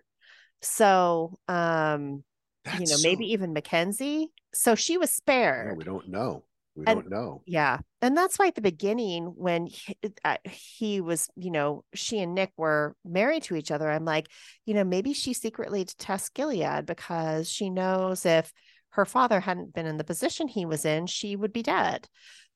So, 0.62 1.38
um, 1.48 2.24
That's 2.64 2.80
you 2.80 2.88
know, 2.88 2.98
so... 2.98 3.08
maybe 3.08 3.32
even 3.34 3.54
Mackenzie. 3.54 4.32
So 4.54 4.76
she 4.76 4.98
was 4.98 5.12
spared. 5.12 5.72
Yeah, 5.72 5.78
we 5.78 5.84
don't 5.84 6.10
know. 6.10 6.44
We 6.76 6.86
and, 6.88 7.02
don't 7.02 7.10
know. 7.10 7.42
Yeah. 7.46 7.80
And 8.02 8.18
that's 8.18 8.38
why 8.38 8.48
at 8.48 8.56
the 8.56 8.62
beginning, 8.62 9.26
when 9.36 9.68
he, 9.68 9.96
uh, 10.24 10.38
he, 10.44 11.02
was, 11.02 11.30
you 11.36 11.52
know, 11.52 11.84
she 11.94 12.20
and 12.20 12.36
Nick 12.36 12.52
were 12.58 12.96
married 13.06 13.44
to 13.44 13.56
each 13.56 13.72
other, 13.72 13.90
I'm 13.90 14.06
like, 14.06 14.28
you 14.66 14.74
know, 14.74 14.84
maybe 14.84 15.14
she 15.14 15.34
secretly 15.34 15.86
detests 15.86 16.30
Gilead 16.30 16.86
because 16.86 17.50
she 17.50 17.70
knows 17.70 18.26
if 18.26 18.52
her 18.90 19.06
father 19.06 19.40
hadn't 19.40 19.74
been 19.74 19.86
in 19.86 19.98
the 19.98 20.04
position 20.04 20.48
he 20.48 20.66
was 20.66 20.86
in, 20.86 21.08
she 21.08 21.36
would 21.36 21.54
be 21.54 21.64
dead. 21.64 22.08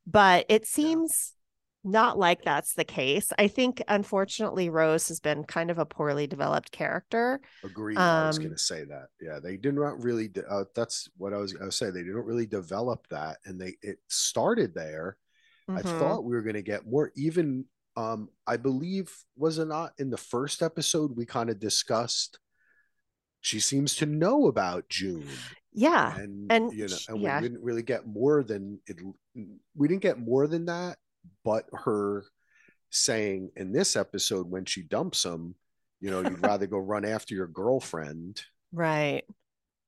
But 0.06 0.46
it 0.50 0.66
seems 0.66 1.34
not 1.84 2.18
like 2.18 2.44
that's 2.44 2.74
the 2.74 2.84
case. 2.84 3.32
I 3.38 3.48
think, 3.48 3.82
unfortunately, 3.88 4.70
Rose 4.70 5.08
has 5.08 5.20
been 5.20 5.44
kind 5.46 5.72
of 5.72 5.78
a 5.78 5.86
poorly 5.86 6.28
developed 6.28 6.72
character. 6.72 7.40
Agreed. 7.64 7.98
Um, 7.98 8.04
I 8.04 8.28
was 8.28 8.38
going 8.38 8.52
to 8.52 8.58
say 8.58 8.84
that. 8.84 9.08
Yeah, 9.22 9.40
they 9.40 9.56
did 9.56 9.76
not 9.76 10.04
really. 10.04 10.28
De- 10.28 10.46
uh, 10.46 10.66
that's 10.76 11.10
what 11.18 11.34
I 11.34 11.38
was. 11.38 11.56
I 11.60 11.66
was 11.66 11.76
saying 11.76 11.94
they 11.94 12.04
didn't 12.04 12.26
really 12.26 12.46
develop 12.46 13.08
that, 13.10 13.38
and 13.46 13.60
they 13.60 13.76
it 13.82 13.98
started 14.08 14.74
there. 14.74 15.18
Mm-hmm. 15.70 15.88
I 15.88 16.00
thought 16.00 16.26
we 16.26 16.36
were 16.36 16.42
going 16.42 16.56
to 16.56 16.62
get 16.62 16.86
more. 16.86 17.12
Even, 17.16 17.66
um, 17.96 18.30
I 18.46 18.58
believe, 18.58 19.16
was 19.38 19.58
it 19.58 19.66
not 19.66 19.94
in 19.98 20.10
the 20.10 20.18
first 20.18 20.62
episode 20.62 21.16
we 21.16 21.26
kind 21.26 21.50
of 21.50 21.60
discussed. 21.60 22.40
She 23.42 23.62
seems 23.62 23.96
to 23.98 24.06
know 24.06 24.48
about 24.48 24.90
June. 24.90 25.28
Yeah, 25.72 26.14
and, 26.18 26.52
and 26.52 26.74
you 26.74 26.88
know, 26.88 26.98
and 27.08 27.22
yeah. 27.22 27.40
we 27.40 27.48
didn't 27.48 27.64
really 27.64 27.84
get 27.84 28.06
more 28.06 28.44
than 28.44 28.82
it. 28.86 28.98
We 29.76 29.88
didn't 29.88 30.02
get 30.02 30.20
more 30.20 30.46
than 30.46 30.66
that 30.66 30.98
but 31.44 31.66
her 31.74 32.26
saying 32.90 33.52
in 33.56 33.72
this 33.72 33.96
episode 33.96 34.50
when 34.50 34.66
she 34.66 34.82
dumps 34.84 35.24
him, 35.24 35.56
you 36.00 36.10
know, 36.10 36.22
you'd 36.22 36.44
rather 36.46 36.66
go 36.68 36.78
run 36.78 37.06
after 37.06 37.36
your 37.36 37.48
girlfriend. 37.48 38.44
Right. 38.72 39.24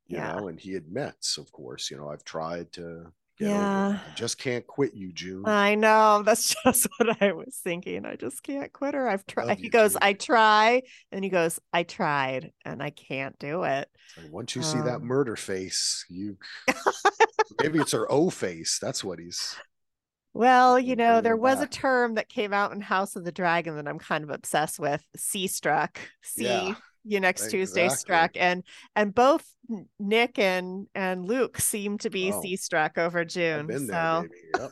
you 0.08 0.18
Yeah. 0.18 0.36
know, 0.36 0.48
and 0.50 0.60
he 0.60 0.76
admits, 0.76 1.38
of 1.38 1.52
course, 1.52 1.90
you 1.90 1.98
know, 1.98 2.10
I've 2.10 2.24
tried 2.26 2.74
to 2.74 3.12
get 3.40 3.48
Yeah. 3.50 4.00
just 4.16 4.38
can't 4.38 4.68
quit 4.68 4.94
you, 4.94 5.14
June. 5.14 5.48
I 5.48 5.76
know. 5.76 6.22
That's 6.24 6.54
just 6.66 6.88
what 6.98 7.22
I 7.22 7.32
was 7.32 7.56
thinking. 7.64 8.06
I 8.06 8.18
just 8.18 8.44
can't 8.44 8.74
quit 8.74 8.94
her. 8.94 9.08
I've 9.08 9.26
tried. 9.26 9.58
He 9.58 9.70
goes, 9.70 9.94
June. 9.94 10.00
I 10.02 10.14
try. 10.14 10.82
And 11.14 11.24
he 11.24 11.30
goes, 11.30 11.60
I 11.72 11.84
tried 11.84 12.52
and 12.66 12.84
I 12.84 12.90
can't 12.90 13.38
do 13.40 13.64
it. 13.64 13.88
Like, 14.22 14.32
once 14.34 14.56
you 14.56 14.64
see 14.64 14.80
that 14.82 14.96
Um, 14.98 15.06
murder 15.06 15.36
face, 15.38 16.06
you 16.10 16.38
maybe 17.62 17.80
it's 17.80 17.94
her 17.94 18.12
O 18.12 18.30
face. 18.30 18.80
That's 18.82 19.04
what 19.04 19.18
he's 19.20 19.56
Well, 20.34 20.80
you 20.80 20.96
know, 20.96 21.20
there 21.22 21.36
was 21.36 21.62
a 21.62 21.68
term 21.68 22.16
that 22.16 22.30
came 22.30 22.54
out 22.54 22.72
in 22.72 22.82
House 22.82 23.16
of 23.16 23.26
the 23.26 23.32
Dragon 23.32 23.76
that 23.76 23.88
I'm 23.88 24.00
kind 24.00 24.24
of 24.24 24.30
obsessed 24.30 24.80
with. 24.80 25.04
Sea 25.16 25.48
struck. 25.48 26.00
See 26.24 26.46
Yeah, 26.46 26.76
you 27.04 27.20
next 27.20 27.50
Tuesday 27.52 27.90
struck. 27.90 28.32
And 28.36 28.64
and 28.96 29.14
both 29.14 29.46
Nick 30.00 30.40
and 30.40 30.88
and 30.96 31.26
Luke 31.26 31.60
seem 31.60 31.98
to 32.00 32.10
be 32.10 32.32
Oh, 32.32 32.42
sea 32.42 32.56
struck 32.56 32.98
over 32.98 33.26
June. 33.26 33.68
there, 33.68 33.80
So. 33.80 34.28
Yep. 34.58 34.72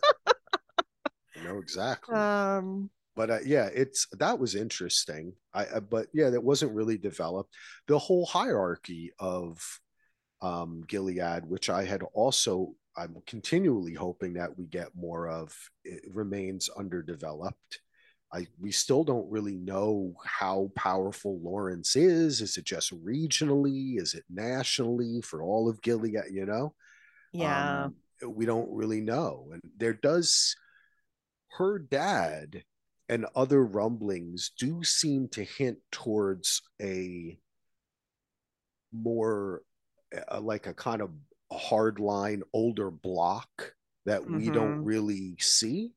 I 1.37 1.43
know 1.43 1.57
exactly. 1.59 2.15
um 2.15 2.89
but 3.15 3.29
uh, 3.29 3.39
yeah, 3.45 3.69
it's 3.73 4.07
that 4.17 4.39
was 4.39 4.55
interesting. 4.55 5.33
I, 5.53 5.65
I 5.75 5.79
but 5.81 6.07
yeah, 6.13 6.29
that 6.29 6.43
wasn't 6.43 6.73
really 6.73 6.97
developed. 6.97 7.53
The 7.87 7.99
whole 7.99 8.25
hierarchy 8.25 9.11
of 9.19 9.59
um, 10.41 10.83
Gilead, 10.87 11.45
which 11.45 11.69
I 11.69 11.83
had 11.83 12.01
also, 12.13 12.75
I'm 12.99 13.15
continually 13.25 13.93
hoping 13.93 14.33
that 14.33 14.57
we 14.57 14.65
get 14.67 14.89
more 14.93 15.29
of, 15.29 15.55
it 15.85 16.03
remains 16.11 16.69
underdeveloped. 16.77 17.79
I 18.31 18.45
we 18.59 18.71
still 18.71 19.03
don't 19.03 19.31
really 19.31 19.55
know 19.55 20.13
how 20.23 20.69
powerful 20.75 21.39
Lawrence 21.41 21.95
is. 21.95 22.41
Is 22.41 22.57
it 22.57 22.65
just 22.65 22.91
regionally? 23.03 23.99
Is 23.99 24.13
it 24.13 24.23
nationally 24.29 25.21
for 25.21 25.41
all 25.41 25.69
of 25.69 25.81
Gilead? 25.81 26.15
You 26.29 26.45
know, 26.45 26.75
yeah. 27.31 27.85
um, 27.85 27.95
we 28.27 28.45
don't 28.45 28.69
really 28.69 29.01
know. 29.01 29.49
And 29.53 29.61
there 29.77 29.93
does, 29.93 30.55
her 31.57 31.79
dad 31.79 32.63
and 33.07 33.25
other 33.35 33.65
rumblings 33.65 34.51
do 34.59 34.83
seem 34.83 35.29
to 35.29 35.43
hint 35.43 35.79
towards 35.91 36.61
a 36.81 37.39
more 38.91 39.63
uh, 40.31 40.41
like 40.41 40.67
a 40.67 40.73
kind 40.73 41.01
of 41.01 41.09
hardline 41.51 42.41
older 42.53 42.91
block 42.91 43.73
that 44.05 44.23
we 44.25 44.49
don't 44.49 44.81
Mhm. 44.81 44.85
really 44.85 45.35
see 45.39 45.93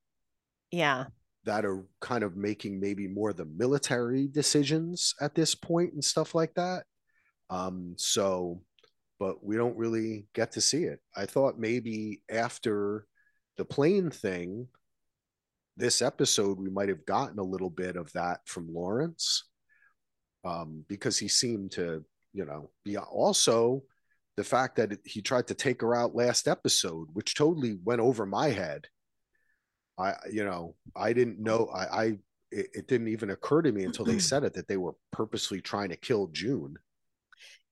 yeah. 0.70 1.06
that 1.44 1.64
are 1.64 1.84
kind 2.00 2.24
of 2.24 2.36
making 2.36 2.80
maybe 2.80 3.08
more 3.08 3.32
the 3.32 3.44
military 3.44 4.28
decisions 4.28 5.14
at 5.20 5.34
this 5.34 5.54
point 5.54 5.92
and 5.92 6.04
stuff 6.04 6.34
like 6.34 6.54
that. 6.54 6.84
Um, 7.50 7.94
so, 7.98 8.62
but 9.18 9.44
we 9.44 9.56
don't 9.56 9.76
really 9.76 10.26
get 10.34 10.52
to 10.52 10.60
see 10.60 10.84
it. 10.84 11.00
I 11.16 11.26
thought 11.26 11.58
maybe 11.58 12.22
after 12.30 13.06
the 13.56 13.64
plane 13.64 14.10
thing, 14.10 14.68
this 15.76 16.02
episode, 16.02 16.58
we 16.58 16.70
might 16.70 16.88
have 16.88 17.06
gotten 17.06 17.38
a 17.38 17.42
little 17.44 17.70
bit 17.70 17.96
of 17.96 18.12
that 18.12 18.40
from 18.46 18.72
Lawrence 18.72 19.44
um, 20.44 20.84
because 20.88 21.18
he 21.18 21.28
seemed 21.28 21.72
to, 21.72 22.04
you 22.32 22.44
know, 22.44 22.70
be 22.84 22.96
also 22.96 23.82
the 24.36 24.44
fact 24.44 24.76
that 24.76 24.98
he 25.04 25.20
tried 25.20 25.48
to 25.48 25.54
take 25.54 25.80
her 25.82 25.94
out 25.94 26.14
last 26.14 26.48
episode, 26.48 27.08
which 27.12 27.34
totally 27.34 27.78
went 27.84 28.00
over 28.00 28.24
my 28.26 28.48
head. 28.48 28.86
I, 29.98 30.14
you 30.30 30.44
know, 30.44 30.74
I 30.96 31.12
didn't 31.12 31.38
know. 31.38 31.68
I, 31.74 31.84
I 31.84 32.04
it, 32.50 32.66
it 32.72 32.88
didn't 32.88 33.08
even 33.08 33.30
occur 33.30 33.62
to 33.62 33.72
me 33.72 33.84
until 33.84 34.04
they 34.04 34.18
said 34.18 34.44
it 34.44 34.54
that 34.54 34.68
they 34.68 34.76
were 34.76 34.94
purposely 35.10 35.60
trying 35.60 35.90
to 35.90 35.96
kill 35.96 36.28
June. 36.28 36.76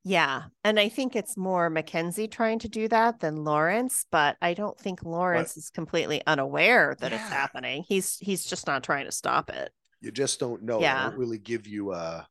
Yeah. 0.03 0.45
And 0.65 0.81
I 0.81 0.89
think 0.89 1.15
it's 1.15 1.37
more 1.37 1.69
Mackenzie 1.69 2.29
trying 2.29 2.59
to 2.61 2.69
do 2.69 2.89
that 2.89 3.21
than 3.21 3.45
Lawrence, 3.45 4.07
but 4.11 4.37
I 4.41 4.55
don't 4.55 4.79
think 4.79 5.03
Lawrence 5.03 5.59
is 5.59 5.69
completely 5.69 6.23
unaware 6.27 6.97
that 7.01 7.13
it's 7.13 7.29
happening. 7.29 7.85
He's 7.87 8.17
he's 8.19 8.45
just 8.45 8.67
not 8.67 8.83
trying 8.83 9.05
to 9.05 9.13
stop 9.13 9.51
it. 9.51 9.71
You 10.01 10.11
just 10.11 10.41
don't 10.41 10.63
know. 10.63 10.81
Yeah. 10.81 11.11
don't 11.11 11.19
really 11.19 11.39
give 11.39 11.67
you 11.67 11.93
a 11.93 12.27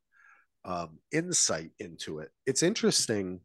um, 0.65 0.97
insight 1.11 1.71
into 1.79 2.19
it. 2.19 2.29
It's 2.47 2.63
interesting. 2.63 3.39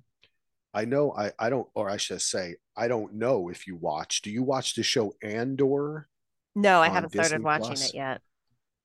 I 0.74 0.84
know. 0.84 1.12
I 1.12 1.32
I 1.38 1.50
don't, 1.50 1.68
or 1.74 1.88
I 1.88 1.96
should 1.96 2.20
say, 2.22 2.56
I 2.76 2.88
don't 2.88 3.14
know 3.14 3.48
if 3.48 3.66
you 3.66 3.76
watch. 3.76 4.22
Do 4.22 4.30
you 4.30 4.42
watch 4.42 4.74
the 4.74 4.82
show 4.82 5.14
Andor? 5.22 6.08
No, 6.54 6.80
I 6.80 6.88
haven't 6.88 7.10
started 7.12 7.42
watching 7.42 7.68
Plus? 7.78 7.90
it 7.90 7.94
yet. 7.94 8.20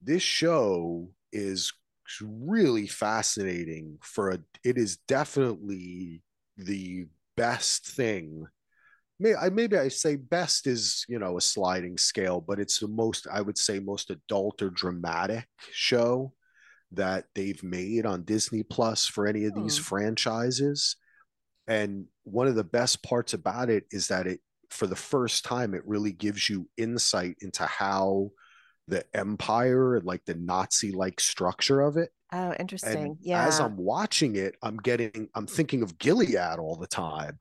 this 0.01 0.23
show 0.23 1.09
is 1.31 1.73
really 2.21 2.87
fascinating 2.87 3.97
for 4.01 4.31
a 4.31 4.39
it 4.63 4.77
is 4.77 4.97
definitely 5.07 6.23
the 6.57 7.05
best 7.37 7.87
thing 7.87 8.45
May 9.19 9.35
I 9.35 9.49
maybe 9.49 9.77
I 9.77 9.89
say 9.89 10.15
best 10.15 10.67
is 10.67 11.05
you 11.09 11.19
know 11.19 11.37
a 11.37 11.41
sliding 11.41 11.97
scale, 11.97 12.41
but 12.41 12.59
it's 12.59 12.79
the 12.79 12.87
most 12.87 13.27
I 13.31 13.41
would 13.41 13.57
say 13.57 13.79
most 13.79 14.11
adult 14.11 14.61
or 14.61 14.69
dramatic 14.71 15.45
show 15.71 16.33
that 16.93 17.25
they've 17.35 17.63
made 17.63 18.05
on 18.05 18.23
Disney 18.23 18.63
Plus 18.63 19.07
for 19.07 19.27
any 19.27 19.45
of 19.45 19.53
these 19.55 19.77
Hmm. 19.77 19.83
franchises. 19.83 20.95
And 21.69 22.07
one 22.25 22.47
of 22.47 22.55
the 22.55 22.65
best 22.65 23.03
parts 23.03 23.35
about 23.35 23.71
it 23.71 23.85
is 23.91 24.09
that 24.09 24.27
it 24.27 24.41
for 24.71 24.87
the 24.87 24.97
first 24.97 25.45
time 25.45 25.75
it 25.75 25.87
really 25.87 26.13
gives 26.13 26.49
you 26.49 26.69
insight 26.77 27.37
into 27.41 27.65
how 27.67 28.31
the 28.87 29.05
empire 29.15 30.01
like 30.01 30.25
the 30.25 30.35
Nazi 30.35 30.91
like 30.93 31.21
structure 31.21 31.81
of 31.81 31.97
it. 31.97 32.11
Oh, 32.31 32.55
And 32.83 33.13
interesting. 33.13 33.17
Yeah. 33.21 33.47
as 33.47 33.59
I'm 33.59 33.77
watching 33.77 34.35
it, 34.37 34.55
I'm 34.63 34.77
getting 34.77 35.29
I'm 35.35 35.47
thinking 35.47 35.83
of 35.83 35.97
Gilead 35.99 36.37
all 36.59 36.77
the 36.77 36.87
time 36.87 37.37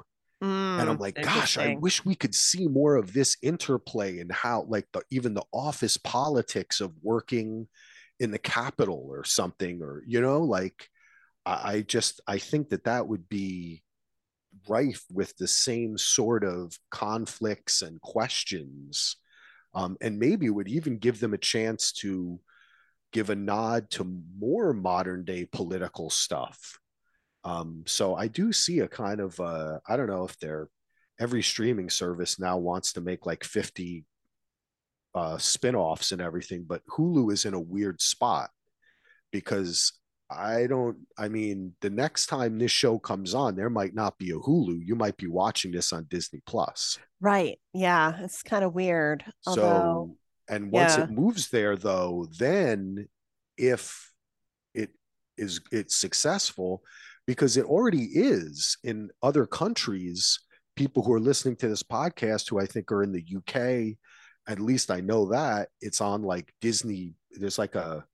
and 0.76 0.88
I'm 0.88 0.98
Mm, 0.98 0.98
like, 0.98 1.20
gosh, 1.20 1.58
I 1.58 1.68
wish 1.68 2.04
we 2.04 2.14
could 2.14 2.34
see 2.34 2.68
more 2.68 2.96
of 2.96 3.12
this 3.12 3.36
interplay 3.42 4.20
and 4.20 4.30
how, 4.30 4.62
like, 4.68 4.86
the 4.92 5.02
even 5.10 5.34
the 5.34 5.44
office 5.52 5.96
politics 5.96 6.80
of 6.80 6.92
working 7.02 7.68
in 8.20 8.30
the 8.30 8.38
Capitol 8.38 9.06
or 9.10 9.24
something, 9.24 9.82
or 9.82 10.02
you 10.06 10.20
know, 10.20 10.40
like, 10.42 10.88
I, 11.46 11.72
I 11.74 11.82
just 11.82 12.20
I 12.28 12.38
think 12.38 12.70
that 12.70 12.84
that 12.84 13.08
would 13.08 13.28
be 13.28 13.82
rife 14.68 15.04
with 15.10 15.36
the 15.36 15.48
same 15.48 15.98
sort 15.98 16.44
of 16.44 16.78
conflicts 16.90 17.82
and 17.82 18.00
questions, 18.00 19.16
um, 19.74 19.96
and 20.00 20.18
maybe 20.18 20.50
would 20.50 20.68
even 20.68 20.98
give 20.98 21.20
them 21.20 21.34
a 21.34 21.38
chance 21.38 21.92
to 21.92 22.40
give 23.12 23.30
a 23.30 23.36
nod 23.36 23.90
to 23.90 24.22
more 24.38 24.72
modern 24.72 25.24
day 25.24 25.46
political 25.50 26.10
stuff. 26.10 26.78
Um, 27.44 27.84
so 27.86 28.14
I 28.14 28.28
do 28.28 28.52
see 28.52 28.80
a 28.80 28.88
kind 28.88 29.20
of 29.20 29.38
uh, 29.40 29.78
I 29.86 29.96
don't 29.96 30.08
know 30.08 30.24
if 30.24 30.38
they're 30.38 30.68
every 31.20 31.42
streaming 31.42 31.90
service 31.90 32.38
now 32.38 32.58
wants 32.58 32.92
to 32.92 33.00
make 33.00 33.26
like 33.26 33.44
50 33.44 34.04
uh 35.14 35.38
spin-offs 35.38 36.12
and 36.12 36.20
everything, 36.20 36.64
but 36.68 36.84
Hulu 36.86 37.32
is 37.32 37.44
in 37.44 37.54
a 37.54 37.60
weird 37.60 38.00
spot 38.00 38.50
because 39.32 39.92
I 40.30 40.66
don't 40.66 40.98
I 41.16 41.28
mean 41.28 41.74
the 41.80 41.90
next 41.90 42.26
time 42.26 42.58
this 42.58 42.72
show 42.72 42.98
comes 42.98 43.34
on, 43.34 43.56
there 43.56 43.70
might 43.70 43.94
not 43.94 44.18
be 44.18 44.30
a 44.30 44.34
Hulu. 44.34 44.80
You 44.84 44.94
might 44.94 45.16
be 45.16 45.26
watching 45.26 45.72
this 45.72 45.92
on 45.92 46.06
Disney 46.10 46.40
Plus. 46.46 46.98
Right. 47.20 47.58
Yeah. 47.72 48.16
It's 48.20 48.42
kind 48.42 48.64
of 48.64 48.74
weird. 48.74 49.24
Although, 49.46 49.62
So 49.62 50.16
and 50.48 50.70
once 50.72 50.96
yeah. 50.96 51.04
it 51.04 51.10
moves 51.10 51.48
there 51.48 51.76
though, 51.76 52.26
then 52.38 53.08
if 53.56 54.12
it 54.74 54.90
is 55.36 55.60
it's 55.72 55.96
successful 55.96 56.82
because 57.26 57.56
it 57.56 57.64
already 57.64 58.04
is 58.04 58.78
in 58.84 59.10
other 59.22 59.46
countries, 59.46 60.40
people 60.76 61.02
who 61.02 61.12
are 61.12 61.20
listening 61.20 61.56
to 61.56 61.68
this 61.68 61.82
podcast 61.82 62.48
who 62.48 62.58
I 62.58 62.66
think 62.66 62.90
are 62.90 63.02
in 63.02 63.12
the 63.12 63.24
UK, 63.36 63.96
at 64.46 64.60
least 64.60 64.90
I 64.90 65.00
know 65.00 65.28
that 65.30 65.68
it's 65.80 66.00
on 66.00 66.22
like 66.22 66.52
Disney, 66.60 67.14
there's 67.32 67.58
like 67.58 67.74
a 67.74 68.04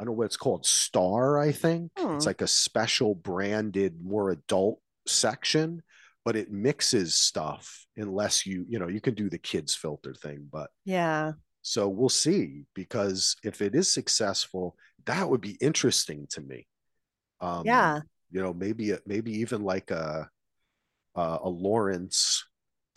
I 0.00 0.04
don't 0.04 0.14
know 0.14 0.18
what 0.18 0.26
it's 0.26 0.38
called, 0.38 0.66
Star, 0.66 1.38
I 1.38 1.52
think. 1.52 1.92
It's 2.16 2.26
Hmm. 2.26 2.26
like 2.26 2.42
a 2.42 2.48
special 2.48 3.14
branded, 3.14 4.02
more 4.02 4.30
adult 4.30 4.80
section, 5.06 5.82
but 6.24 6.36
it 6.36 6.50
mixes 6.50 7.14
stuff 7.14 7.86
unless 7.96 8.46
you, 8.46 8.66
you 8.68 8.80
know, 8.80 8.88
you 8.88 9.02
can 9.02 9.14
do 9.14 9.30
the 9.30 9.38
kids 9.38 9.76
filter 9.76 10.14
thing, 10.14 10.48
but 10.50 10.70
yeah. 10.84 11.34
so 11.62 11.88
we'll 11.88 12.08
see 12.08 12.64
because 12.74 13.36
if 13.44 13.60
it 13.62 13.74
is 13.74 13.90
successful, 13.92 14.76
that 15.06 15.28
would 15.28 15.40
be 15.40 15.58
interesting 15.60 16.26
to 16.30 16.40
me. 16.40 16.66
Um, 17.40 17.66
Yeah. 17.66 18.00
you 18.30 18.42
know, 18.42 18.52
maybe 18.54 18.94
maybe 19.06 19.32
even 19.40 19.62
like 19.62 19.90
a 19.90 20.28
a, 21.16 21.38
a 21.44 21.48
Lawrence 21.48 22.44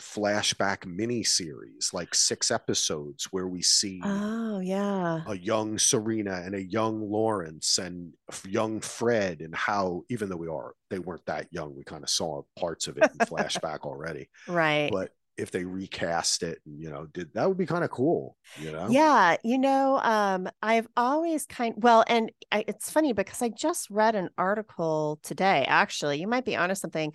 flashback 0.00 0.86
mini 0.86 1.22
series, 1.22 1.90
like 1.92 2.14
six 2.14 2.50
episodes 2.50 3.24
where 3.30 3.46
we 3.48 3.62
see 3.62 4.00
Oh, 4.04 4.58
yeah. 4.60 5.22
a 5.26 5.36
young 5.36 5.78
Serena 5.78 6.42
and 6.44 6.54
a 6.54 6.62
young 6.62 7.00
Lawrence 7.10 7.78
and 7.78 8.12
young 8.46 8.80
Fred 8.80 9.40
and 9.40 9.54
how 9.54 10.02
even 10.08 10.28
though 10.28 10.36
we 10.36 10.48
are 10.48 10.74
they 10.90 10.98
weren't 10.98 11.26
that 11.26 11.46
young, 11.52 11.74
we 11.76 11.84
kind 11.84 12.02
of 12.04 12.10
saw 12.10 12.42
parts 12.58 12.86
of 12.88 12.98
it 12.98 13.04
in 13.12 13.18
flashback 13.26 13.80
already 13.80 14.28
Right. 14.48 14.90
but 14.92 15.10
if 15.36 15.50
they 15.50 15.64
recast 15.64 16.42
it 16.42 16.58
you 16.64 16.90
know 16.90 17.06
did 17.12 17.32
that 17.34 17.48
would 17.48 17.58
be 17.58 17.66
kind 17.66 17.84
of 17.84 17.90
cool 17.90 18.36
you 18.56 18.70
know 18.70 18.86
Yeah, 18.88 19.36
you 19.42 19.58
know, 19.58 19.98
um, 19.98 20.48
I've 20.62 20.86
always 20.96 21.46
kind 21.46 21.74
well, 21.78 22.04
and 22.06 22.30
I, 22.52 22.64
it's 22.68 22.90
funny 22.90 23.12
because 23.12 23.40
I 23.42 23.48
just 23.48 23.90
read 23.90 24.14
an 24.14 24.28
article 24.36 25.18
today. 25.22 25.64
Actually, 25.66 26.20
you 26.20 26.26
might 26.28 26.44
be 26.44 26.54
onto 26.56 26.74
something. 26.74 27.12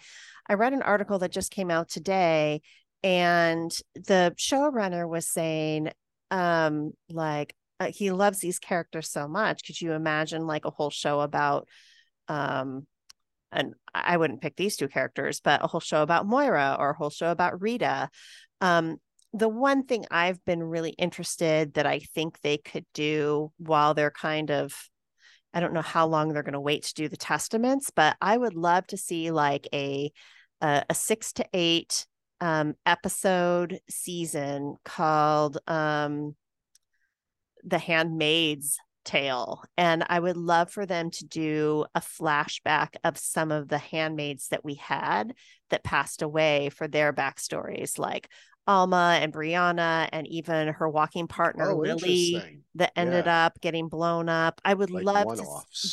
I 0.47 0.53
read 0.55 0.73
an 0.73 0.81
article 0.81 1.19
that 1.19 1.31
just 1.31 1.51
came 1.51 1.69
out 1.71 1.87
today, 1.89 2.61
and 3.03 3.71
the 3.95 4.33
showrunner 4.37 5.07
was 5.07 5.27
saying, 5.27 5.91
um, 6.31 6.93
like 7.09 7.55
uh, 7.79 7.91
he 7.93 8.11
loves 8.11 8.39
these 8.39 8.59
characters 8.59 9.09
so 9.09 9.27
much. 9.27 9.63
Could 9.65 9.79
you 9.79 9.93
imagine 9.93 10.47
like 10.47 10.65
a 10.65 10.71
whole 10.71 10.89
show 10.89 11.21
about, 11.21 11.67
um, 12.27 12.85
and 13.51 13.73
I 13.93 14.17
wouldn't 14.17 14.41
pick 14.41 14.55
these 14.55 14.75
two 14.75 14.87
characters, 14.87 15.41
but 15.43 15.63
a 15.63 15.67
whole 15.67 15.79
show 15.79 16.01
about 16.01 16.27
Moira 16.27 16.75
or 16.79 16.91
a 16.91 16.95
whole 16.95 17.09
show 17.09 17.31
about 17.31 17.61
Rita. 17.61 18.09
Um, 18.61 18.97
the 19.33 19.49
one 19.49 19.83
thing 19.83 20.05
I've 20.09 20.43
been 20.45 20.63
really 20.63 20.91
interested 20.91 21.73
that 21.75 21.85
I 21.85 21.99
think 21.99 22.39
they 22.41 22.57
could 22.57 22.85
do 22.93 23.51
while 23.57 23.93
they're 23.93 24.11
kind 24.11 24.51
of 24.51 24.73
I 25.51 25.59
don't 25.59 25.73
know 25.73 25.81
how 25.81 26.05
long 26.05 26.29
they're 26.29 26.43
going 26.43 26.53
to 26.53 26.59
wait 26.59 26.83
to 26.83 26.93
do 26.93 27.09
the 27.09 27.17
testaments, 27.17 27.89
but 27.95 28.15
I 28.21 28.37
would 28.37 28.53
love 28.53 28.85
to 28.87 28.97
see 28.97 29.31
like 29.31 29.67
a 29.73 30.11
a, 30.61 30.83
a 30.89 30.93
6 30.93 31.33
to 31.33 31.45
8 31.53 32.05
um 32.41 32.75
episode 32.85 33.79
season 33.89 34.75
called 34.85 35.57
um 35.67 36.35
The 37.63 37.79
Handmaid's 37.79 38.77
Tale 39.09 39.63
and 39.75 40.05
I 40.07 40.19
would 40.19 40.37
love 40.37 40.69
for 40.71 40.85
them 40.85 41.09
to 41.09 41.25
do 41.25 41.85
a 41.95 41.99
flashback 41.99 42.89
of 43.03 43.17
some 43.17 43.51
of 43.51 43.67
the 43.67 43.79
handmaids 43.79 44.49
that 44.49 44.63
we 44.63 44.75
had 44.75 45.33
that 45.71 45.83
passed 45.83 46.21
away 46.21 46.69
for 46.69 46.87
their 46.87 47.11
backstories 47.11 47.97
like 47.97 48.29
Alma 48.67 49.17
and 49.19 49.33
Brianna 49.33 50.07
and 50.11 50.27
even 50.27 50.67
her 50.67 50.87
walking 50.87 51.27
partner 51.27 51.71
oh 51.71 51.77
Lily 51.77 52.61
that 52.75 52.91
ended 52.95 53.27
up 53.27 53.59
getting 53.61 53.87
blown 53.87 54.29
up. 54.29 54.61
I 54.63 54.75
would 54.75 54.91
Like 54.91 55.05
love 55.05 55.37
to 55.37 55.43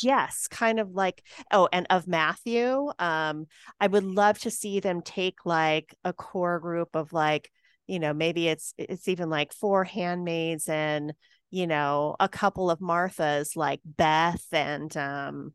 yes, 0.03 0.47
kind 0.47 0.79
of 0.79 0.91
like 0.91 1.23
oh, 1.51 1.67
and 1.73 1.87
of 1.89 2.07
Matthew. 2.07 2.91
Um, 2.99 3.47
I 3.79 3.87
would 3.87 4.03
love 4.03 4.37
to 4.39 4.51
see 4.51 4.79
them 4.79 5.01
take 5.01 5.39
like 5.43 5.95
a 6.03 6.13
core 6.13 6.59
group 6.59 6.89
of 6.95 7.13
like, 7.13 7.49
you 7.87 7.97
know, 7.97 8.13
maybe 8.13 8.47
it's 8.47 8.75
it's 8.77 9.07
even 9.07 9.31
like 9.31 9.53
four 9.53 9.83
handmaids 9.83 10.69
and 10.69 11.13
you 11.51 11.67
know, 11.67 12.15
a 12.19 12.29
couple 12.29 12.69
of 12.71 12.79
Marthas 12.79 13.55
like 13.55 13.81
Beth 13.85 14.45
and 14.51 14.95
um 14.97 15.53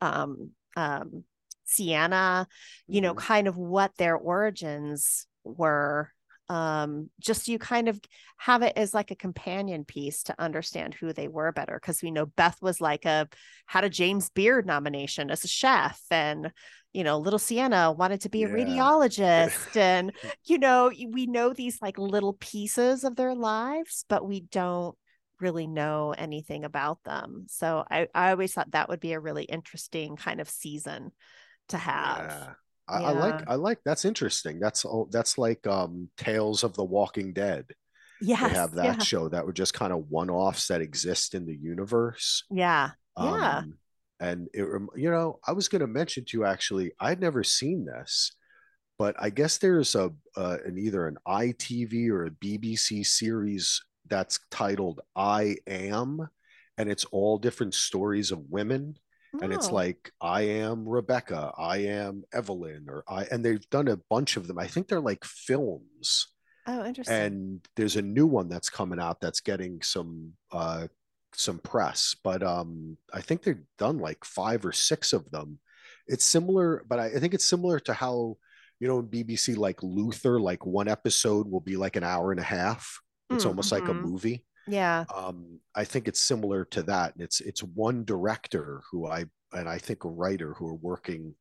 um 0.00 0.50
um 0.76 1.24
Sienna, 1.64 2.46
you 2.86 3.00
know, 3.00 3.14
Mhm. 3.14 3.18
kind 3.18 3.48
of 3.48 3.56
what 3.56 3.96
their 3.96 4.16
origins 4.16 5.26
were 5.44 6.12
um 6.48 7.10
just 7.18 7.48
you 7.48 7.58
kind 7.58 7.88
of 7.88 8.00
have 8.36 8.62
it 8.62 8.72
as 8.76 8.94
like 8.94 9.10
a 9.10 9.16
companion 9.16 9.84
piece 9.84 10.22
to 10.24 10.34
understand 10.40 10.94
who 10.94 11.12
they 11.12 11.28
were 11.28 11.52
better 11.52 11.78
because 11.80 12.02
we 12.02 12.10
know 12.10 12.26
Beth 12.26 12.60
was 12.62 12.80
like 12.80 13.04
a 13.04 13.28
had 13.66 13.84
a 13.84 13.90
James 13.90 14.30
Beard 14.30 14.66
nomination 14.66 15.30
as 15.30 15.44
a 15.44 15.48
chef 15.48 16.00
and 16.10 16.52
you 16.92 17.04
know 17.04 17.18
little 17.18 17.38
Sienna 17.38 17.92
wanted 17.92 18.20
to 18.22 18.28
be 18.28 18.44
a 18.44 18.48
radiologist 18.48 19.76
and 19.76 20.12
you 20.44 20.58
know 20.58 20.92
we 21.10 21.26
know 21.26 21.52
these 21.52 21.82
like 21.82 21.98
little 21.98 22.34
pieces 22.34 23.04
of 23.04 23.16
their 23.16 23.34
lives 23.34 24.04
but 24.08 24.26
we 24.26 24.40
don't 24.40 24.96
really 25.40 25.66
know 25.66 26.14
anything 26.16 26.64
about 26.64 27.02
them. 27.04 27.46
So 27.48 27.84
I 27.90 28.08
I 28.14 28.30
always 28.30 28.52
thought 28.52 28.70
that 28.72 28.88
would 28.88 29.00
be 29.00 29.12
a 29.12 29.20
really 29.20 29.44
interesting 29.44 30.16
kind 30.16 30.40
of 30.40 30.48
season 30.48 31.12
to 31.68 31.78
have. 31.78 32.30
Yeah. 32.30 32.52
I, 32.88 32.98
I 32.98 33.10
like 33.12 33.42
I 33.46 33.54
like 33.56 33.80
that's 33.84 34.04
interesting. 34.04 34.60
That's 34.60 34.84
all 34.84 35.08
that's 35.10 35.38
like 35.38 35.66
um 35.66 36.08
Tales 36.16 36.64
of 36.64 36.74
the 36.74 36.84
Walking 36.84 37.32
Dead. 37.32 37.66
Yeah, 38.20 38.48
They 38.48 38.50
have 38.50 38.74
that 38.74 38.84
yeah 38.84 39.02
show 39.02 39.28
that 39.28 39.46
were 39.46 39.52
just 39.52 39.74
kind 39.74 39.92
of 39.92 40.10
one-offs 40.10 40.68
that 40.68 40.80
exist 40.80 41.34
in 41.34 41.46
the 41.46 41.56
universe. 41.56 42.44
yeah 42.50 42.90
yeah 43.16 43.64
Um 43.64 43.78
and 44.20 44.48
it 44.54 44.64
you 44.96 45.10
know, 45.10 45.40
I 45.46 45.52
was 45.52 45.68
going 45.68 45.80
to 45.80 45.86
mention 45.86 46.24
to 46.26 46.38
you 46.38 46.44
actually, 46.44 46.92
I'd 47.00 47.20
never 47.20 47.44
seen 47.44 47.84
this, 47.84 48.32
but 48.98 49.14
I 49.18 49.30
guess 49.30 49.58
there's 49.58 49.94
a 49.94 50.12
uh, 50.36 50.58
an 50.64 50.78
either 50.78 51.06
an 51.08 51.18
ITV 51.26 52.08
or 52.10 52.26
a 52.26 52.30
BBC 52.30 53.04
series 53.04 53.82
that's 54.08 54.38
titled 54.50 55.00
I 55.16 55.56
Am 55.66 56.28
and 56.78 56.90
it's 56.90 57.04
all 57.06 57.38
different 57.38 57.74
stories 57.74 58.30
of 58.32 58.50
women 58.50 58.96
and 59.40 59.52
it's 59.52 59.70
Oh. 59.70 59.72
like 59.72 60.12
I 60.20 60.42
am 60.42 60.88
Rebecca, 60.88 61.52
I 61.58 61.78
am 61.78 62.24
Evelyn, 62.32 62.86
or 62.88 63.04
I, 63.08 63.24
and 63.26 63.44
they've 63.44 63.68
done 63.70 63.88
a 63.88 63.98
bunch 64.10 64.36
of 64.36 64.46
them. 64.48 64.58
I 64.58 64.66
think 64.66 64.88
they're 64.88 65.00
like 65.00 65.24
films, 65.24 66.28
oh 66.66 66.84
interesting 66.84 67.36
and 67.36 67.60
there's 67.76 67.96
a 67.96 68.02
new 68.02 68.26
one 68.26 68.48
that's 68.48 68.70
coming 68.70 69.00
out 69.00 69.20
that's 69.20 69.40
getting 69.40 69.80
some 69.82 70.32
uh 70.52 70.86
some 71.34 71.58
press, 71.58 72.16
but 72.24 72.42
um 72.42 72.96
I 73.12 73.20
think 73.20 73.42
they've 73.42 73.62
done 73.78 73.98
like 73.98 74.24
five 74.24 74.64
or 74.64 74.72
six 74.72 75.12
of 75.12 75.30
them. 75.30 75.58
It's 76.06 76.24
similar, 76.24 76.84
but 76.88 76.98
I, 76.98 77.06
I 77.06 77.18
think 77.20 77.34
it's 77.34 77.44
similar 77.44 77.78
to 77.80 77.92
how 77.94 78.36
you 78.80 78.88
know 78.88 78.98
in 79.00 79.06
BBC 79.06 79.54
like 79.54 79.82
Luther, 79.82 80.40
like 80.40 80.64
one 80.66 80.88
episode 80.88 81.48
will 81.48 81.60
be 81.60 81.76
like 81.76 81.96
an 81.96 82.04
hour 82.04 82.30
and 82.32 82.40
a 82.40 82.44
half. 82.44 83.00
It's 83.30 83.44
Mm, 83.44 83.46
almost 83.46 83.72
like 83.72 83.88
a 83.88 83.94
mhm. 83.94 83.94
movie 83.94 84.44
yeah 84.66 85.04
um, 85.14 85.60
I 85.74 85.84
think 85.84 86.08
it's 86.08 86.20
similar 86.20 86.64
to 86.66 86.82
that. 86.84 87.14
And 87.14 87.22
it's 87.22 87.40
it's 87.40 87.62
one 87.62 88.04
director 88.04 88.82
who 88.90 89.06
I 89.06 89.26
and 89.52 89.68
I 89.68 89.78
think 89.78 90.04
a 90.04 90.08
writer 90.08 90.54
who 90.54 90.66
are 90.66 90.74
working. 90.74 91.34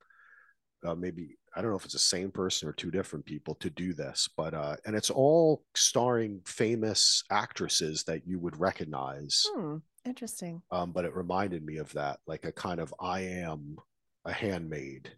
Uh, 0.86 0.94
maybe 0.94 1.38
I 1.56 1.62
don't 1.62 1.72
know 1.72 1.78
if 1.78 1.86
it's 1.86 1.94
the 1.94 2.00
same 2.00 2.32
person 2.32 2.68
or 2.70 2.74
two 2.74 2.92
different 2.92 3.26
people 3.26 3.56
to 3.56 3.70
do 3.70 3.94
this, 3.94 4.30
but 4.36 4.54
uh, 4.54 4.76
and 4.86 4.96
it's 4.96 5.10
all 5.10 5.64
starring 5.76 6.42
famous 6.46 7.24
actresses 7.32 8.04
that 8.04 8.28
you 8.28 8.40
would 8.40 8.60
recognize. 8.60 9.46
Hmm, 9.52 9.78
interesting. 10.06 10.62
Um, 10.72 10.92
but 10.92 11.06
it 11.06 11.16
reminded 11.16 11.66
me 11.66 11.78
of 11.78 11.92
that, 11.94 12.20
like 12.28 12.46
a 12.46 12.52
kind 12.52 12.80
of 12.80 12.94
I 13.00 13.22
am 13.22 13.78
a 14.26 14.34
handmaid, 14.34 15.12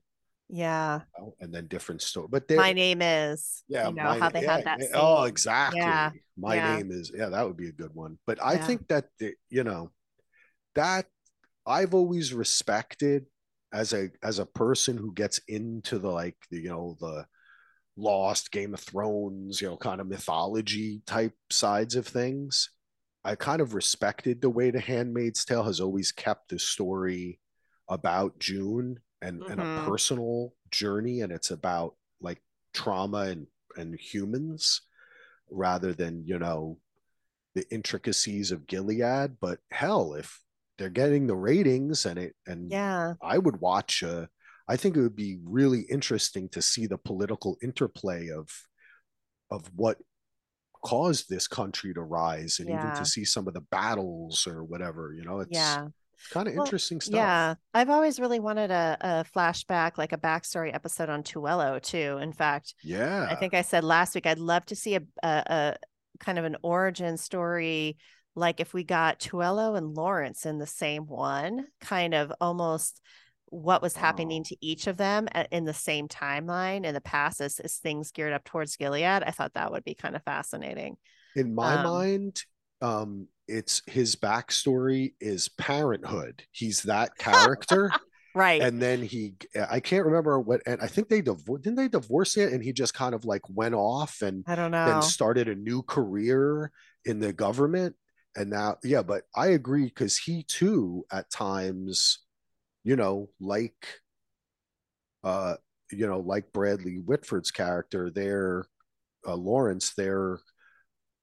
Yeah. 0.49 1.01
you 1.17 1.25
know, 1.25 1.35
and 1.41 1.53
then 1.53 1.67
different 1.67 2.01
story. 2.01 2.27
But 2.29 2.49
My 2.49 2.73
name 2.73 3.01
is. 3.01 3.63
yeah, 3.67 3.89
You 3.89 3.95
know 3.95 4.03
my 4.03 4.17
how 4.19 4.29
they 4.29 4.41
yeah, 4.43 4.55
had 4.57 4.65
that. 4.65 4.79
Oh, 4.93 5.23
exactly. 5.23 5.79
Yeah, 5.79 6.11
My 6.37 6.55
yeah. 6.55 6.77
name 6.77 6.91
is 6.91 7.11
yeah, 7.15 7.29
that 7.29 7.45
would 7.45 7.57
be 7.57 7.67
a 7.69 7.73
good 7.73 7.93
one. 7.93 8.17
But 8.25 8.39
I 8.43 8.57
think 8.57 8.87
that 8.87 9.05
the, 9.19 9.33
you 9.49 9.63
know 9.63 9.91
that 10.75 11.05
I've 11.65 11.93
always 11.93 12.33
respected 12.33 13.25
as 13.73 13.91
a 13.93 14.09
as 14.23 14.39
a 14.39 14.45
person 14.45 14.97
who 14.97 15.13
gets 15.13 15.39
into 15.47 15.99
the 15.99 16.09
like 16.09 16.37
the 16.49 16.61
you 16.61 16.69
know 16.69 16.95
the 16.99 17.25
Lost, 17.97 18.51
Game 18.51 18.73
of 18.75 18.79
Thrones, 18.79 19.59
you 19.59 19.67
know, 19.67 19.75
kind 19.75 19.99
of 19.99 20.07
mythology 20.07 21.01
type 21.07 21.33
sides 21.49 21.95
of 21.95 22.07
things. 22.07 22.69
I 23.23 23.35
kind 23.35 23.59
of 23.59 23.73
respected 23.73 24.39
the 24.39 24.49
way 24.51 24.69
The 24.71 24.79
Handmaid's 24.79 25.43
Tale 25.43 25.63
has 25.63 25.81
always 25.81 26.11
kept 26.11 26.49
the 26.49 26.59
story 26.59 27.39
about 27.89 28.39
June 28.39 28.99
and, 29.21 29.43
and 29.49 29.59
a 29.61 29.65
Mhm. 29.65 29.75
personal 29.75 30.53
journey, 30.71 31.21
and 31.21 31.31
it's 31.31 31.51
about 31.51 31.95
like 32.21 32.41
trauma 32.73 33.19
and 33.27 33.47
and 33.77 33.95
humans 33.99 34.81
rather 35.51 35.93
than 35.93 36.25
you 36.25 36.39
know 36.39 36.79
the 37.55 37.65
intricacies 37.73 38.51
of 38.51 38.67
Gilead. 38.67 39.37
But 39.39 39.59
hell, 39.71 40.13
if 40.15 40.41
they're 40.77 40.89
getting 40.89 41.27
the 41.27 41.35
ratings 41.35 42.05
and 42.05 42.19
it 42.19 42.35
and 42.47 42.73
Yeah. 42.73 43.15
I 43.21 43.37
would 43.37 43.61
watch. 43.61 44.03
Uh, 44.03 44.27
I 44.67 44.77
think 44.77 44.97
it 44.97 45.01
would 45.01 45.15
be 45.15 45.39
really 45.43 45.81
interesting 45.89 46.49
to 46.49 46.61
see 46.61 46.87
the 46.87 46.97
political 46.97 47.57
interplay 47.63 48.29
of 48.29 48.49
of 49.51 49.67
what 49.75 49.97
caused 50.85 51.29
this 51.29 51.47
country 51.47 51.93
to 51.93 52.01
rise, 52.01 52.59
and 52.59 52.69
even 52.69 52.91
to 52.93 53.05
see 53.05 53.25
some 53.25 53.47
of 53.47 53.53
the 53.53 53.61
battles 53.61 54.47
or 54.47 54.63
whatever. 54.63 55.13
You 55.15 55.23
know, 55.25 55.39
it's 55.41 55.79
Yeah. 55.79 55.89
Kind 56.31 56.47
of 56.47 56.55
Well, 56.55 56.65
interesting 56.65 57.01
stuff. 57.01 57.15
Yeah. 57.17 57.55
I've 57.73 57.89
always 57.89 58.19
really 58.19 58.39
wanted 58.39 58.71
a, 58.71 58.97
a 59.01 59.25
flashback, 59.37 59.97
like 59.97 60.13
a 60.13 60.17
backstory 60.17 60.73
episode 60.73 61.09
on 61.09 61.23
Tuello, 61.23 61.81
too. 61.81 62.17
In 62.21 62.33
fact, 62.33 62.73
yeah. 62.83 63.27
I 63.29 63.35
think 63.35 63.53
I 63.53 63.61
said 63.61 63.83
last 63.83 64.15
week 64.15 64.25
I'd 64.25 64.39
love 64.39 64.65
to 64.67 64.75
see 64.75 64.95
a, 64.95 65.01
a, 65.23 65.27
a 65.27 65.75
kind 66.19 66.39
of 66.39 66.45
an 66.45 66.57
origin 66.63 67.17
story, 67.17 67.97
like 68.35 68.59
if 68.59 68.73
we 68.73 68.83
got 68.83 69.19
Tuello 69.19 69.77
and 69.77 69.93
Lawrence 69.95 70.45
in 70.45 70.57
the 70.59 70.67
same 70.67 71.07
one, 71.07 71.65
kind 71.81 72.13
of 72.13 72.31
almost 72.41 73.01
what 73.49 73.81
was 73.81 73.95
happening 73.95 74.41
Oh. 74.41 74.49
to 74.49 74.57
each 74.59 74.87
of 74.87 74.97
them 74.97 75.27
in 75.51 75.63
the 75.63 75.73
same 75.73 76.07
timeline 76.09 76.83
in 76.85 76.93
the 76.93 77.01
past 77.01 77.39
as, 77.39 77.59
as 77.59 77.77
things 77.77 78.11
geared 78.11 78.33
up 78.33 78.43
towards 78.43 78.75
Gilead. 78.75 79.05
I 79.23 79.31
thought 79.31 79.53
that 79.53 79.71
would 79.71 79.85
be 79.85 79.95
kind 79.95 80.15
of 80.15 80.23
fascinating. 80.23 80.97
in 81.35 81.55
my 81.55 81.75
um, 81.75 81.83
mind, 81.83 82.43
um, 82.81 83.27
it's 83.47 83.81
his 83.87 84.15
backstory 84.15 85.13
is 85.19 85.49
parenthood. 85.49 86.43
He's 86.51 86.83
that 86.83 87.15
character. 87.17 87.91
Right. 88.35 88.61
and 88.61 88.79
then 88.79 89.01
he 89.01 89.33
i 89.71 89.79
can't 89.79 90.05
remember 90.05 90.39
what 90.39 90.61
and 90.67 90.79
i 90.79 90.85
think 90.85 91.09
they 91.09 91.21
divorced 91.21 91.63
didn't 91.63 91.75
they 91.75 91.87
divorce 91.87 92.37
it 92.37 92.53
and 92.53 92.63
he 92.63 92.71
just 92.71 92.93
kind 92.93 93.15
of 93.15 93.25
like 93.25 93.41
went 93.49 93.73
off 93.73 94.21
and 94.21 94.43
I 94.45 94.53
don't 94.53 94.69
then 94.69 94.87
know. 94.87 95.01
started 95.01 95.47
a 95.47 95.55
new 95.55 95.81
career 95.81 96.71
in 97.03 97.19
the 97.19 97.33
government 97.33 97.95
and 98.35 98.51
now 98.51 98.75
yeah 98.83 99.01
but 99.01 99.23
i 99.35 99.47
agree 99.47 99.85
because 99.85 100.17
he 100.19 100.43
too 100.43 101.03
at 101.11 101.31
times 101.31 102.19
you 102.83 102.95
know 102.95 103.31
like 103.39 103.87
uh 105.23 105.55
you 105.91 106.05
know 106.05 106.19
like 106.19 106.51
bradley 106.53 106.97
whitford's 106.99 107.49
character 107.49 108.11
they're 108.11 108.65
uh, 109.27 109.35
Lawrence, 109.35 109.93
they're 109.95 110.39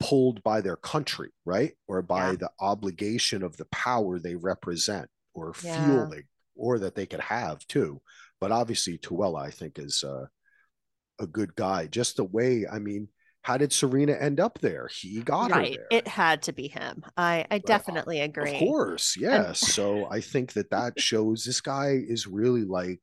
pulled 0.04 0.42
by 0.42 0.60
their 0.60 0.76
country, 0.76 1.30
right? 1.44 1.72
Or 1.88 2.02
by 2.02 2.30
Yeah. 2.30 2.36
the 2.36 2.50
obligation 2.60 3.42
of 3.42 3.56
the 3.56 3.64
power 3.66 4.18
they 4.18 4.34
represent 4.34 5.08
or 5.32 5.54
Yeah. 5.62 6.06
they, 6.10 6.24
or 6.54 6.78
that 6.78 6.94
they 6.94 7.06
could 7.06 7.20
have 7.20 7.66
too. 7.66 8.02
But 8.40 8.52
obviously, 8.52 8.98
Tuello, 8.98 9.40
I 9.40 9.50
think, 9.50 9.78
is 9.78 10.04
uh, 10.04 10.26
a 11.18 11.26
good 11.26 11.54
guy. 11.56 11.86
Just 11.86 12.16
the 12.16 12.24
way, 12.24 12.66
I 12.70 12.78
mean, 12.78 13.08
how 13.42 13.56
did 13.56 13.72
Serena 13.72 14.12
end 14.12 14.40
up 14.40 14.58
there? 14.60 14.88
He 14.92 15.22
got 15.22 15.50
her 15.50 15.58
right. 15.60 15.76
there. 15.76 15.86
It 15.98 16.08
had 16.08 16.42
to 16.42 16.52
be 16.52 16.68
him. 16.68 17.04
I 17.16 17.46
I 17.50 17.58
definitely 17.58 18.20
agree. 18.20 18.54
Of 18.54 18.58
course, 18.58 19.16
yes. 19.18 19.60
so 19.60 20.06
I 20.10 20.20
think 20.20 20.54
that 20.54 20.70
that 20.70 20.98
shows 21.00 21.44
this 21.44 21.60
guy 21.60 22.02
is 22.06 22.26
really 22.26 22.64
like 22.64 23.02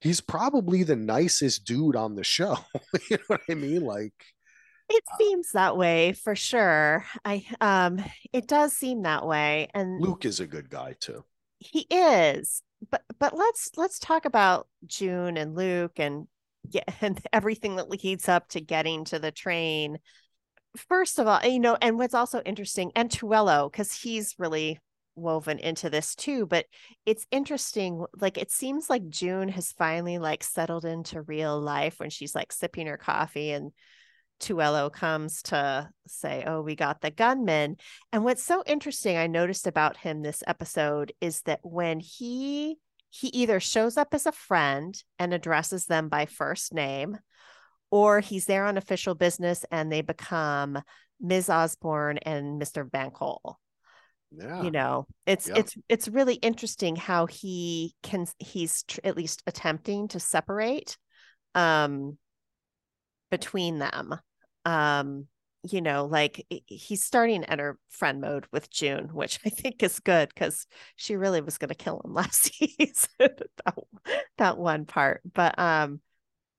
he's 0.00 0.20
probably 0.20 0.82
the 0.82 0.96
nicest 0.96 1.64
dude 1.64 1.96
on 1.96 2.14
the 2.14 2.24
show. 2.24 2.56
you 3.10 3.16
know 3.18 3.24
what 3.28 3.40
I 3.50 3.54
mean? 3.54 3.82
Like 3.84 4.14
It 4.88 5.04
seems 5.18 5.52
that 5.52 5.76
way 5.76 6.12
for 6.12 6.34
sure. 6.34 7.04
I 7.24 7.44
um 7.60 8.02
it 8.32 8.46
does 8.46 8.72
seem 8.72 9.02
that 9.02 9.26
way 9.26 9.68
and 9.74 10.00
Luke 10.00 10.24
is 10.24 10.40
a 10.40 10.46
good 10.46 10.70
guy 10.70 10.94
too. 10.98 11.24
he 11.58 11.86
is. 11.90 12.62
But 12.90 13.02
but 13.18 13.36
let's 13.36 13.70
let's 13.76 13.98
talk 13.98 14.24
about 14.24 14.68
June 14.86 15.36
and 15.36 15.54
Luke 15.54 15.98
and 15.98 16.26
yeah 16.70 16.82
and 17.00 17.20
everything 17.32 17.76
that 17.76 17.88
leads 17.90 18.28
up 18.28 18.48
to 18.48 18.60
getting 18.60 19.04
to 19.06 19.18
the 19.18 19.30
train. 19.30 19.98
First 20.76 21.18
of 21.18 21.26
all, 21.26 21.40
you 21.44 21.60
know, 21.60 21.76
and 21.80 21.98
what's 21.98 22.14
also 22.14 22.40
interesting 22.42 22.92
and 22.96 23.10
Tuello 23.10 23.70
because 23.70 23.92
he's 23.94 24.34
really 24.38 24.78
woven 25.14 25.58
into 25.58 25.90
this 25.90 26.14
too, 26.14 26.46
but 26.46 26.66
it's 27.04 27.26
interesting 27.30 28.04
like 28.20 28.38
it 28.38 28.50
seems 28.50 28.88
like 28.88 29.08
June 29.10 29.48
has 29.50 29.72
finally 29.72 30.18
like 30.18 30.42
settled 30.42 30.84
into 30.84 31.22
real 31.22 31.60
life 31.60 32.00
when 32.00 32.10
she's 32.10 32.34
like 32.34 32.52
sipping 32.52 32.86
her 32.86 32.96
coffee 32.96 33.50
and 33.52 33.72
Tuello 34.42 34.92
comes 34.92 35.42
to 35.44 35.88
say, 36.06 36.44
Oh, 36.46 36.60
we 36.62 36.74
got 36.76 37.00
the 37.00 37.10
gunman. 37.10 37.76
And 38.12 38.24
what's 38.24 38.42
so 38.42 38.62
interesting 38.66 39.16
I 39.16 39.26
noticed 39.28 39.66
about 39.66 39.96
him 39.96 40.22
this 40.22 40.42
episode 40.46 41.12
is 41.20 41.42
that 41.42 41.60
when 41.62 42.00
he 42.00 42.76
he 43.10 43.28
either 43.28 43.60
shows 43.60 43.96
up 43.96 44.14
as 44.14 44.26
a 44.26 44.32
friend 44.32 45.00
and 45.18 45.32
addresses 45.34 45.86
them 45.86 46.08
by 46.08 46.26
first 46.26 46.72
name, 46.72 47.18
or 47.90 48.20
he's 48.20 48.46
there 48.46 48.64
on 48.64 48.78
official 48.78 49.14
business 49.14 49.64
and 49.70 49.92
they 49.92 50.00
become 50.00 50.80
Ms. 51.20 51.50
Osborne 51.50 52.18
and 52.18 52.60
Mr. 52.60 52.88
Bankole 52.88 53.54
Yeah. 54.32 54.62
you 54.62 54.70
know 54.70 55.06
it's 55.26 55.48
Yeah. 55.48 55.54
it's 55.58 55.76
it's 55.88 56.08
really 56.08 56.34
interesting 56.36 56.96
how 56.96 57.26
he 57.26 57.94
can 58.02 58.26
he's 58.38 58.82
tr- 58.84 59.00
at 59.04 59.16
least 59.16 59.42
attempting 59.46 60.08
to 60.08 60.18
separate 60.20 60.96
um 61.54 62.16
between 63.30 63.78
them 63.78 64.14
um 64.64 65.26
you 65.70 65.80
know 65.80 66.06
like 66.06 66.44
he's 66.66 67.04
starting 67.04 67.44
enter 67.44 67.78
friend 67.88 68.20
mode 68.20 68.46
with 68.52 68.70
june 68.70 69.10
which 69.12 69.38
i 69.46 69.48
think 69.48 69.82
is 69.82 70.00
good 70.00 70.28
because 70.28 70.66
she 70.96 71.16
really 71.16 71.40
was 71.40 71.58
going 71.58 71.68
to 71.68 71.74
kill 71.74 72.00
him 72.04 72.12
last 72.14 72.52
season 72.54 73.08
that, 73.18 73.74
that 74.38 74.58
one 74.58 74.84
part. 74.84 75.20
But 75.32 75.58
um 75.58 76.00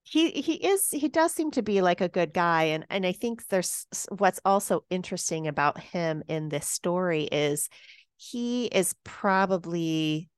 he 0.04 0.32
he 0.32 0.54
is 0.56 0.90
he 0.90 1.08
does 1.08 1.34
seem 1.34 1.52
to 1.52 1.62
be 1.62 1.82
like 1.82 2.02
a 2.02 2.10
good 2.10 2.34
guy 2.34 2.64
and 2.64 2.86
and 2.90 3.06
i 3.06 3.14
think 3.14 3.48
there's 3.48 3.88
what's 4.10 4.42
also 4.44 4.84
interesting 4.90 5.48
about 5.48 5.80
him 5.80 6.22
in 6.28 6.50
this 6.50 6.68
story 6.68 7.24
is 7.24 7.70
he 8.18 8.66
is 8.66 8.94
probably 9.06 10.30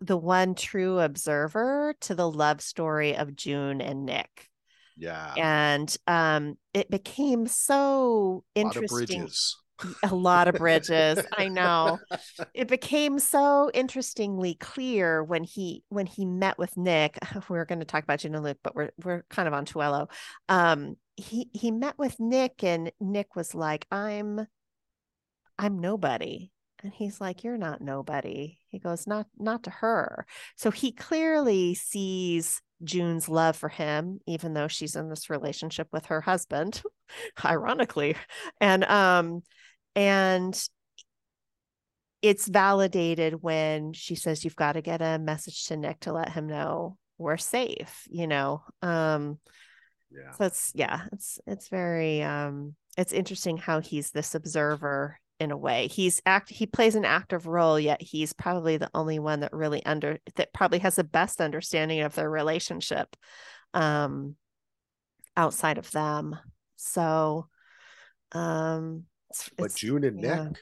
the 0.00 0.16
one 0.16 0.56
true 0.56 0.98
observer 0.98 1.94
to 2.00 2.16
the 2.16 2.28
love 2.28 2.60
story 2.60 3.16
of 3.16 3.36
june 3.36 3.80
and 3.80 4.04
nick 4.04 4.50
Yeah. 4.96 5.34
and 5.36 5.96
um 6.06 6.56
it 6.72 6.90
became 6.90 7.46
so 7.46 8.44
a 8.56 8.60
lot 8.62 8.76
of 8.76 8.82
interesting 8.82 9.28
a 10.04 10.14
lot 10.14 10.48
of 10.48 10.56
bridges 10.56 11.18
i 11.36 11.48
know 11.48 11.98
it 12.54 12.68
became 12.68 13.18
so 13.18 13.70
interestingly 13.74 14.54
clear 14.54 15.22
when 15.22 15.44
he 15.44 15.82
when 15.88 16.06
he 16.06 16.24
met 16.24 16.58
with 16.58 16.76
Nick. 16.76 17.18
We're 17.48 17.64
going 17.64 17.80
to 17.80 17.84
talk 17.84 18.04
about 18.04 18.24
and 18.24 18.42
Luke, 18.42 18.58
but 18.62 18.74
we're 18.74 18.90
we're 19.02 19.24
kind 19.28 19.48
of 19.48 19.54
on 19.54 19.64
Tuello. 19.64 20.08
Um, 20.48 20.96
he 21.16 21.48
he 21.52 21.70
met 21.70 21.98
with 21.98 22.18
Nick, 22.18 22.62
and 22.62 22.92
Nick 23.00 23.36
was 23.36 23.54
like, 23.54 23.86
"I'm, 23.90 24.46
I'm 25.58 25.78
nobody," 25.78 26.50
and 26.82 26.92
he's 26.92 27.20
like, 27.20 27.44
"You're 27.44 27.58
not 27.58 27.80
nobody." 27.80 28.58
He 28.68 28.78
goes, 28.78 29.06
"Not 29.06 29.26
not 29.38 29.64
to 29.64 29.70
her." 29.70 30.26
So 30.56 30.70
he 30.70 30.92
clearly 30.92 31.74
sees 31.74 32.62
June's 32.84 33.28
love 33.28 33.56
for 33.56 33.68
him, 33.68 34.20
even 34.26 34.54
though 34.54 34.68
she's 34.68 34.96
in 34.96 35.08
this 35.08 35.30
relationship 35.30 35.88
with 35.92 36.06
her 36.06 36.20
husband, 36.20 36.82
ironically, 37.44 38.16
and 38.60 38.84
um, 38.84 39.42
and 39.96 40.68
it's 42.22 42.48
validated 42.48 43.42
when 43.42 43.92
she 43.92 44.14
says 44.14 44.44
you've 44.44 44.56
got 44.56 44.72
to 44.72 44.80
get 44.80 45.02
a 45.02 45.18
message 45.18 45.66
to 45.66 45.76
Nick 45.76 46.00
to 46.00 46.12
let 46.12 46.30
him 46.30 46.46
know 46.46 46.96
we're 47.18 47.36
safe, 47.36 48.08
you 48.10 48.26
know. 48.26 48.62
Um 48.82 49.38
Yeah. 50.10 50.30
so 50.32 50.44
it's 50.46 50.72
yeah, 50.74 51.02
it's 51.12 51.38
it's 51.46 51.68
very 51.68 52.22
um 52.22 52.74
it's 52.96 53.12
interesting 53.12 53.56
how 53.56 53.80
he's 53.80 54.10
this 54.10 54.34
observer 54.34 55.18
in 55.40 55.50
a 55.50 55.56
way. 55.56 55.88
He's 55.88 56.22
act 56.24 56.48
he 56.50 56.66
plays 56.66 56.94
an 56.94 57.04
active 57.04 57.46
role 57.46 57.78
yet 57.78 58.00
he's 58.00 58.32
probably 58.32 58.76
the 58.76 58.90
only 58.94 59.18
one 59.18 59.40
that 59.40 59.52
really 59.52 59.84
under 59.84 60.18
that 60.36 60.52
probably 60.52 60.78
has 60.78 60.96
the 60.96 61.04
best 61.04 61.40
understanding 61.40 62.00
of 62.00 62.14
their 62.14 62.30
relationship 62.30 63.16
um 63.74 64.36
outside 65.36 65.78
of 65.78 65.90
them. 65.90 66.36
So 66.76 67.48
um 68.32 69.04
it's, 69.30 69.50
But 69.56 69.64
it's- 69.64 69.80
June 69.80 70.04
and 70.04 70.22
yeah. 70.22 70.44
Nick, 70.44 70.58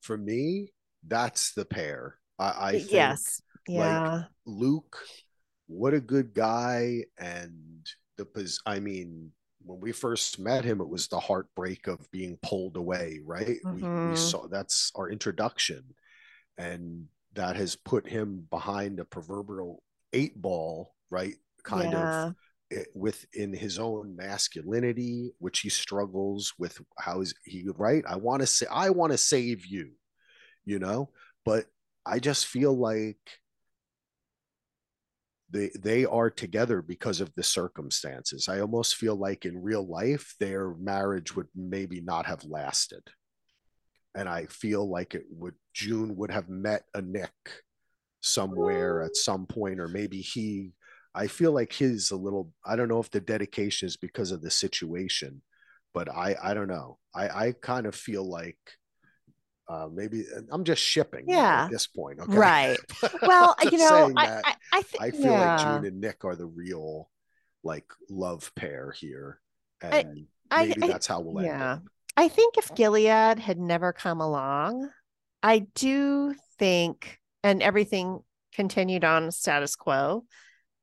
for 0.00 0.16
me, 0.16 0.72
that's 1.06 1.52
the 1.52 1.64
pair. 1.64 2.16
I, 2.38 2.68
I 2.68 2.72
think 2.78 2.92
yes. 2.92 3.42
Yeah. 3.66 4.22
Luke, 4.46 4.96
what 5.66 5.92
a 5.92 6.00
good 6.00 6.32
guy. 6.32 7.04
And 7.18 7.86
the 8.16 8.24
pos 8.24 8.60
I 8.64 8.80
mean, 8.80 9.32
when 9.64 9.80
we 9.80 9.92
first 9.92 10.38
met 10.38 10.64
him, 10.64 10.80
it 10.80 10.88
was 10.88 11.08
the 11.08 11.20
heartbreak 11.20 11.86
of 11.86 12.10
being 12.10 12.38
pulled 12.42 12.76
away, 12.76 13.20
right? 13.24 13.58
We, 13.70 13.88
we 14.04 14.12
Mhm. 14.12 14.16
saw 14.16 14.46
that's 14.48 14.92
our 14.94 15.10
introduction. 15.10 15.94
And 16.56 17.08
that 17.34 17.56
has 17.56 17.76
put 17.76 18.08
him 18.08 18.46
behind 18.50 18.98
a 18.98 19.04
proverbial 19.04 19.82
eight 20.12 20.40
ball, 20.40 20.94
right? 21.10 21.34
Kind 21.62 21.92
Yeah. 21.92 22.28
of 22.28 22.34
it- 22.70 22.88
within 22.94 23.52
his 23.52 23.78
own 23.78 24.16
masculinity, 24.16 25.34
which 25.38 25.60
he 25.60 25.68
struggles 25.68 26.52
with. 26.58 26.80
How 26.98 27.20
is 27.20 27.34
he 27.44 27.66
right? 27.76 28.04
I 28.06 28.16
want 28.16 28.40
to 28.40 28.46
say, 28.46 28.66
I 28.70 28.90
want 28.90 29.12
to 29.12 29.18
save 29.18 29.66
you, 29.66 29.92
you 30.64 30.78
know, 30.78 31.10
but 31.44 31.66
I 32.04 32.18
just 32.18 32.46
feel 32.46 32.76
like 32.76 33.18
they 35.50 35.70
they 35.78 36.04
are 36.04 36.30
together 36.30 36.82
because 36.82 37.20
of 37.20 37.34
the 37.34 37.42
circumstances. 37.42 38.48
I 38.48 38.60
almost 38.60 38.96
feel 38.96 39.16
like 39.16 39.44
in 39.44 39.62
real 39.62 39.86
life 39.86 40.34
their 40.38 40.74
marriage 40.74 41.34
would 41.34 41.48
maybe 41.54 42.00
not 42.00 42.26
have 42.26 42.44
lasted. 42.44 43.02
And 44.14 44.28
I 44.28 44.46
feel 44.46 44.88
like 44.88 45.14
it 45.14 45.24
would 45.30 45.54
June 45.74 46.16
would 46.16 46.30
have 46.30 46.48
met 46.48 46.84
a 46.94 47.00
Nick 47.00 47.30
somewhere 48.20 49.02
at 49.02 49.16
some 49.16 49.46
point, 49.46 49.80
or 49.80 49.88
maybe 49.88 50.20
he 50.20 50.72
I 51.14 51.26
feel 51.26 51.52
like 51.52 51.72
his 51.72 52.10
a 52.10 52.16
little 52.16 52.52
I 52.64 52.76
don't 52.76 52.88
know 52.88 53.00
if 53.00 53.10
the 53.10 53.20
dedication 53.20 53.86
is 53.86 53.96
because 53.96 54.30
of 54.30 54.42
the 54.42 54.50
situation, 54.50 55.42
but 55.94 56.08
I 56.10 56.36
I 56.42 56.54
don't 56.54 56.68
know. 56.68 56.98
I 57.14 57.28
I 57.28 57.54
kind 57.60 57.86
of 57.86 57.94
feel 57.94 58.28
like 58.28 58.58
uh, 59.68 59.88
maybe 59.92 60.24
I'm 60.50 60.64
just 60.64 60.82
shipping 60.82 61.24
Yeah. 61.28 61.64
at 61.64 61.70
this 61.70 61.86
point. 61.86 62.20
Okay. 62.20 62.36
Right. 62.36 62.78
Well, 63.22 63.54
I'm 63.58 63.68
you 63.70 63.78
know, 63.78 64.12
I, 64.16 64.26
that 64.26 64.44
I, 64.44 64.54
I 64.78 64.82
think 64.82 65.02
I 65.02 65.10
feel 65.10 65.32
yeah. 65.32 65.56
like 65.56 65.60
June 65.60 65.86
and 65.86 66.00
Nick 66.00 66.24
are 66.24 66.36
the 66.36 66.46
real 66.46 67.10
like 67.62 67.86
love 68.08 68.50
pair 68.54 68.92
here. 68.92 69.40
And 69.82 70.26
I- 70.50 70.66
maybe 70.66 70.88
that's 70.88 71.06
how 71.06 71.20
we'll 71.20 71.38
end 71.38 71.48
yeah. 71.48 71.76
it. 71.76 71.82
I 72.16 72.28
think 72.28 72.58
if 72.58 72.74
Gilead 72.74 73.38
had 73.38 73.58
never 73.58 73.92
come 73.92 74.20
along, 74.20 74.88
I 75.42 75.60
do 75.74 76.34
think, 76.58 77.18
and 77.44 77.62
everything 77.62 78.20
continued 78.54 79.04
on 79.04 79.30
status 79.30 79.76
quo, 79.76 80.24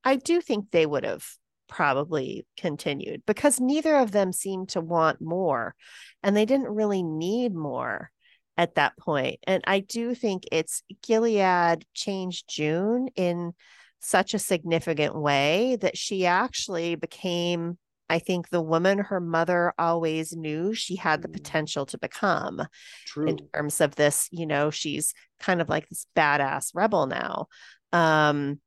I 0.03 0.15
do 0.15 0.39
think 0.39 0.71
they 0.71 0.85
would 0.85 1.03
have 1.03 1.25
probably 1.67 2.45
continued 2.57 3.23
because 3.25 3.59
neither 3.59 3.97
of 3.97 4.11
them 4.11 4.31
seemed 4.31 4.69
to 4.69 4.81
want 4.81 5.19
more 5.19 5.75
and 6.23 6.37
they 6.37 6.45
didn't 6.45 6.67
really 6.67 7.03
need 7.03 7.53
more 7.53 8.11
at 8.57 8.75
that 8.75 8.97
point. 8.97 9.39
And 9.45 9.63
I 9.67 9.79
do 9.79 10.15
think 10.15 10.43
it's 10.51 10.83
Gilead 11.01 11.85
changed 11.93 12.45
June 12.47 13.09
in 13.15 13.53
such 13.99 14.33
a 14.33 14.39
significant 14.39 15.15
way 15.15 15.77
that 15.81 15.97
she 15.97 16.25
actually 16.25 16.95
became 16.95 17.77
I 18.07 18.19
think 18.19 18.49
the 18.49 18.61
woman 18.61 18.99
her 18.99 19.19
mother 19.19 19.73
always 19.79 20.35
knew 20.35 20.75
she 20.75 20.95
had 20.95 21.23
the 21.23 21.27
Mm. 21.27 21.33
potential 21.33 21.87
to 21.87 21.97
become 21.97 22.61
True. 23.07 23.25
in 23.29 23.39
terms 23.51 23.81
of 23.81 23.95
this, 23.95 24.29
you 24.31 24.45
know, 24.45 24.69
she's 24.69 25.15
kind 25.39 25.59
of 25.59 25.69
like 25.69 25.89
this 25.89 26.05
badass 26.15 26.69
rebel 26.75 27.07
now. 27.07 27.47
Um, 27.91 28.61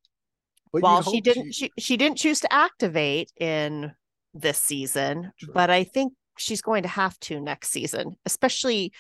but 0.72 0.82
while 0.82 1.02
she 1.02 1.20
didn't 1.20 1.52
she, 1.52 1.70
she 1.78 1.96
didn't 1.96 2.18
choose 2.18 2.40
to 2.40 2.52
activate 2.52 3.30
in 3.38 3.92
this 4.34 4.58
season, 4.58 5.30
True. 5.38 5.52
but 5.54 5.70
I 5.70 5.84
think 5.84 6.14
she's 6.36 6.60
going 6.60 6.82
to 6.82 6.88
have 6.88 7.18
to 7.20 7.40
next 7.40 7.70
season, 7.70 8.16
especially, 8.26 8.92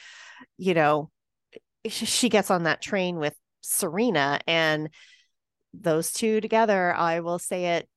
you 0.56 0.74
know, 0.74 1.10
she 1.86 2.28
gets 2.28 2.50
on 2.50 2.64
that 2.64 2.82
train 2.82 3.16
with 3.16 3.34
Serena 3.60 4.40
and 4.46 4.90
those 5.74 6.12
two 6.12 6.40
together, 6.40 6.94
I 6.94 7.20
will 7.20 7.38
say 7.38 7.76
it 7.76 7.88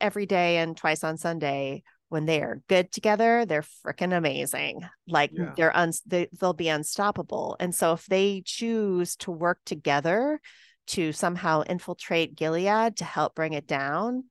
every 0.00 0.26
day 0.26 0.58
and 0.58 0.76
twice 0.76 1.04
on 1.04 1.16
Sunday. 1.16 1.82
When 2.10 2.26
they 2.26 2.42
are 2.42 2.62
good 2.68 2.92
together, 2.92 3.44
they're 3.44 3.64
freaking 3.84 4.16
amazing. 4.16 4.82
Like 5.08 5.32
Yeah. 5.34 5.52
they're 5.56 5.76
un 5.76 5.92
they, 6.06 6.28
they'll 6.38 6.52
be 6.52 6.68
unstoppable. 6.68 7.56
And 7.58 7.74
so 7.74 7.94
if 7.94 8.06
they 8.06 8.42
choose 8.44 9.16
to 9.16 9.32
work 9.32 9.58
together 9.64 10.40
to 10.88 11.12
somehow 11.12 11.62
infiltrate 11.62 12.36
Gilead 12.36 12.98
to 12.98 13.04
help 13.04 13.34
bring 13.34 13.54
it 13.54 13.66
down, 13.66 14.24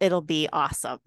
it'll 0.00 0.22
be 0.22 0.48
awesome. 0.52 1.00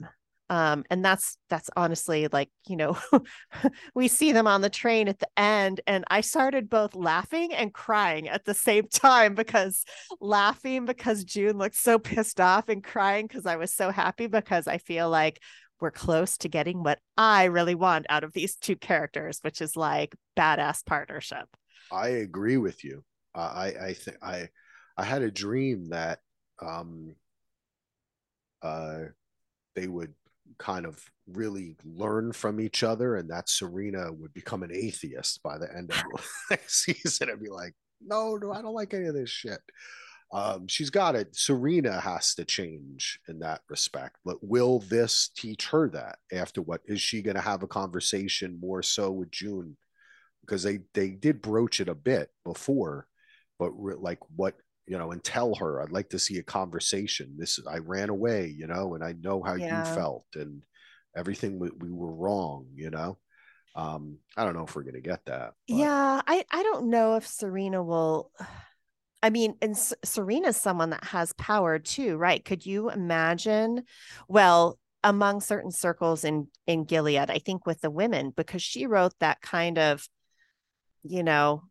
Um, 0.50 0.84
and 0.90 1.06
that's 1.06 1.38
that's 1.50 1.70
honestly 1.78 2.28
like 2.32 2.50
you 2.68 2.76
know 2.76 2.98
we 3.96 4.08
see 4.08 4.32
them 4.32 4.48
on 4.48 4.62
the 4.62 4.70
train 4.70 5.08
at 5.08 5.20
the 5.20 5.28
end 5.38 5.82
and 5.86 6.04
i 6.10 6.22
started 6.22 6.70
both 6.70 6.96
laughing 6.96 7.54
and 7.54 7.74
crying 7.74 8.28
at 8.28 8.46
the 8.46 8.54
same 8.54 8.88
time 8.92 9.36
because 9.36 9.84
laughing 10.20 10.86
because 10.86 11.24
june 11.24 11.58
looked 11.58 11.76
so 11.76 12.00
pissed 12.00 12.42
off 12.42 12.68
and 12.68 12.84
crying 12.84 13.28
because 13.28 13.46
i 13.46 13.56
was 13.56 13.74
so 13.74 13.92
happy 13.92 14.28
because 14.28 14.68
i 14.68 14.78
feel 14.80 15.10
like 15.10 15.40
we're 15.80 15.92
close 15.92 16.38
to 16.38 16.50
getting 16.50 16.84
what 16.84 17.00
i 17.18 17.46
really 17.46 17.76
want 17.76 18.06
out 18.10 18.24
of 18.24 18.34
these 18.34 18.56
two 18.56 18.76
characters 18.76 19.40
which 19.44 19.62
is 19.62 19.76
like 19.76 20.16
badass 20.38 20.86
partnership 20.86 21.48
I 21.92 22.10
agree 22.10 22.58
with 22.58 22.84
you. 22.84 23.04
I 23.36 23.74
I 23.82 23.94
think 23.94 24.18
I 24.22 24.50
I 24.98 25.04
had 25.04 25.22
a 25.22 25.32
dream 25.32 25.90
that 25.90 26.20
um 26.62 27.16
uh 28.62 29.06
they 29.76 29.88
would 29.88 30.14
kind 30.58 30.86
of 30.86 31.02
really 31.28 31.76
learn 31.86 32.34
from 32.34 32.60
each 32.60 32.84
other 32.84 33.16
and 33.16 33.30
that 33.30 33.50
Serena 33.50 34.12
would 34.12 34.34
become 34.34 34.64
an 34.64 34.72
atheist 34.74 35.42
by 35.44 35.58
the 35.58 35.68
end 35.76 35.92
of 35.92 36.28
the 36.50 36.60
season 36.68 37.30
and 37.30 37.42
be 37.42 37.50
like, 37.50 37.74
no, 38.02 38.38
no, 38.38 38.52
I 38.52 38.62
don't 38.62 38.74
like 38.74 38.94
any 38.94 39.08
of 39.08 39.16
this 39.16 39.30
shit. 39.30 39.60
Um, 40.32 40.68
she's 40.68 40.90
got 40.90 41.16
it. 41.16 41.36
Serena 41.36 42.00
has 42.00 42.36
to 42.36 42.46
change 42.46 43.20
in 43.28 43.40
that 43.40 43.62
respect. 43.68 44.18
But 44.24 44.38
will 44.42 44.80
this 44.80 45.32
teach 45.36 45.68
her 45.68 45.90
that 45.90 46.20
after 46.32 46.62
what 46.62 46.82
is 46.86 47.02
she 47.02 47.22
going 47.22 47.36
to 47.36 47.42
have 47.42 47.64
a 47.64 47.68
conversation 47.68 48.60
more 48.62 48.84
so 48.84 49.12
with 49.12 49.32
June? 49.32 49.76
Because 50.42 50.64
they 50.64 50.80
they 50.94 51.10
did 51.10 51.42
broach 51.42 51.80
it 51.80 51.90
a 51.90 51.96
bit 51.96 52.30
before, 52.44 53.08
but 53.58 53.72
re- 53.72 53.96
like 53.98 54.20
what 54.36 54.56
you 54.90 54.98
know, 54.98 55.12
and 55.12 55.24
tell 55.24 55.54
her 55.56 55.82
I'd 55.82 55.92
like 55.92 56.10
to 56.10 56.20
see 56.20 56.40
a 56.40 56.44
conversation. 56.44 57.36
This 57.38 57.60
I 57.70 57.78
ran 57.78 58.10
away, 58.10 58.48
you 58.48 58.66
know, 58.66 58.96
and 58.96 59.04
I 59.04 59.14
know 59.14 59.42
how 59.44 59.54
Yeah. 59.54 59.88
you 59.88 59.96
felt 59.96 60.26
and 60.34 60.64
everything 61.16 61.60
we, 61.60 61.70
we 61.78 61.92
were 61.92 62.12
wrong, 62.14 62.66
you 62.76 62.90
know. 62.90 63.20
Um, 63.76 64.18
I 64.36 64.44
don't 64.44 64.56
know 64.56 64.64
if 64.66 64.76
we're 64.76 64.84
gonna 64.84 65.00
get 65.00 65.24
that. 65.26 65.54
but- 65.68 65.76
Yeah, 65.78 66.22
I 66.26 66.44
I 66.52 66.64
don't 66.64 66.90
know 66.90 67.16
if 67.16 67.28
Serena 67.28 67.84
will. 67.84 68.32
I 69.22 69.30
mean, 69.30 69.56
and 69.62 69.72
S- 69.72 69.94
Serena's 70.04 70.56
someone 70.56 70.92
that 70.92 71.04
has 71.04 71.34
power 71.34 71.78
too, 71.78 72.16
right? 72.18 72.44
Could 72.44 72.66
you 72.66 72.90
imagine? 72.90 73.84
Well, 74.30 74.80
among 75.04 75.42
certain 75.42 75.72
circles 75.72 76.24
in 76.24 76.48
in 76.68 76.86
Gilead, 76.86 77.30
I 77.30 77.38
think 77.40 77.66
with 77.68 77.82
the 77.82 77.92
women, 77.92 78.32
because 78.36 78.64
she 78.64 78.88
wrote 78.88 79.14
that 79.20 79.42
kind 79.42 79.78
of, 79.78 80.08
you 81.04 81.22
know, 81.22 81.64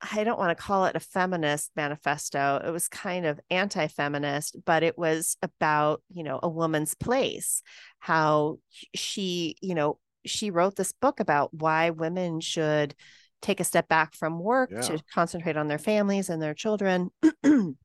I 0.00 0.22
don't 0.24 0.38
want 0.38 0.56
to 0.56 0.62
call 0.62 0.84
it 0.86 0.96
a 0.96 1.00
feminist 1.00 1.72
manifesto. 1.74 2.60
It 2.64 2.70
was 2.70 2.88
kind 2.88 3.26
of 3.26 3.40
anti-feminist, 3.50 4.56
but 4.64 4.82
it 4.82 4.96
was 4.96 5.36
about, 5.42 6.02
you 6.08 6.22
know, 6.22 6.38
a 6.42 6.48
woman's 6.48 6.94
place, 6.94 7.62
how 7.98 8.58
she, 8.94 9.56
you 9.60 9.74
know, 9.74 9.98
she 10.24 10.50
wrote 10.50 10.76
this 10.76 10.92
book 10.92 11.20
about 11.20 11.52
why 11.52 11.90
women 11.90 12.40
should 12.40 12.94
take 13.42 13.60
a 13.60 13.64
step 13.64 13.88
back 13.88 14.14
from 14.14 14.38
work 14.38 14.70
Yeah. 14.70 14.82
to 14.82 15.02
concentrate 15.12 15.56
on 15.56 15.68
their 15.68 15.78
families 15.78 16.28
and 16.28 16.40
their 16.40 16.54
children 16.54 17.10
and 17.42 17.76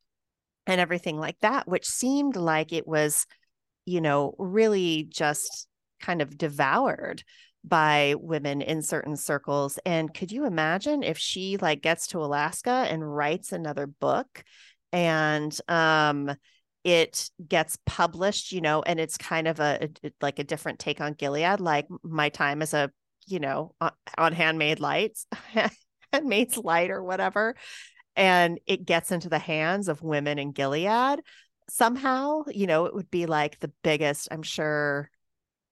everything 0.68 1.18
like 1.18 1.38
that, 1.41 1.68
which 1.68 1.86
seemed 1.86 2.36
like 2.36 2.72
it 2.72 2.88
was, 2.88 3.26
you 3.86 4.01
know, 4.01 4.36
really 4.38 5.07
just 5.09 5.68
kind 5.99 6.22
of 6.22 6.38
devoured 6.38 7.24
by 7.64 8.16
women 8.20 8.61
in 8.61 8.82
certain 8.82 9.16
circles. 9.16 9.80
And 9.86 10.14
could 10.14 10.32
you 10.32 10.45
imagine 10.45 11.03
if 11.03 11.18
she 11.18 11.57
like 11.57 11.82
gets 11.82 12.07
to 12.07 12.20
Alaska 12.20 12.86
and 12.89 13.16
writes 13.16 13.51
another 13.51 13.88
book 13.88 14.43
and 14.91 15.57
um 15.68 16.36
it 16.84 17.30
gets 17.47 17.78
published, 17.86 18.51
you 18.51 18.59
know, 18.59 18.82
and 18.82 18.99
it's 18.99 19.18
kind 19.18 19.47
of 19.47 19.59
a, 19.61 19.89
a- 20.03 20.11
like 20.22 20.39
a 20.39 20.43
different 20.43 20.80
take 20.80 20.99
on 20.99 21.14
Gilead, 21.14 21.61
like 21.61 21.88
my 22.03 22.28
time 22.30 22.61
as 22.61 22.74
a, 22.74 22.91
you 23.26 23.39
know, 23.39 23.74
on, 23.80 23.91
on 24.18 24.34
Handmaid 24.34 24.82
Lights, 24.82 25.26
Handmaid's 26.14 26.57
Light 26.57 26.91
or 26.91 27.01
whatever, 27.01 27.55
and 28.16 28.59
it 28.68 28.86
gets 28.86 29.11
into 29.11 29.30
the 29.30 29.39
hands 29.39 29.88
of 29.88 30.01
women 30.01 30.39
in 30.39 30.51
Gilead. 30.51 31.22
Somehow, 31.70 32.43
you 32.47 32.68
know, 32.68 32.86
it 32.86 32.93
would 32.93 33.09
be 33.09 33.26
like 33.26 33.59
the 33.59 33.72
biggest, 33.84 34.28
I'm 34.32 34.43
sure. 34.43 35.09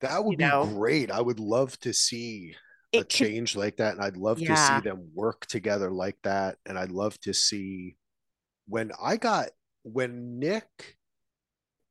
That 0.01 0.23
would 0.23 0.39
you 0.39 0.45
know? 0.45 0.65
be 0.65 0.73
great. 0.73 1.11
I 1.11 1.21
would 1.21 1.39
love 1.39 1.79
to 1.81 1.93
see 1.93 2.55
a 2.93 2.97
It 2.97 2.99
could, 3.01 3.09
change 3.09 3.55
like 3.55 3.77
that. 3.77 3.93
And 3.95 4.03
I'd 4.03 4.17
love 4.17 4.39
to 4.39 4.55
see 4.55 4.79
them 4.81 5.09
work 5.13 5.45
together 5.45 5.91
like 5.91 6.17
that. 6.23 6.57
And 6.65 6.77
I'd 6.77 6.91
love 6.91 7.19
to 7.21 7.33
see 7.33 7.95
when 8.67 8.91
I 9.01 9.17
got 9.17 9.49
when 9.83 10.39
Nick 10.39 10.97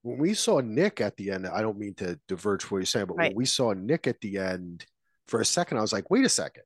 when 0.03 0.19
we 0.19 0.33
saw 0.35 0.61
Nick 0.61 1.01
at 1.01 1.17
the 1.17 1.31
end, 1.31 1.47
I 1.47 1.61
don't 1.61 1.79
mean 1.79 1.95
to 1.95 2.19
diverge 2.27 2.63
from 2.65 2.77
what 2.77 2.79
you're 2.79 2.87
saying, 2.87 3.07
but 3.07 3.17
Right. 3.17 3.29
when 3.31 3.37
we 3.37 3.45
saw 3.45 3.73
Nick 3.75 4.07
at 4.07 4.21
the 4.21 4.39
end, 4.39 4.87
for 5.29 5.41
a 5.41 5.45
second, 5.45 5.77
I 5.77 5.83
was 5.83 5.93
like, 5.93 6.11
wait 6.11 6.25
a 6.25 6.29
second. 6.29 6.63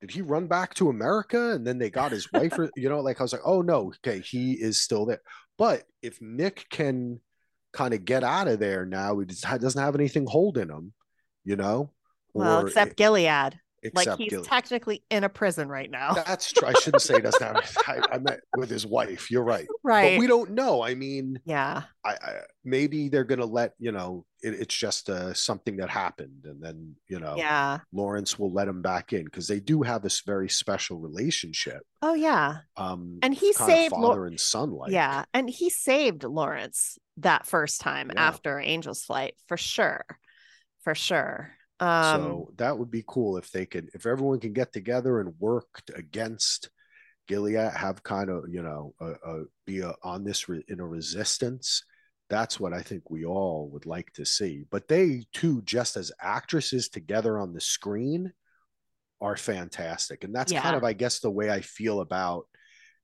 Did 0.00 0.10
he 0.10 0.22
run 0.22 0.46
back 0.46 0.74
to 0.74 0.88
America 0.88 1.52
and 1.52 1.66
then 1.66 1.78
they 1.78 1.90
got 1.90 2.12
his 2.12 2.32
wife? 2.32 2.58
Or, 2.58 2.70
you 2.76 2.88
know, 2.88 3.00
like 3.00 3.20
I 3.20 3.24
was 3.24 3.32
like, 3.32 3.42
oh 3.44 3.60
no, 3.62 3.92
okay, 4.06 4.20
he 4.20 4.52
is 4.54 4.80
still 4.80 5.04
there. 5.04 5.20
But 5.58 5.84
if 6.02 6.20
Nick 6.22 6.66
can 6.70 7.20
kind 7.78 7.94
of 7.94 8.04
get 8.04 8.24
out 8.24 8.48
of 8.48 8.58
there 8.58 8.84
now, 8.84 9.16
he 9.20 9.26
just 9.26 9.44
doesn't 9.44 9.80
have 9.80 9.94
anything 9.94 10.26
holding 10.26 10.68
him, 10.68 10.92
you 11.44 11.54
know? 11.54 11.90
well, 12.34 12.60
Or 12.60 12.66
except 12.66 12.92
e- 12.92 12.94
Gilead. 13.82 13.94
Like 13.94 14.18
he's 14.18 14.42
technically 14.46 15.02
in 15.10 15.24
a 15.24 15.28
prison 15.28 15.68
right 15.68 15.90
now. 15.90 16.12
That's 16.26 16.52
true. 16.52 16.68
I 16.68 16.72
shouldn't 16.74 17.02
say 17.02 17.20
that's 17.20 17.40
not. 17.40 17.64
I, 17.86 18.00
I 18.12 18.18
meant 18.18 18.40
with 18.56 18.70
his 18.70 18.86
wife. 18.86 19.30
You're 19.30 19.44
right. 19.44 19.66
right. 19.84 20.14
But 20.16 20.20
we 20.20 20.26
don't 20.26 20.50
know. 20.50 20.82
I 20.82 20.94
mean, 20.94 21.40
yeah. 21.44 21.82
I, 22.04 22.10
I 22.10 22.32
maybe 22.64 23.08
they're 23.08 23.24
gonna 23.24 23.44
let 23.46 23.72
you 23.78 23.92
know 23.92 24.24
it, 24.42 24.54
it's 24.54 24.74
just 24.74 25.10
uh, 25.10 25.34
something 25.34 25.76
that 25.78 25.90
happened, 25.90 26.44
and 26.44 26.62
then 26.62 26.94
you 27.08 27.18
know 27.20 27.34
Yeah. 27.36 27.78
Lawrence 27.92 28.38
will 28.38 28.52
let 28.52 28.68
him 28.68 28.82
back 28.82 29.12
in 29.12 29.24
because 29.24 29.48
they 29.48 29.60
do 29.60 29.82
have 29.82 30.02
this 30.02 30.20
very 30.20 30.48
special 30.48 30.98
relationship. 30.98 31.82
Oh, 32.02 32.14
yeah. 32.14 32.58
Um, 32.76 33.18
And 33.22 33.34
he 33.34 33.52
saved 33.52 33.90
father 33.92 34.26
and 34.26 34.38
son 34.38 34.70
like. 34.70 34.92
Yeah. 34.92 35.24
And 35.34 35.50
he 35.50 35.68
saved 35.70 36.22
Lawrence 36.22 36.96
that 37.16 37.46
first 37.46 37.80
time 37.80 38.12
Yeah. 38.14 38.28
after 38.28 38.60
Angel's 38.60 39.02
Flight 39.02 39.34
for 39.48 39.56
sure. 39.56 40.04
For 40.84 40.94
sure. 40.94 41.50
Um, 41.80 42.20
so 42.20 42.52
that 42.56 42.76
would 42.76 42.90
be 42.90 43.04
cool 43.06 43.36
if 43.36 43.50
they 43.50 43.66
could, 43.66 43.90
if 43.94 44.06
everyone 44.06 44.40
can 44.40 44.52
get 44.52 44.72
together 44.72 45.20
and 45.20 45.34
work 45.38 45.82
against 45.94 46.70
Gilead, 47.28 47.72
have 47.72 48.02
kind 48.02 48.30
of, 48.30 48.44
you 48.50 48.62
know, 48.62 48.94
uh, 49.00 49.14
uh, 49.24 49.42
be 49.66 49.80
a, 49.80 49.94
on 50.02 50.24
this 50.24 50.48
re- 50.48 50.64
in 50.68 50.80
a 50.80 50.86
resistance. 50.86 51.84
That's 52.30 52.58
what 52.58 52.72
I 52.72 52.82
think 52.82 53.10
we 53.10 53.24
all 53.24 53.70
would 53.72 53.86
like 53.86 54.12
to 54.14 54.24
see. 54.24 54.64
But 54.70 54.88
they 54.88 55.24
too, 55.32 55.62
just 55.62 55.96
as 55.96 56.12
actresses 56.20 56.88
together 56.88 57.38
on 57.38 57.52
the 57.52 57.60
screen, 57.60 58.32
are 59.20 59.36
fantastic, 59.36 60.22
and 60.24 60.34
that's 60.34 60.52
kind 60.52 60.76
of, 60.76 60.84
I 60.84 60.92
guess, 60.92 61.18
the 61.18 61.30
way 61.30 61.50
I 61.50 61.60
feel 61.60 62.00
about 62.00 62.46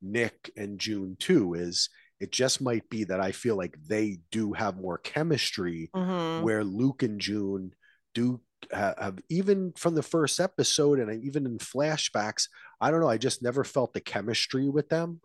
Nick 0.00 0.50
and 0.56 0.78
June 0.78 1.16
too. 1.18 1.54
Is 1.54 1.88
it 2.20 2.30
just 2.30 2.60
might 2.60 2.88
be 2.88 3.04
that 3.04 3.20
I 3.20 3.32
feel 3.32 3.56
like 3.56 3.76
they 3.86 4.18
do 4.30 4.52
have 4.52 4.76
more 4.76 4.98
chemistry 4.98 5.90
mhm. 5.94 6.42
where 6.42 6.62
Luke 6.62 7.02
and 7.02 7.20
June 7.20 7.72
do 8.14 8.40
have 8.72 9.18
even 9.28 9.72
from 9.76 9.94
the 9.94 10.02
first 10.02 10.40
episode 10.40 10.98
and 10.98 11.24
even 11.24 11.46
in 11.46 11.58
flashbacks. 11.58 12.48
I 12.80 12.90
don't 12.90 13.00
know. 13.00 13.08
I 13.08 13.18
just 13.18 13.42
never 13.42 13.64
felt 13.64 13.92
the 13.92 14.00
chemistry 14.00 14.68
with 14.68 14.88
them. 14.88 15.20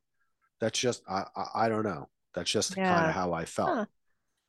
That's 0.59 0.79
just 0.79 1.01
I 1.09 1.25
I, 1.35 1.65
I 1.65 1.69
don't 1.69 1.83
know. 1.83 2.09
That's 2.35 2.51
just 2.51 2.75
kind 2.75 3.07
of 3.07 3.13
how 3.15 3.33
I 3.33 3.45
felt. 3.45 3.69
Huh. 3.69 3.85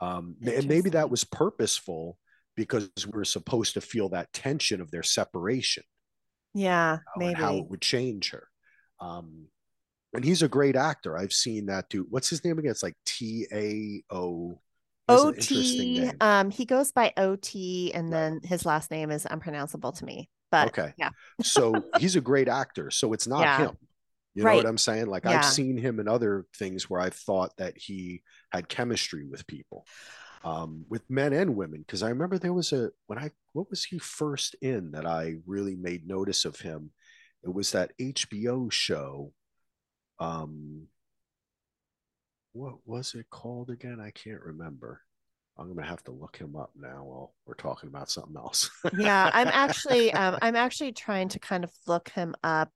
Um, 0.06 0.36
and 0.46 0.66
maybe 0.66 0.90
that 0.90 1.10
was 1.10 1.24
purposeful 1.24 2.16
because 2.56 2.90
we 3.06 3.12
were 3.12 3.24
supposed 3.24 3.74
to 3.74 3.80
feel 3.80 4.08
that 4.10 4.32
tension 4.32 4.80
of 4.80 4.90
their 4.90 5.02
separation 5.02 5.82
Yeah. 6.54 6.98
know, 7.16 7.26
Maybe. 7.26 7.40
how 7.40 7.56
it 7.56 7.68
would 7.68 7.80
change 7.82 8.30
her. 8.30 8.48
Um, 9.00 9.46
and 10.14 10.24
he's 10.24 10.42
a 10.42 10.48
great 10.48 10.74
actor. 10.76 11.16
I've 11.16 11.32
seen 11.32 11.66
that 11.66 11.88
dude. 11.88 12.06
What's 12.10 12.28
his 12.30 12.44
name 12.44 12.58
again? 12.58 12.70
It's 12.70 12.82
like 12.82 12.96
T 13.06 13.46
A 15.10 15.18
O. 15.18 15.32
That's 15.32 15.50
an 15.50 15.56
interesting 15.56 15.98
OT. 15.98 16.12
Um, 16.20 16.50
he 16.50 16.64
goes 16.64 16.92
by 16.92 17.12
OT, 17.16 17.92
and 17.94 18.12
then 18.12 18.40
his 18.44 18.64
last 18.66 18.90
name 18.90 19.10
is 19.10 19.26
unpronounceable 19.26 19.92
to 19.92 20.04
me. 20.04 20.30
But 20.50 20.68
okay. 20.68 20.94
yeah. 20.98 21.10
so 21.42 21.84
he's 21.98 22.16
a 22.16 22.20
great 22.20 22.48
actor. 22.48 22.90
So 22.90 23.12
it's 23.12 23.26
not 23.26 23.50
Yeah. 23.50 23.58
him. 23.58 23.78
You 24.34 24.44
know 24.44 24.54
what 24.54 24.66
I'm 24.66 24.78
saying? 24.78 25.06
Like 25.06 25.24
Yeah. 25.24 25.38
I've 25.38 25.44
seen 25.44 25.76
him 25.76 26.00
in 26.00 26.08
other 26.08 26.46
things 26.56 26.88
where 26.88 27.00
I've 27.00 27.14
thought 27.14 27.52
that 27.58 27.74
he 27.76 28.22
had 28.52 28.68
chemistry 28.68 29.24
with 29.26 29.46
people. 29.46 29.86
um, 30.44 30.86
with 30.88 31.02
men 31.10 31.32
and 31.34 31.56
women. 31.56 31.80
Because 31.80 32.02
I 32.02 32.08
remember 32.10 32.38
there 32.38 32.52
was 32.54 32.72
a 32.72 32.90
when 33.08 33.18
I 33.18 33.30
what 33.52 33.68
was 33.70 33.84
he 33.84 33.98
first 33.98 34.56
in 34.62 34.92
that 34.92 35.06
I 35.06 35.36
really 35.46 35.76
made 35.76 36.06
notice 36.06 36.44
of 36.46 36.58
him. 36.60 36.92
It 37.44 37.52
was 37.54 37.72
that 37.72 37.92
HBO 38.00 38.70
show. 38.72 39.32
Um, 40.18 40.86
what 42.52 42.74
was 42.86 43.14
it 43.14 43.30
called 43.30 43.70
again? 43.70 43.98
I 44.00 44.10
can't 44.10 44.40
remember. 44.42 45.02
I'm 45.58 45.68
gonna 45.74 45.86
have 45.86 46.02
to 46.04 46.10
look 46.10 46.36
him 46.36 46.56
up 46.56 46.70
now 46.74 47.04
while 47.04 47.34
we're 47.46 47.54
talking 47.54 47.88
about 47.88 48.10
something 48.10 48.36
else. 48.36 48.70
yeah, 48.96 49.30
I'm 49.32 49.48
actually 49.48 50.12
um 50.14 50.38
I'm 50.40 50.56
actually 50.56 50.92
trying 50.92 51.28
to 51.30 51.38
kind 51.38 51.64
of 51.64 51.70
look 51.86 52.08
him 52.10 52.34
up 52.42 52.72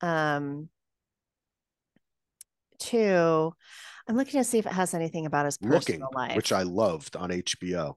um 0.00 0.68
too. 2.78 3.54
I'm 4.08 4.16
looking 4.16 4.40
to 4.40 4.44
see 4.44 4.58
if 4.58 4.66
it 4.66 4.72
has 4.72 4.94
anything 4.94 5.26
about 5.26 5.44
his 5.44 5.58
Looking, 5.62 6.00
personal 6.00 6.08
life. 6.12 6.36
which 6.36 6.52
I 6.52 6.62
loved 6.62 7.14
on 7.14 7.30
HBO. 7.30 7.94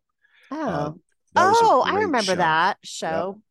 oh, 0.52 0.70
Um, 0.70 1.02
a 1.36 1.40
oh, 1.42 1.84
I 1.86 1.96
remember 1.96 2.22
show. 2.22 2.36
that 2.36 2.78
show. 2.84 3.42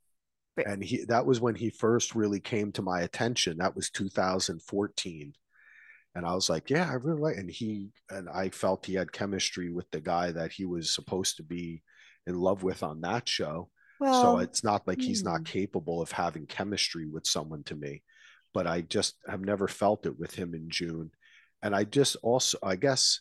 and 0.64 0.82
he 0.84 1.05
that 1.07 1.26
was 1.26 1.40
when 1.40 1.57
he 1.57 1.70
first 1.70 2.14
really 2.14 2.38
came 2.38 2.70
to 2.72 2.82
my 2.82 3.01
attention 3.01 3.59
that 3.59 3.74
was 3.74 3.90
2014 3.90 5.34
and 6.14 6.26
i 6.26 6.34
was 6.34 6.48
like 6.48 6.70
yeah 6.70 6.88
i 6.90 6.94
really 6.94 7.20
like 7.20 7.36
and 7.36 7.50
he 7.50 7.88
and 8.10 8.28
i 8.28 8.48
felt 8.48 8.86
he 8.86 8.94
had 8.94 9.12
chemistry 9.12 9.70
with 9.70 9.90
the 9.90 10.00
guy 10.00 10.30
that 10.32 10.52
he 10.52 10.64
was 10.64 10.94
supposed 10.94 11.36
to 11.36 11.42
be 11.42 11.82
in 12.26 12.34
love 12.34 12.62
with 12.62 12.82
on 12.82 13.00
that 13.00 13.28
show 13.28 13.68
Well, 14.00 14.22
so 14.22 14.38
it's 14.38 14.64
not 14.64 14.86
like 14.86 15.00
he's 15.00 15.22
hmm. 15.22 15.28
not 15.28 15.44
capable 15.44 16.00
of 16.00 16.12
having 16.12 16.46
chemistry 16.46 17.06
with 17.06 17.26
someone 17.26 17.62
to 17.64 17.76
me 17.76 18.02
but 18.52 18.66
i 18.66 18.80
just 18.80 19.16
have 19.28 19.40
never 19.40 19.68
felt 19.68 20.06
it 20.06 20.18
with 20.18 20.34
him 20.34 20.54
in 20.54 20.70
june 20.70 21.10
and 21.62 21.74
i 21.74 21.84
just 21.84 22.16
also 22.22 22.58
i 22.62 22.76
guess 22.76 23.20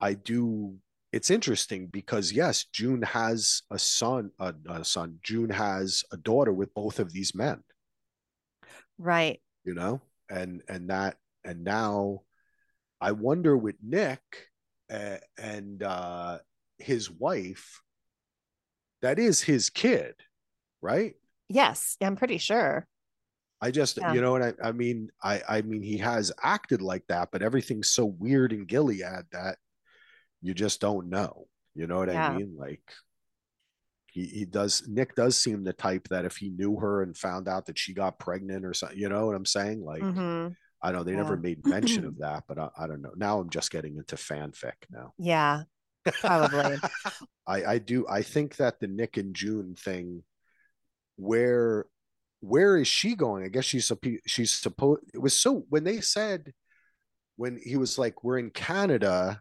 i 0.00 0.14
do 0.14 0.76
it's 1.12 1.30
interesting 1.30 1.86
because 1.86 2.32
yes 2.32 2.66
june 2.72 3.02
has 3.02 3.62
a 3.70 3.78
son 3.78 4.30
a, 4.38 4.54
a 4.68 4.84
son 4.84 5.18
june 5.22 5.50
has 5.50 6.04
a 6.12 6.16
daughter 6.16 6.52
with 6.52 6.72
both 6.74 6.98
of 6.98 7.12
these 7.12 7.34
men 7.34 7.62
right. 8.98 9.40
you 9.64 9.74
know 9.74 10.00
and 10.30 10.62
and 10.68 10.90
that 10.90 11.16
and 11.44 11.64
now 11.64 12.20
i 13.00 13.12
wonder 13.12 13.56
with 13.56 13.76
nick 13.82 14.20
uh, 14.92 15.16
and 15.38 15.82
uh 15.82 16.38
his 16.78 17.10
wife 17.10 17.80
that 19.02 19.18
is 19.18 19.40
his 19.40 19.70
kid 19.70 20.14
right 20.80 21.14
Yes, 21.48 21.98
I'm 22.00 22.16
pretty 22.16 22.38
sure. 22.38 22.86
I 23.60 23.70
just, 23.72 23.98
Yeah. 23.98 24.14
you 24.14 24.22
know 24.22 24.32
what 24.32 24.40
I, 24.42 24.54
I 24.64 24.72
mean? 24.72 25.10
I, 25.22 25.42
I 25.46 25.60
mean, 25.60 25.82
he 25.82 25.98
has 25.98 26.32
acted 26.42 26.80
like 26.80 27.02
that, 27.08 27.28
but 27.30 27.42
everything's 27.42 27.90
so 27.90 28.06
weird 28.06 28.54
in 28.54 28.64
Gilead 28.64 29.02
that 29.32 29.58
you 30.40 30.54
just 30.54 30.80
don't 30.80 31.10
know. 31.10 31.48
You 31.74 31.86
know 31.86 31.98
what 31.98 32.10
Yeah. 32.10 32.30
I 32.30 32.38
mean? 32.38 32.56
Like, 32.58 32.80
he, 34.06 34.24
he 34.24 34.44
does, 34.46 34.84
Nick 34.88 35.14
does 35.14 35.38
seem 35.38 35.62
the 35.62 35.74
type 35.74 36.08
that 36.08 36.24
if 36.24 36.38
he 36.38 36.48
knew 36.48 36.78
her 36.78 37.02
and 37.02 37.14
found 37.14 37.48
out 37.48 37.66
that 37.66 37.78
she 37.78 37.92
got 37.92 38.18
pregnant 38.18 38.64
or 38.64 38.72
something, 38.72 38.98
you 38.98 39.10
know 39.10 39.26
what 39.26 39.36
I'm 39.36 39.44
saying? 39.44 39.84
Like, 39.84 40.02
Mhm. 40.02 40.56
I 40.82 40.92
know 40.92 41.02
they 41.04 41.12
Yeah. 41.12 41.18
never 41.18 41.36
made 41.36 41.66
mention 41.66 42.04
of 42.04 42.18
that, 42.18 42.44
but 42.48 42.58
I, 42.58 42.68
I 42.76 42.86
don't 42.86 43.02
know. 43.02 43.12
Now 43.16 43.38
I'm 43.38 43.50
just 43.50 43.70
getting 43.70 43.96
into 43.96 44.16
fanfic 44.16 44.72
now. 44.90 45.12
Yeah, 45.18 45.62
Probably. 46.20 46.76
I, 47.46 47.64
I 47.64 47.78
do. 47.78 48.06
I 48.08 48.22
think 48.22 48.56
that 48.56 48.80
the 48.80 48.88
Nick 48.88 49.16
and 49.16 49.34
June 49.34 49.74
thing, 49.76 50.22
where 51.16 51.86
where 52.40 52.76
is 52.76 52.88
she 52.88 53.14
going? 53.14 53.44
I 53.44 53.48
guess 53.48 53.64
she's 53.64 53.90
she's 54.26 54.52
supposed. 54.52 55.02
It 55.14 55.18
was 55.18 55.38
so 55.38 55.64
when 55.68 55.84
they 55.84 56.00
said 56.00 56.52
when 57.36 57.58
he 57.62 57.76
was 57.76 57.98
like, 57.98 58.24
"We're 58.24 58.38
in 58.38 58.50
Canada, 58.50 59.40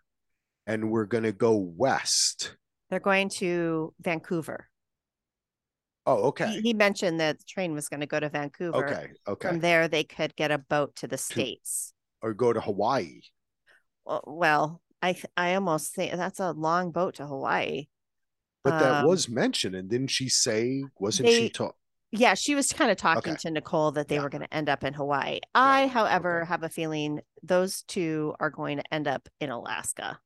and 0.67 0.91
we're 0.91 1.05
gonna 1.05 1.31
go 1.31 1.55
west." 1.57 2.55
they're 2.89 2.99
going 2.99 3.29
to 3.29 3.93
Vancouver. 4.01 4.67
Oh, 6.11 6.27
okay, 6.29 6.59
he 6.61 6.73
mentioned 6.73 7.19
that 7.19 7.39
the 7.39 7.45
train 7.45 7.73
was 7.73 7.87
going 7.89 8.01
to 8.01 8.05
go 8.05 8.19
to 8.19 8.29
Vancouver. 8.29 8.85
okay, 8.85 9.07
okay, 9.27 9.47
From 9.47 9.59
there, 9.59 9.87
they 9.87 10.03
could 10.03 10.35
get 10.35 10.51
a 10.51 10.57
boat 10.57 10.95
to 10.97 11.07
the 11.07 11.17
states. 11.17 11.93
or 12.21 12.33
go 12.33 12.53
to 12.53 12.61
Hawaii. 12.61 13.21
Well, 14.25 14.81
I 15.01 15.15
I 15.37 15.55
almost 15.55 15.93
think 15.95 16.13
that's 16.13 16.39
a 16.39 16.51
long 16.51 16.91
boat 16.91 17.15
to 17.15 17.25
Hawaii. 17.27 17.87
But 18.63 18.79
that 18.79 18.91
Um, 19.03 19.07
was 19.07 19.27
mentioned, 19.29 19.75
and 19.75 19.89
didn't 19.89 20.09
she 20.09 20.29
say? 20.29 20.83
Wasn't 20.99 21.27
she 21.27 21.33
they- 21.43 21.49
talk? 21.49 21.75
Yeah, 22.13 22.33
she 22.33 22.55
was 22.55 22.73
kind 22.73 22.91
of 22.91 22.97
talking 22.97 23.33
Okay. 23.33 23.39
to 23.43 23.51
Nicole 23.51 23.91
that 23.93 24.09
they 24.09 24.15
Yeah. 24.15 24.23
were 24.23 24.29
going 24.29 24.43
to 24.43 24.53
end 24.53 24.67
up 24.67 24.83
in 24.83 24.93
Hawaii. 24.93 25.39
I, 25.55 25.87
however, 25.87 26.41
okay. 26.41 26.49
have 26.49 26.63
a 26.63 26.69
feeling 26.69 27.21
those 27.41 27.83
two 27.83 28.35
are 28.39 28.49
going 28.49 28.77
to 28.79 28.93
end 28.93 29.07
up 29.07 29.29
in 29.39 29.49
Alaska. 29.49 30.19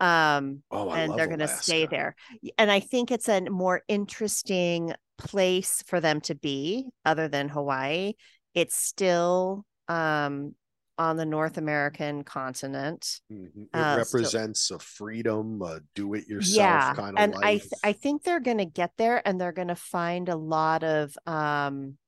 Um, 0.00 0.64
Oh, 0.72 0.90
and 0.90 1.16
they're 1.16 1.28
going 1.28 1.38
to 1.38 1.46
stay 1.48 1.86
there. 1.86 2.16
And 2.58 2.68
I 2.70 2.80
think 2.80 3.12
it's 3.12 3.28
a 3.28 3.40
more 3.48 3.82
interesting 3.86 4.92
place 5.18 5.82
for 5.86 6.00
them 6.00 6.20
to 6.22 6.34
be 6.34 6.88
other 7.04 7.28
than 7.28 7.48
Hawaii. 7.48 8.14
It's 8.54 8.76
still 8.76 9.64
um 9.88 10.54
on 10.96 11.16
the 11.16 11.26
North 11.26 11.58
American 11.58 12.22
continent. 12.22 13.20
Mhm. 13.30 13.64
It 13.64 13.68
Uh, 13.74 14.04
so- 14.04 14.18
represents 14.18 14.70
a 14.70 14.78
freedom, 14.78 15.60
a 15.60 15.80
do-it-yourself 15.96 16.56
yeah. 16.56 16.94
kind 16.94 17.18
of 17.18 17.22
And 17.22 17.34
I 17.44 17.58
th- 17.58 17.72
I 17.82 17.92
think 17.92 18.22
they're 18.22 18.38
going 18.38 18.58
to 18.58 18.64
get 18.64 18.92
there 18.96 19.20
and 19.26 19.40
they're 19.40 19.50
going 19.50 19.68
to 19.68 19.74
find 19.74 20.28
a 20.28 20.36
lot 20.36 20.84
of 20.84 21.16
um 21.26 21.98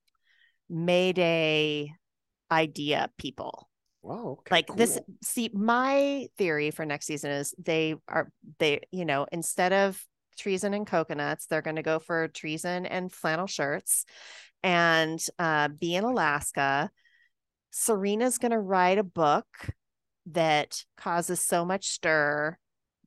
Mayday 0.69 1.93
idea 2.51 3.11
people. 3.19 3.69
wow, 4.03 4.37
okay, 4.39 4.55
like 4.55 4.77
this 4.77 5.01
see 5.23 5.51
my 5.53 6.29
theory 6.39 6.71
for 6.71 6.85
next 6.87 7.07
season 7.07 7.33
is 7.33 7.53
they 7.59 7.97
are 8.07 8.31
they 8.61 8.81
you 8.93 9.05
know 9.05 9.27
instead 9.33 9.73
of 9.73 10.01
treason 10.37 10.75
and 10.75 10.87
coconuts 10.87 11.47
they're 11.47 11.63
going 11.63 11.77
to 11.77 11.83
go 11.83 11.99
for 11.99 12.29
treason 12.29 12.87
and 12.87 13.13
flannel 13.13 13.47
shirts 13.47 14.05
and 14.63 15.25
uh, 15.39 15.69
be 15.69 15.95
in 15.95 16.05
alaska 16.05 16.91
serena's 17.71 18.39
going 18.39 18.53
to 18.53 18.59
write 18.59 18.99
a 18.99 19.05
book 19.05 19.47
that 20.27 20.83
causes 20.97 21.41
so 21.41 21.65
much 21.65 21.89
stir 21.89 22.57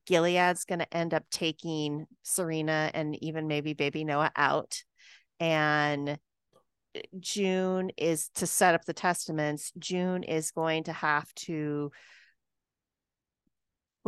gilead's 0.06 0.64
going 0.64 0.78
to 0.78 0.96
end 0.96 1.14
up 1.14 1.24
taking 1.30 2.06
serena 2.22 2.90
and 2.94 3.22
even 3.22 3.46
maybe 3.46 3.74
baby 3.74 4.04
noah 4.04 4.32
out 4.36 4.82
and 5.38 6.18
June 7.18 7.90
is 7.96 8.28
to 8.36 8.46
set 8.46 8.74
up 8.74 8.84
the 8.84 8.92
testaments. 8.92 9.72
June 9.78 10.22
is 10.22 10.50
going 10.50 10.84
to 10.84 10.92
have 10.92 11.32
to 11.34 11.90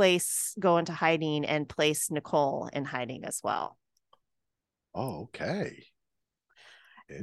place 0.03 0.55
go 0.59 0.78
into 0.78 0.92
hiding 0.92 1.44
and 1.44 1.68
place 1.68 2.11
Nicole 2.11 2.68
in 2.72 2.84
hiding 2.84 3.24
as 3.24 3.40
well. 3.42 3.78
Oh, 4.94 5.22
okay. 5.22 5.84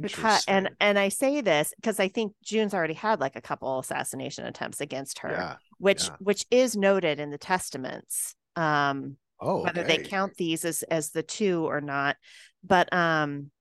Because 0.02 0.46
and 0.48 0.70
and 0.80 0.98
I 1.00 1.10
say 1.10 1.42
this 1.42 1.74
because 1.76 2.00
I 2.00 2.10
think 2.10 2.34
June's 2.44 2.74
already 2.74 2.94
had 2.94 3.20
like 3.20 3.36
a 3.36 3.42
couple 3.42 3.80
assassination 3.80 4.46
attempts 4.46 4.82
against 4.82 5.20
her, 5.20 5.32
yeah. 5.32 5.56
which 5.80 6.06
yeah. 6.06 6.16
which 6.20 6.46
is 6.52 6.78
noted 6.78 7.20
in 7.20 7.32
the 7.32 7.38
testaments. 7.38 8.36
Um 8.56 9.18
Oh, 9.42 9.64
whether 9.64 9.84
they 9.84 10.00
count 10.00 10.36
these 10.36 10.66
as 10.66 10.84
as 10.84 11.12
the 11.12 11.24
two 11.24 11.66
or 11.66 11.80
not 11.80 12.18
but 12.62 12.92
um 12.92 13.52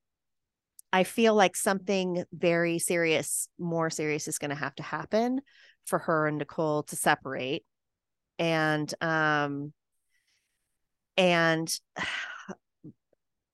i 0.93 1.05
feel 1.05 1.35
like 1.35 1.55
something 1.55 2.25
very 2.33 2.81
serious 2.81 3.49
more 3.61 3.89
serious 3.89 4.27
is 4.27 4.39
going 4.39 4.51
to 4.51 4.57
have 4.57 4.75
to 4.75 4.83
happen 4.83 5.41
for 5.87 6.01
her 6.01 6.27
and 6.27 6.39
nicole 6.39 6.83
to 6.83 6.97
separate 6.97 7.65
and 8.39 8.93
um 9.03 9.73
and 11.17 11.73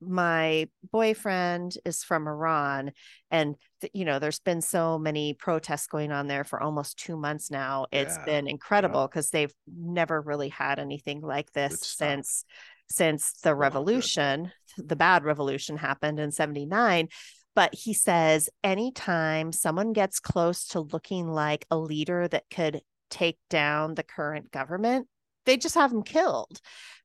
my 0.01 0.69
boyfriend 0.93 1.79
is 1.87 2.05
from 2.05 2.29
Iran 2.29 2.93
and 3.31 3.57
th- 3.81 3.91
you 3.95 4.05
know 4.05 4.19
there's 4.19 4.41
been 4.41 4.61
so 4.61 4.99
many 4.99 5.33
protests 5.33 5.87
going 5.87 6.13
on 6.13 6.27
there 6.27 6.45
for 6.45 6.61
almost 6.63 6.99
2 6.99 7.17
months 7.17 7.51
now. 7.51 7.87
It's 7.91 8.19
Yeah, 8.19 8.25
been 8.27 8.47
incredible 8.47 9.09
because 9.09 9.31
they've 9.31 9.55
never 9.67 10.21
really 10.21 10.51
had 10.51 10.79
anything 10.79 11.23
like 11.23 11.53
this 11.53 11.79
since 11.81 12.45
since 12.91 13.33
the 13.43 13.55
revolution 13.55 14.53
the 14.77 14.97
bad 14.97 15.25
revolution 15.25 15.79
happened 15.79 16.21
in 16.21 16.31
79 16.33 17.09
but 17.55 17.75
he 17.75 17.95
says 17.95 18.51
anytime 18.63 19.53
someone 19.53 19.93
gets 19.95 20.21
close 20.21 20.67
to 20.67 20.81
looking 20.81 21.29
like 21.29 21.65
a 21.71 21.79
leader 21.79 22.29
that 22.29 22.45
could 22.51 22.83
take 23.15 23.39
down 23.49 23.95
the 23.95 24.03
current 24.03 24.51
government 24.51 25.07
they 25.47 25.57
just 25.57 25.77
have 25.77 25.91
them 25.91 26.03
killed 26.03 26.61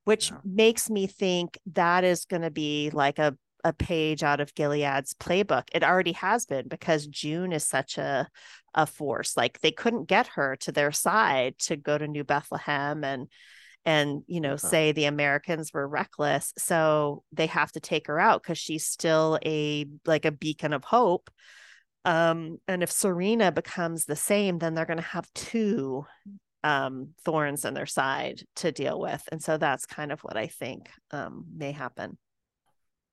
which 0.06 0.32
Yeah. 0.32 0.38
makes 0.44 0.90
me 0.90 1.06
think 1.08 1.60
that 1.74 2.04
is 2.04 2.26
going 2.26 2.42
to 2.42 2.52
be 2.52 2.90
like 2.92 3.20
a 3.20 3.38
a 3.66 3.74
page 3.74 4.24
out 4.24 4.40
of 4.40 4.56
Gilead's 4.56 5.14
playbook. 5.16 5.64
It 5.74 5.84
already 5.84 6.14
has 6.14 6.46
been 6.46 6.70
because 6.70 7.06
June 7.06 7.52
is 7.52 7.66
such 7.68 7.98
a 7.98 8.28
a 8.74 8.86
force. 8.86 9.36
Like 9.36 9.60
they 9.60 9.72
couldn't 9.72 10.08
get 10.08 10.28
her 10.28 10.56
to 10.62 10.72
their 10.72 10.94
side 10.94 11.58
to 11.60 11.76
go 11.76 11.98
to 11.98 12.08
New 12.08 12.24
Bethlehem 12.24 13.04
and 13.04 13.28
and 13.86 14.24
you 14.28 14.40
know 14.42 14.56
say 14.56 14.92
the 14.94 15.06
Americans 15.06 15.74
were 15.74 15.88
reckless. 15.88 16.54
So 16.58 17.24
they 17.34 17.48
have 17.48 17.72
to 17.74 17.80
take 17.80 18.08
her 18.08 18.20
out 18.20 18.42
because 18.42 18.58
she's 18.58 18.86
still 18.86 19.38
a 19.46 19.86
like 20.06 20.26
a 20.26 20.32
beacon 20.32 20.74
of 20.74 20.86
hope. 20.86 21.30
Um, 22.06 22.60
and 22.68 22.82
if 22.82 22.92
Serena 22.92 23.52
becomes 23.52 24.06
the 24.06 24.16
same, 24.16 24.60
then 24.60 24.74
they're 24.74 24.86
going 24.86 24.98
to 24.98 25.04
have 25.04 25.32
two 25.34 26.06
um 26.62 27.12
thorns 27.24 27.64
in 27.64 27.74
their 27.74 27.86
side 27.86 28.44
to 28.54 28.70
deal 28.70 29.00
with 29.00 29.24
and 29.32 29.42
so 29.42 29.56
that's 29.56 29.86
kind 29.86 30.12
of 30.12 30.20
what 30.26 30.36
i 30.36 30.46
think 30.48 30.90
um 31.12 31.46
may 31.56 31.72
happen 31.72 32.18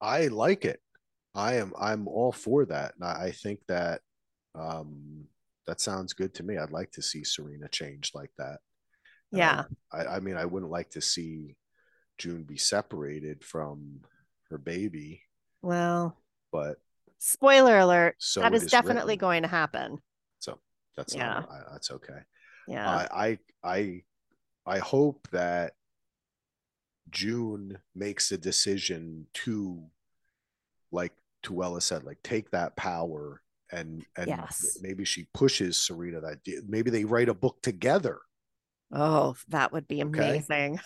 I 0.00 0.26
like 0.28 0.64
it. 0.64 0.80
I 1.34 1.54
am 1.56 1.72
I'm 1.78 2.08
all 2.08 2.32
for 2.32 2.64
that. 2.66 2.94
And 2.94 3.04
I, 3.04 3.26
I 3.26 3.30
think 3.30 3.60
that 3.68 4.00
um 4.54 5.26
that 5.66 5.80
sounds 5.80 6.12
good 6.12 6.32
to 6.34 6.42
me. 6.42 6.56
I'd 6.56 6.70
like 6.70 6.92
to 6.92 7.02
see 7.02 7.24
Serena 7.24 7.68
change 7.68 8.12
like 8.14 8.30
that. 8.38 8.60
Yeah 9.32 9.64
I, 9.92 10.04
I 10.16 10.20
mean 10.20 10.36
I 10.36 10.44
wouldn't 10.44 10.72
like 10.72 10.90
to 10.90 11.00
see 11.00 11.56
June 12.18 12.44
be 12.44 12.56
separated 12.56 13.44
from 13.44 14.00
her 14.50 14.58
baby, 14.58 15.22
well 15.62 16.16
but 16.52 16.76
spoiler 17.18 17.78
alert 17.78 18.16
so 18.18 18.42
that 18.42 18.54
is 18.54 18.62
is 18.64 18.70
definitely 18.70 19.14
written. 19.14 19.20
going 19.20 19.42
to 19.42 19.48
happen 19.48 19.98
So 20.38 20.58
that's 20.96 21.14
Yeah. 21.14 21.42
not 21.44 21.48
that's 21.72 21.90
okay. 21.90 22.20
yeah 22.68 22.88
I 22.88 23.38
I 23.64 23.72
I 23.76 24.02
I 24.66 24.78
hope 24.78 25.28
that 25.32 25.74
June 27.10 27.78
makes 27.94 28.32
a 28.32 28.38
decision 28.38 29.26
to 29.34 29.82
like 30.92 31.12
Tuello 31.44 31.80
said, 31.80 32.04
like 32.04 32.18
take 32.22 32.50
that 32.50 32.76
power 32.76 33.42
and 33.72 34.04
and 34.16 34.28
Yes. 34.28 34.78
maybe 34.80 35.04
she 35.04 35.26
pushes 35.34 35.76
Serena 35.76 36.20
that 36.20 36.38
maybe 36.68 36.90
they 36.90 37.04
write 37.04 37.28
a 37.28 37.34
book 37.34 37.60
together 37.62 38.18
oh 38.92 39.34
that 39.48 39.72
would 39.72 39.88
be 39.88 40.00
Okay. 40.00 40.40
amazing 40.40 40.78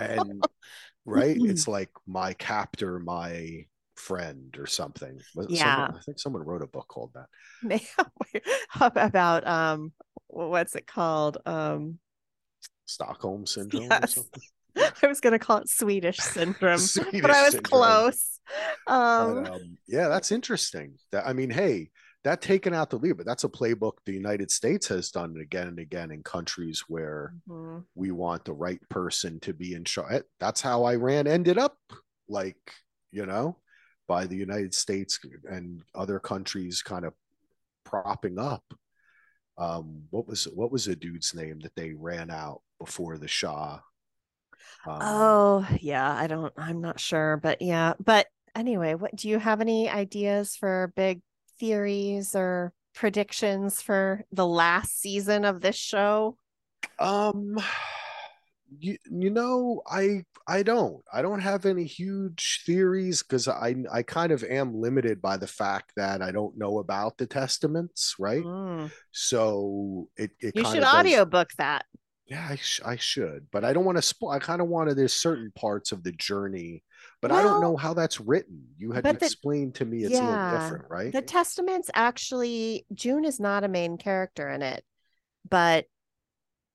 and 0.00 0.46
right 1.04 1.40
it's 1.44 1.68
like 1.68 1.90
my 2.06 2.32
captor 2.34 2.98
my 2.98 3.66
friend 3.96 4.56
or 4.58 4.66
something 4.66 5.18
Yeah. 5.48 5.74
someone- 5.74 5.96
i 5.96 6.00
think 6.02 6.18
someone 6.18 6.42
wrote 6.42 6.62
a 6.62 6.66
book 6.66 6.88
called 6.88 7.12
that 7.14 7.26
about 8.80 9.46
um 9.46 9.92
what's 10.28 10.74
it 10.76 10.86
called 10.86 11.38
um 11.46 11.98
stockholm 12.84 13.46
syndrome 13.46 13.84
or 13.84 13.90
Yes. 13.90 14.14
something 14.14 14.42
i 15.02 15.06
was 15.06 15.20
gonna 15.20 15.38
call 15.38 15.58
it 15.58 15.68
swedish 15.68 16.18
syndrome 16.18 16.78
Swedish 16.78 17.22
but 17.22 17.30
i 17.30 17.42
was 17.42 17.54
syndrome. 17.54 17.80
close 17.80 18.40
But, 18.84 18.92
um 18.92 19.46
um, 19.46 19.78
yeah 19.88 20.08
that's 20.08 20.30
interesting 20.30 20.94
that 21.12 21.26
i 21.26 21.32
mean 21.32 21.50
hey 21.50 21.90
that 22.24 22.42
taken 22.42 22.74
out 22.74 22.90
the 22.90 22.98
lead 22.98 23.16
but 23.16 23.24
that's 23.26 23.44
a 23.44 23.48
playbook 23.48 23.92
the 24.04 24.12
united 24.12 24.50
states 24.50 24.86
has 24.88 25.10
done 25.10 25.36
again 25.40 25.68
and 25.68 25.78
again 25.78 26.10
in 26.10 26.22
countries 26.22 26.84
where 26.88 27.34
mhm. 27.48 27.82
we 27.94 28.10
want 28.10 28.44
the 28.44 28.52
right 28.52 28.80
person 28.90 29.40
to 29.40 29.54
be 29.54 29.74
in 29.74 29.84
charge 29.84 30.22
that's 30.38 30.60
how 30.60 30.84
iran 30.86 31.26
ended 31.26 31.56
up 31.58 31.78
like 32.28 32.58
you 33.12 33.24
know 33.24 33.56
by 34.06 34.26
the 34.26 34.36
united 34.36 34.74
states 34.74 35.18
and 35.50 35.82
other 35.94 36.18
countries 36.18 36.82
kind 36.82 37.04
of 37.04 37.14
propping 37.84 38.38
up 38.38 38.64
um 39.58 40.02
what 40.10 40.26
was 40.26 40.44
what 40.54 40.70
was 40.70 40.84
the 40.84 40.96
dude's 40.96 41.34
name 41.34 41.60
that 41.60 41.74
they 41.76 41.92
ran 41.92 42.30
out 42.30 42.60
before 42.78 43.16
the 43.16 43.28
shah? 43.28 43.78
Um, 44.86 44.98
oh 45.00 45.68
yeah 45.80 46.14
i 46.14 46.26
don't 46.26 46.52
i'm 46.56 46.80
not 46.80 47.00
sure 47.00 47.38
but 47.38 47.62
yeah 47.62 47.94
but 48.04 48.26
anyway 48.54 48.94
what 48.94 49.16
do 49.16 49.28
you 49.28 49.38
have 49.38 49.60
any 49.60 49.88
ideas 49.88 50.56
for 50.56 50.92
big 50.94 51.22
theories 51.58 52.34
or 52.34 52.72
predictions 52.96 53.82
for 53.82 54.24
the 54.32 54.46
last 54.46 55.00
season 55.00 55.44
of 55.44 55.60
this 55.60 55.76
show? 55.76 56.36
Um, 56.98 57.58
you, 58.78 58.96
you 59.10 59.30
know, 59.30 59.82
I 59.90 60.24
I 60.48 60.62
don't 60.62 61.02
I 61.12 61.22
don't 61.22 61.40
have 61.40 61.66
any 61.66 61.84
huge 61.84 62.62
theories 62.66 63.22
because 63.22 63.48
I 63.48 63.74
I 63.92 64.02
kind 64.02 64.32
of 64.32 64.44
am 64.44 64.74
limited 64.80 65.20
by 65.22 65.36
the 65.36 65.46
fact 65.46 65.92
that 65.96 66.22
I 66.22 66.30
don't 66.32 66.56
know 66.58 66.78
about 66.78 67.16
the 67.16 67.26
testaments, 67.26 68.14
right? 68.18 68.42
Mm. 68.44 68.90
So 69.12 70.08
it 70.16 70.30
it 70.40 70.54
you 70.56 70.62
kind 70.62 70.74
should 70.74 70.80
does- 70.82 70.94
audiobook 70.94 71.50
that 71.58 71.84
Yeah, 72.26 72.46
I, 72.50 72.56
sh- 72.56 72.80
I 72.84 72.96
should, 72.96 73.46
but 73.52 73.64
I 73.64 73.72
don't 73.72 73.84
want 73.84 73.98
to 73.98 74.02
spoil. 74.02 74.30
I 74.30 74.40
kind 74.40 74.60
of 74.60 74.66
wanted 74.68 74.96
there's 74.96 75.12
certain 75.14 75.52
parts 75.54 75.92
of 75.92 76.02
the 76.02 76.10
journey, 76.12 76.82
but 77.22 77.30
I 77.30 77.40
don't 77.42 77.60
know 77.60 77.76
how 77.76 77.94
that's 77.94 78.20
written. 78.20 78.64
You 78.76 78.90
had 78.92 79.04
but 79.04 79.20
the- 79.20 79.26
explained 79.26 79.76
to 79.76 79.84
me 79.84 80.02
it's 80.04 80.18
a 80.18 80.22
little 80.24 80.50
different, 80.60 80.84
right? 80.90 81.12
The 81.12 81.22
Testaments 81.22 81.88
actually, 81.94 82.84
June 82.92 83.24
is 83.24 83.38
not 83.38 83.62
a 83.62 83.68
main 83.68 83.96
character 83.96 84.48
in 84.50 84.62
it, 84.62 84.82
but 85.48 85.86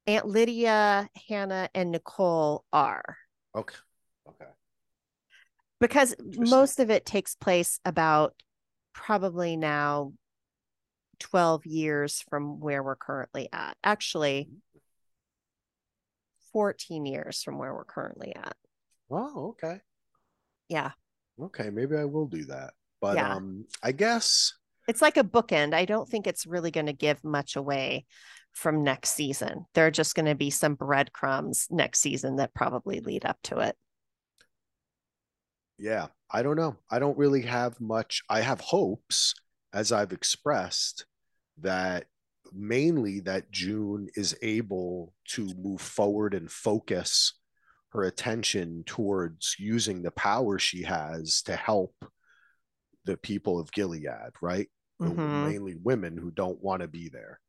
Aunt 0.07 0.27
Lydia, 0.27 1.09
Hannah, 1.27 1.69
and 1.73 1.91
Nicole 1.91 2.65
are 2.73 3.17
okay, 3.55 3.75
okay, 4.27 4.49
because 5.79 6.15
most 6.19 6.79
of 6.79 6.89
it 6.89 7.05
takes 7.05 7.35
place 7.35 7.79
about 7.85 8.33
probably 8.93 9.55
now 9.57 10.13
12 11.19 11.65
years 11.65 12.23
from 12.29 12.59
where 12.59 12.81
we're 12.83 12.95
currently 12.95 13.47
at. 13.53 13.77
Actually, 13.83 14.49
14 16.51 17.05
years 17.05 17.43
from 17.43 17.57
where 17.57 17.73
we're 17.73 17.85
currently 17.85 18.35
at. 18.35 18.55
oh, 19.09 19.49
okay. 19.49 19.79
Yeah. 20.67 20.91
Okay, 21.41 21.69
maybe 21.69 21.95
I 21.95 22.05
will 22.05 22.27
do 22.27 22.45
that. 22.45 22.73
But 22.99 23.15
Yeah. 23.15 23.35
um 23.35 23.65
I 23.83 23.91
guess 23.91 24.53
It's 24.87 25.01
like 25.01 25.17
a 25.17 25.23
bookend. 25.23 25.73
I 25.73 25.85
don't 25.85 26.09
think 26.09 26.27
it's 26.27 26.45
really 26.45 26.71
going 26.71 26.87
to 26.87 26.93
give 26.93 27.23
much 27.23 27.55
away 27.55 28.05
from 28.53 28.83
next 28.83 29.11
season. 29.11 29.65
There 29.73 29.87
are 29.87 29.91
just 29.91 30.15
going 30.15 30.25
to 30.25 30.35
be 30.35 30.49
some 30.49 30.75
breadcrumbs 30.75 31.67
next 31.69 31.99
season 31.99 32.35
that 32.37 32.53
probably 32.53 32.99
lead 32.99 33.25
up 33.25 33.37
to 33.43 33.59
it. 33.59 33.75
yeah, 35.77 36.07
I 36.29 36.43
don't 36.43 36.57
know. 36.57 36.75
I 36.89 36.99
don't 36.99 37.17
really 37.17 37.41
have 37.41 37.79
much. 37.81 38.21
I 38.29 38.41
have 38.41 38.61
hopes 38.61 39.33
as 39.73 39.91
I've 39.91 40.11
expressed 40.13 41.05
that 41.59 42.05
mainly 42.53 43.21
that 43.21 43.51
June 43.51 44.07
is 44.15 44.37
able 44.41 45.13
to 45.29 45.49
move 45.57 45.81
forward 45.81 46.33
and 46.33 46.51
focus 46.51 47.33
her 47.89 48.03
attention 48.03 48.83
towards 48.85 49.55
using 49.57 50.01
the 50.01 50.11
power 50.11 50.59
she 50.59 50.83
has 50.83 51.41
to 51.43 51.55
help 51.55 51.95
the 53.05 53.17
people 53.17 53.59
of 53.59 53.71
Gilead, 53.71 54.33
right? 54.41 54.69
Mhm. 55.01 55.49
Mainly 55.49 55.75
women 55.75 56.15
who 56.17 56.29
don't 56.31 56.61
want 56.61 56.81
to 56.81 56.87
be 56.87 57.09
there. 57.09 57.39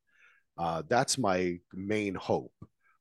Uh, 0.58 0.82
that's 0.88 1.18
my 1.18 1.58
main 1.72 2.14
hope. 2.14 2.52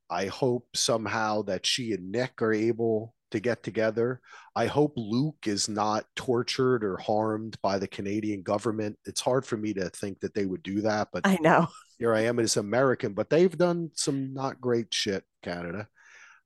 I 0.09 0.25
hope 0.25 0.67
somehow 0.75 1.43
that 1.43 1.65
she 1.65 1.93
and 1.93 2.11
Nick 2.11 2.41
are 2.41 2.53
able 2.53 3.13
to 3.31 3.39
get 3.39 3.63
together. 3.63 4.19
I 4.55 4.65
hope 4.67 4.93
Luke 4.97 5.47
is 5.47 5.69
not 5.69 6.05
tortured 6.15 6.83
or 6.83 6.97
harmed 6.97 7.57
by 7.61 7.79
the 7.79 7.87
Canadian 7.87 8.41
government. 8.41 8.97
It's 9.05 9.21
hard 9.21 9.45
for 9.45 9.57
me 9.57 9.73
to 9.73 9.89
think 9.89 10.19
that 10.19 10.33
they 10.33 10.45
would 10.45 10.63
do 10.63 10.81
that, 10.81 11.09
but 11.13 11.25
I 11.25 11.37
know. 11.41 11.67
here 11.97 12.13
I 12.13 12.21
am 12.21 12.39
as 12.39 12.57
American, 12.57 13.13
but 13.13 13.29
they've 13.29 13.57
done 13.57 13.91
some 13.95 14.33
not 14.33 14.59
great 14.59 14.93
shit, 14.93 15.23
Canada. 15.43 15.87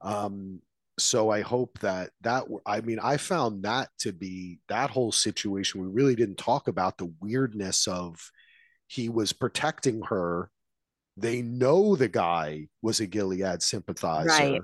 Um, 0.01 0.61
so 0.97 1.29
I 1.29 1.41
hope 1.41 1.79
that 1.79 2.11
that 2.21 2.45
I 2.65 2.81
mean 2.81 2.99
I 3.01 3.17
found 3.17 3.63
that 3.63 3.89
to 3.99 4.13
be 4.13 4.59
that 4.69 4.89
whole 4.89 5.11
situation. 5.11 5.81
We 5.81 5.87
really 5.87 6.15
didn't 6.15 6.37
talk 6.37 6.67
about 6.67 6.97
the 6.97 7.13
weirdness 7.19 7.87
of 7.87 8.17
he 8.87 9.09
was 9.09 9.33
protecting 9.33 10.03
her. 10.03 10.49
They 11.17 11.41
know 11.41 11.95
the 11.95 12.09
guy 12.09 12.67
was 12.81 12.99
a 12.99 13.05
Gilead 13.07 13.61
sympathizer. 13.61 14.27
Right. 14.27 14.61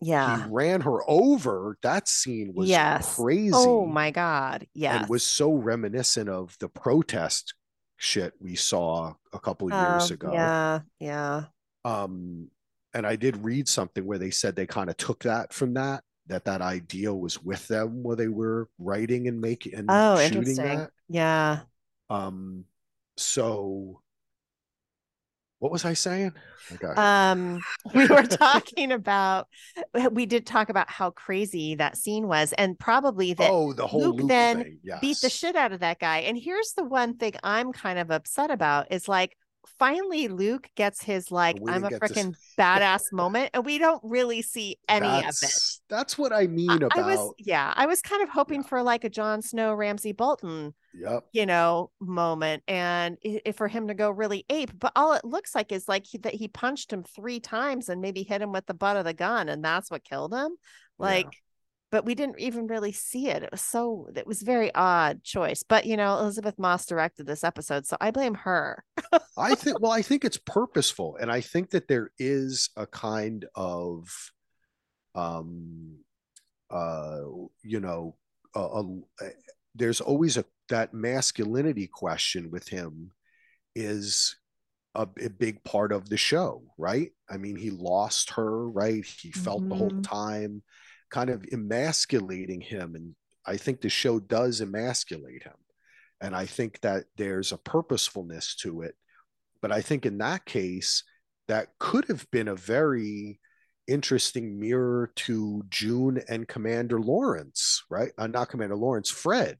Yeah. 0.00 0.44
He 0.44 0.50
ran 0.50 0.80
her 0.82 0.98
over. 1.10 1.76
That 1.82 2.08
scene 2.08 2.52
was 2.54 2.68
Yes. 2.68 3.16
crazy. 3.16 3.50
Oh 3.54 3.84
my 3.84 4.12
God. 4.12 4.66
Yeah. 4.74 5.00
And 5.00 5.08
was 5.08 5.24
so 5.24 5.52
reminiscent 5.52 6.28
of 6.28 6.56
the 6.60 6.68
protest 6.68 7.54
shit 7.96 8.32
we 8.40 8.54
saw 8.54 9.14
a 9.32 9.40
couple 9.40 9.66
of 9.68 9.72
years 9.74 10.10
Um, 10.10 10.14
ago. 10.14 10.32
Yeah. 10.32 10.80
Yeah. 11.00 11.44
Um, 11.84 12.48
and 12.94 13.04
I 13.06 13.16
did 13.16 13.44
read 13.44 13.66
something 13.66 14.04
where 14.06 14.18
they 14.18 14.30
said 14.30 14.54
they 14.54 14.66
kind 14.66 14.88
of 14.88 14.96
took 14.96 15.24
that 15.24 15.52
from 15.52 15.74
that, 15.74 16.04
that 16.28 16.44
that 16.44 16.60
idea 16.62 17.12
was 17.12 17.42
with 17.42 17.66
them 17.66 18.04
while 18.04 18.14
they 18.16 18.28
were 18.28 18.68
writing 18.78 19.26
and 19.26 19.40
making 19.40 19.74
and 19.74 19.88
Oh, 19.90 20.16
shooting 20.20 20.38
interesting. 20.38 20.64
that. 20.78 20.90
Yeah. 21.08 21.60
Um, 22.08 22.66
so 23.16 24.00
what 25.58 25.72
was 25.72 25.84
I 25.84 25.94
saying? 25.94 26.32
Okay. 26.72 26.86
Um, 26.86 27.60
we 27.94 28.06
were 28.06 28.22
talking 28.22 28.92
about, 28.92 29.48
we 30.12 30.26
did 30.26 30.46
talk 30.46 30.68
about 30.68 30.90
how 30.90 31.10
crazy 31.10 31.74
that 31.76 31.96
scene 31.96 32.28
was, 32.28 32.52
and 32.54 32.78
probably 32.78 33.34
that 33.34 33.50
oh, 33.50 33.72
the 33.72 33.86
whole 33.86 34.00
Luke 34.00 34.16
Luke 34.20 34.28
then. 34.28 34.78
Yes. 34.82 35.00
beat 35.00 35.20
the 35.20 35.30
shit 35.30 35.56
out 35.56 35.72
of 35.72 35.80
that 35.80 35.98
guy. 35.98 36.18
And 36.18 36.38
here's 36.38 36.72
the 36.72 36.84
one 36.84 37.16
thing 37.16 37.34
I'm 37.42 37.72
kind 37.72 37.98
of 37.98 38.10
upset 38.10 38.50
about 38.50 38.92
is 38.92 39.08
like 39.08 39.36
finally 39.78 40.28
Luke 40.28 40.68
gets 40.76 41.02
his 41.02 41.30
like 41.30 41.60
I'm 41.66 41.84
a 41.84 41.90
didn't 41.90 42.00
to 42.06 42.14
freaking 42.14 42.34
badass 42.58 43.12
moment 43.12 43.50
and 43.54 43.64
we 43.64 43.78
don't 43.78 44.00
really 44.04 44.42
see 44.42 44.76
any 44.88 45.22
of 45.24 45.36
it. 45.42 45.50
that's, 45.50 45.80
That's 45.88 46.18
what 46.18 46.32
I 46.32 46.46
I, 46.68 46.78
mean 46.78 46.82
about. 46.82 46.98
I 46.98 47.02
was 47.02 47.32
yeah, 47.38 47.72
I 47.76 47.86
was 47.86 48.02
kind 48.02 48.22
of 48.22 48.28
hoping 48.28 48.62
Yeah. 48.62 48.68
for 48.68 48.82
like 48.82 49.04
a 49.04 49.08
Jon 49.08 49.42
Snow 49.42 49.74
Ramsay 49.74 50.12
Bolton, 50.12 50.74
yep. 50.92 51.24
you 51.32 51.46
know, 51.46 51.90
moment 52.00 52.62
and 52.68 53.16
i- 53.24 53.40
i- 53.46 53.52
for 53.52 53.68
him 53.68 53.88
to 53.88 53.94
go 53.94 54.10
really 54.10 54.44
ape, 54.50 54.70
but 54.78 54.92
all 54.96 55.12
it 55.14 55.24
looks 55.24 55.54
like 55.54 55.72
is 55.72 55.88
like 55.88 56.06
he, 56.06 56.18
that 56.18 56.34
he 56.34 56.48
punched 56.48 56.92
him 56.92 57.04
3 57.04 57.40
times 57.40 57.88
and 57.88 58.00
maybe 58.02 58.22
hit 58.22 58.42
him 58.42 58.52
with 58.52 58.66
the 58.66 58.74
butt 58.74 58.96
of 58.96 59.04
the 59.04 59.14
gun 59.14 59.48
and 59.48 59.64
that's 59.64 59.90
what 59.90 60.04
killed 60.04 60.34
him. 60.34 60.56
Yeah. 60.98 61.30
But 61.90 62.04
we 62.04 62.14
didn't 62.14 62.38
even 62.38 62.66
really 62.66 62.92
see 62.92 63.28
it. 63.28 63.42
It 63.42 63.50
was 63.50 63.62
so 63.62 64.08
it 64.14 64.26
was 64.26 64.42
very 64.42 64.74
odd 64.74 65.24
choice. 65.24 65.62
But 65.62 65.86
you 65.86 65.96
know, 65.96 66.18
Elisabeth 66.18 66.58
Moss 66.58 66.86
directed 66.86 67.26
this 67.26 67.44
episode, 67.44 67.86
so 67.86 67.96
I 68.00 68.10
blame 68.10 68.34
her. 68.34 68.84
I 69.36 69.54
think 69.54 69.78
well, 69.80 69.92
I 69.92 70.02
think 70.02 70.24
it's 70.24 70.38
purposeful, 70.38 71.16
and 71.20 71.30
I 71.32 71.40
think 71.40 71.70
that 71.70 71.88
there 71.88 72.10
is 72.18 72.70
a 72.76 72.86
kind 72.86 73.46
of 73.54 74.08
um 75.14 75.96
uh 76.70 77.22
you 77.64 77.80
know 77.80 78.14
a, 78.54 78.60
a, 78.60 78.84
there's 79.74 80.00
always 80.00 80.36
a 80.36 80.44
that 80.68 80.92
masculinity 80.92 81.86
question 81.86 82.50
with 82.50 82.68
him 82.68 83.10
is 83.74 84.36
a, 84.94 85.08
a, 85.22 85.30
big 85.30 85.62
part 85.64 85.92
of 85.92 86.08
the 86.08 86.16
show, 86.16 86.62
right? 86.76 87.10
I 87.30 87.36
mean, 87.36 87.56
he 87.56 87.70
lost 87.70 88.32
her, 88.32 88.68
right? 88.68 89.04
He 89.04 89.32
felt 89.32 89.60
mm-hmm. 89.60 89.68
the 89.68 89.74
whole 89.76 89.90
mm-hmm. 89.90 90.02
time 90.02 90.62
kind 91.10 91.30
of 91.30 91.44
emasculating 91.52 92.60
him. 92.60 92.94
And 92.94 93.14
I 93.46 93.56
think 93.56 93.80
the 93.80 93.88
show 93.88 94.20
does 94.20 94.60
emasculate 94.60 95.42
him. 95.42 95.54
And 96.20 96.34
I 96.34 96.46
think 96.46 96.80
that 96.80 97.04
there's 97.16 97.52
a 97.52 97.58
purposefulness 97.58 98.56
to 98.56 98.82
it. 98.82 98.94
But 99.62 99.72
I 99.72 99.80
think 99.80 100.06
in 100.06 100.18
that 100.18 100.44
case, 100.44 101.04
that 101.48 101.68
could 101.78 102.06
have 102.08 102.30
been 102.30 102.48
a 102.48 102.54
very 102.54 103.40
interesting 103.86 104.60
mirror 104.60 105.10
to 105.16 105.62
June 105.68 106.22
and 106.28 106.46
Commander 106.46 107.00
Lawrence, 107.00 107.82
right? 107.88 108.12
Uh, 108.18 108.26
not 108.26 108.50
Commander 108.50 108.76
Lawrence, 108.76 109.10
Fred, 109.10 109.58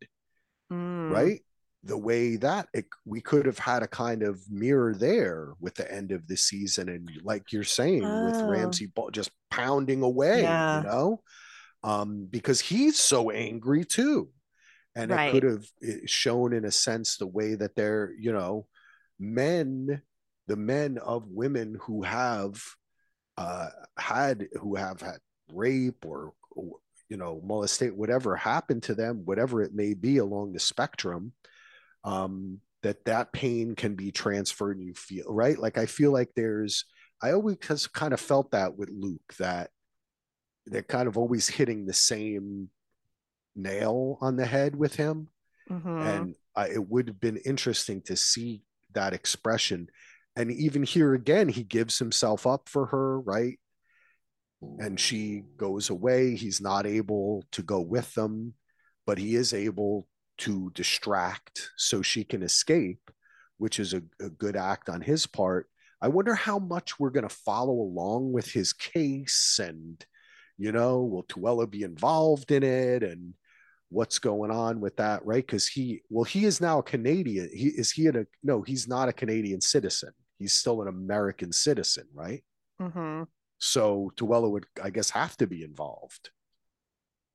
mm. 0.71 1.11
right? 1.11 1.41
The 1.85 1.97
way 1.97 2.37
that 2.37 2.69
it, 2.75 2.87
we 3.05 3.21
could 3.21 3.47
have 3.47 3.59
had 3.59 3.83
a 3.83 3.89
kind 3.89 4.23
of 4.23 4.41
mirror 4.51 4.95
there 4.95 5.53
with 5.61 5.75
the 5.75 5.91
end 5.91 6.13
of 6.13 6.27
the 6.27 6.37
season, 6.37 6.89
and 6.89 7.09
like 7.23 7.53
you're 7.53 7.65
saying, 7.65 8.05
oh. 8.05 8.27
with 8.27 8.41
Ramsay 8.43 8.91
just 9.13 9.31
pounding 9.51 10.03
away, 10.03 10.43
yeah. 10.43 10.79
you 10.79 10.87
know, 10.87 11.23
um, 11.85 12.27
because 12.29 12.61
he's 12.61 12.99
so 12.99 13.31
angry 13.31 13.85
too, 13.85 14.29
and 14.97 15.11
right. 15.11 15.29
it 15.29 15.33
could 15.33 15.43
have 15.45 15.67
shown 16.07 16.53
in 16.53 16.65
a 16.65 16.71
sense 16.73 17.17
the 17.17 17.27
way 17.27 17.55
that 17.55 17.77
they're, 17.77 18.13
you 18.19 18.33
know, 18.33 18.67
men, 19.21 20.03
the 20.49 20.57
men 20.57 20.99
of 20.99 21.29
women 21.29 21.79
who 21.83 22.03
have 22.03 22.61
uh, 23.37 23.69
had 23.97 24.49
who 24.61 24.75
have 24.75 25.01
had 25.01 25.19
rape 25.53 26.05
or, 26.05 26.33
or 26.51 26.73
you 27.09 27.17
know 27.17 27.41
molestate 27.45 27.97
whatever 27.97 28.37
happened 28.37 28.83
to 28.83 28.95
them 28.95 29.23
whatever 29.25 29.63
it 29.63 29.75
may 29.75 29.95
be 29.95 30.19
along 30.19 30.53
the 30.53 30.59
spectrum 30.59 31.33
um, 32.09 32.61
that 32.83 33.05
that 33.05 33.33
pain 33.33 33.75
can 33.75 33.95
be 33.95 34.11
transferred 34.11 34.79
and 34.79 34.87
you 34.87 34.95
feel 34.95 35.27
right? 35.29 35.59
Like 35.59 35.79
i 35.79 35.87
feel 35.87 36.13
like 36.13 36.31
there's 36.35 36.85
i 37.23 37.33
always 37.33 37.57
has 37.67 37.87
kind 37.87 38.13
of 38.13 38.21
felt 38.21 38.53
that 38.53 38.77
with 38.77 38.91
luke 38.91 39.35
that 39.39 39.71
they're 40.67 40.83
kind 40.83 41.09
of 41.09 41.19
always 41.19 41.49
hitting 41.49 41.87
the 41.87 41.93
same 41.93 42.69
nail 43.57 44.19
on 44.21 44.37
the 44.37 44.47
head 44.47 44.77
with 44.77 44.95
him. 44.95 45.29
Mm-hmm. 45.71 45.99
and 45.99 46.35
I, 46.57 46.69
it 46.69 46.89
would 46.89 47.09
have 47.09 47.21
been 47.21 47.37
interesting 47.45 48.01
to 48.03 48.17
see 48.17 48.63
that 48.95 49.13
expression. 49.13 49.89
And 50.35 50.51
even 50.51 50.83
here 50.83 51.13
again 51.13 51.49
he 51.49 51.63
gives 51.63 51.99
himself 51.99 52.47
up 52.47 52.69
for 52.69 52.87
her 52.87 53.21
right? 53.21 53.59
And 54.79 54.99
she 54.99 55.43
goes 55.57 55.91
away. 55.91 56.35
He's 56.35 56.61
not 56.61 56.87
able 56.87 57.45
to 57.53 57.63
go 57.63 57.81
with 57.81 58.15
them 58.15 58.55
but 59.09 59.17
he 59.17 59.35
is 59.35 59.55
able 59.55 60.07
to 60.39 60.71
distract 60.75 61.71
so 61.77 62.03
she 62.03 62.25
can 62.25 62.43
escape 62.43 63.11
which 63.59 63.81
is 63.81 63.93
a, 63.93 64.03
a 64.21 64.31
good 64.31 64.57
act 64.57 64.89
on 64.89 65.01
his 65.01 65.27
part 65.27 65.69
i 66.01 66.09
wonder 66.09 66.35
how 66.35 66.59
much 66.59 66.99
we're 66.99 67.11
going 67.11 67.29
to 67.29 67.35
follow 67.35 67.73
along 67.73 68.33
with 68.33 68.51
his 68.51 68.73
case 68.73 69.61
and 69.63 70.05
you 70.57 70.73
know 70.73 71.03
will 71.03 71.25
tuello 71.25 71.69
be 71.69 71.83
involved 71.83 72.51
in 72.51 72.63
it 72.63 73.03
and 73.03 73.35
what's 73.91 74.19
going 74.19 74.51
on 74.51 74.81
with 74.81 74.97
that 74.97 75.25
right 75.25 75.47
because 75.47 75.67
he 75.67 76.03
well 76.11 76.25
he 76.25 76.45
is 76.45 76.61
now 76.61 76.79
a 76.79 76.83
canadian 76.83 77.49
he 77.55 77.69
is 77.69 77.91
he 77.91 78.07
a 78.07 78.27
no 78.43 78.63
he's 78.63 78.87
not 78.87 79.09
a 79.09 79.13
canadian 79.13 79.61
citizen 79.61 80.13
he's 80.39 80.53
still 80.55 80.81
an 80.83 80.89
American 80.89 81.53
citizen, 81.53 82.07
right? 82.15 82.43
Mm-hmm. 82.81 83.25
So 83.59 84.13
Tuello 84.17 84.51
would, 84.51 84.67
I 84.83 84.91
guess, 84.91 85.11
have 85.11 85.37
to 85.39 85.47
be 85.47 85.65
involved. 85.65 86.31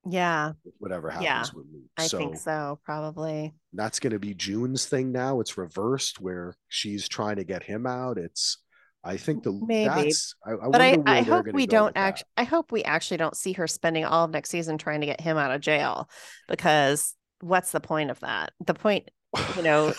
Yeah. 0.05 0.53
Whatever 0.79 1.09
happens 1.09 1.25
yeah, 1.25 1.43
with 1.55 1.65
Luke. 1.71 1.83
I 1.97 2.07
so 2.07 2.17
think 2.17 2.37
so, 2.37 2.79
probably. 2.83 3.53
That's 3.73 3.99
going 3.99 4.13
to 4.13 4.19
be 4.19 4.33
June's 4.33 4.85
thing 4.85 5.11
now. 5.11 5.39
It's 5.39 5.57
reversed 5.57 6.19
where 6.19 6.55
she's 6.67 7.07
trying 7.07 7.37
to 7.37 7.43
get 7.43 7.63
him 7.63 7.85
out. 7.85 8.17
It's, 8.17 8.57
I 9.03 9.17
think 9.17 9.43
the 9.43 9.51
maybe, 9.51 10.13
I, 10.45 10.51
I 10.51 10.69
but 10.69 10.81
I, 10.81 10.97
I 11.05 11.21
hope 11.21 11.47
we 11.51 11.67
don't 11.67 11.95
actually. 11.97 12.29
I 12.37 12.43
hope 12.43 12.71
we 12.71 12.83
actually 12.83 13.17
don't 13.17 13.35
see 13.35 13.51
her 13.53 13.67
spending 13.67 14.05
all 14.05 14.23
of 14.23 14.31
next 14.31 14.49
season 14.49 14.77
trying 14.77 15.01
to 15.01 15.05
get 15.05 15.19
him 15.19 15.37
out 15.37 15.51
of 15.51 15.59
jail, 15.59 16.09
because 16.47 17.13
what's 17.41 17.71
the 17.71 17.81
point 17.81 18.11
of 18.11 18.21
that? 18.21 18.53
The 18.65 18.73
point 18.73 19.09
you 19.55 19.63
know 19.63 19.93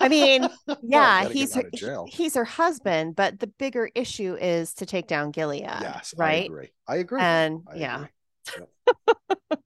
i 0.00 0.08
mean 0.08 0.48
yeah 0.82 1.28
he's 1.28 1.54
her, 1.54 1.64
he's 2.06 2.34
her 2.34 2.44
husband 2.44 3.16
but 3.16 3.40
the 3.40 3.48
bigger 3.48 3.90
issue 3.96 4.36
is 4.40 4.74
to 4.74 4.86
take 4.86 5.08
down 5.08 5.32
gilead 5.32 5.62
yes 5.62 6.14
right 6.16 6.42
i 6.42 6.44
agree 6.44 6.68
i 6.86 6.96
agree 6.96 7.20
and 7.20 7.62
I 7.68 7.76
yeah 7.76 7.96
agree. 7.96 8.08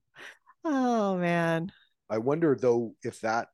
oh 0.65 1.17
man 1.17 1.71
i 2.09 2.17
wonder 2.17 2.55
though 2.55 2.95
if 3.03 3.21
that 3.21 3.47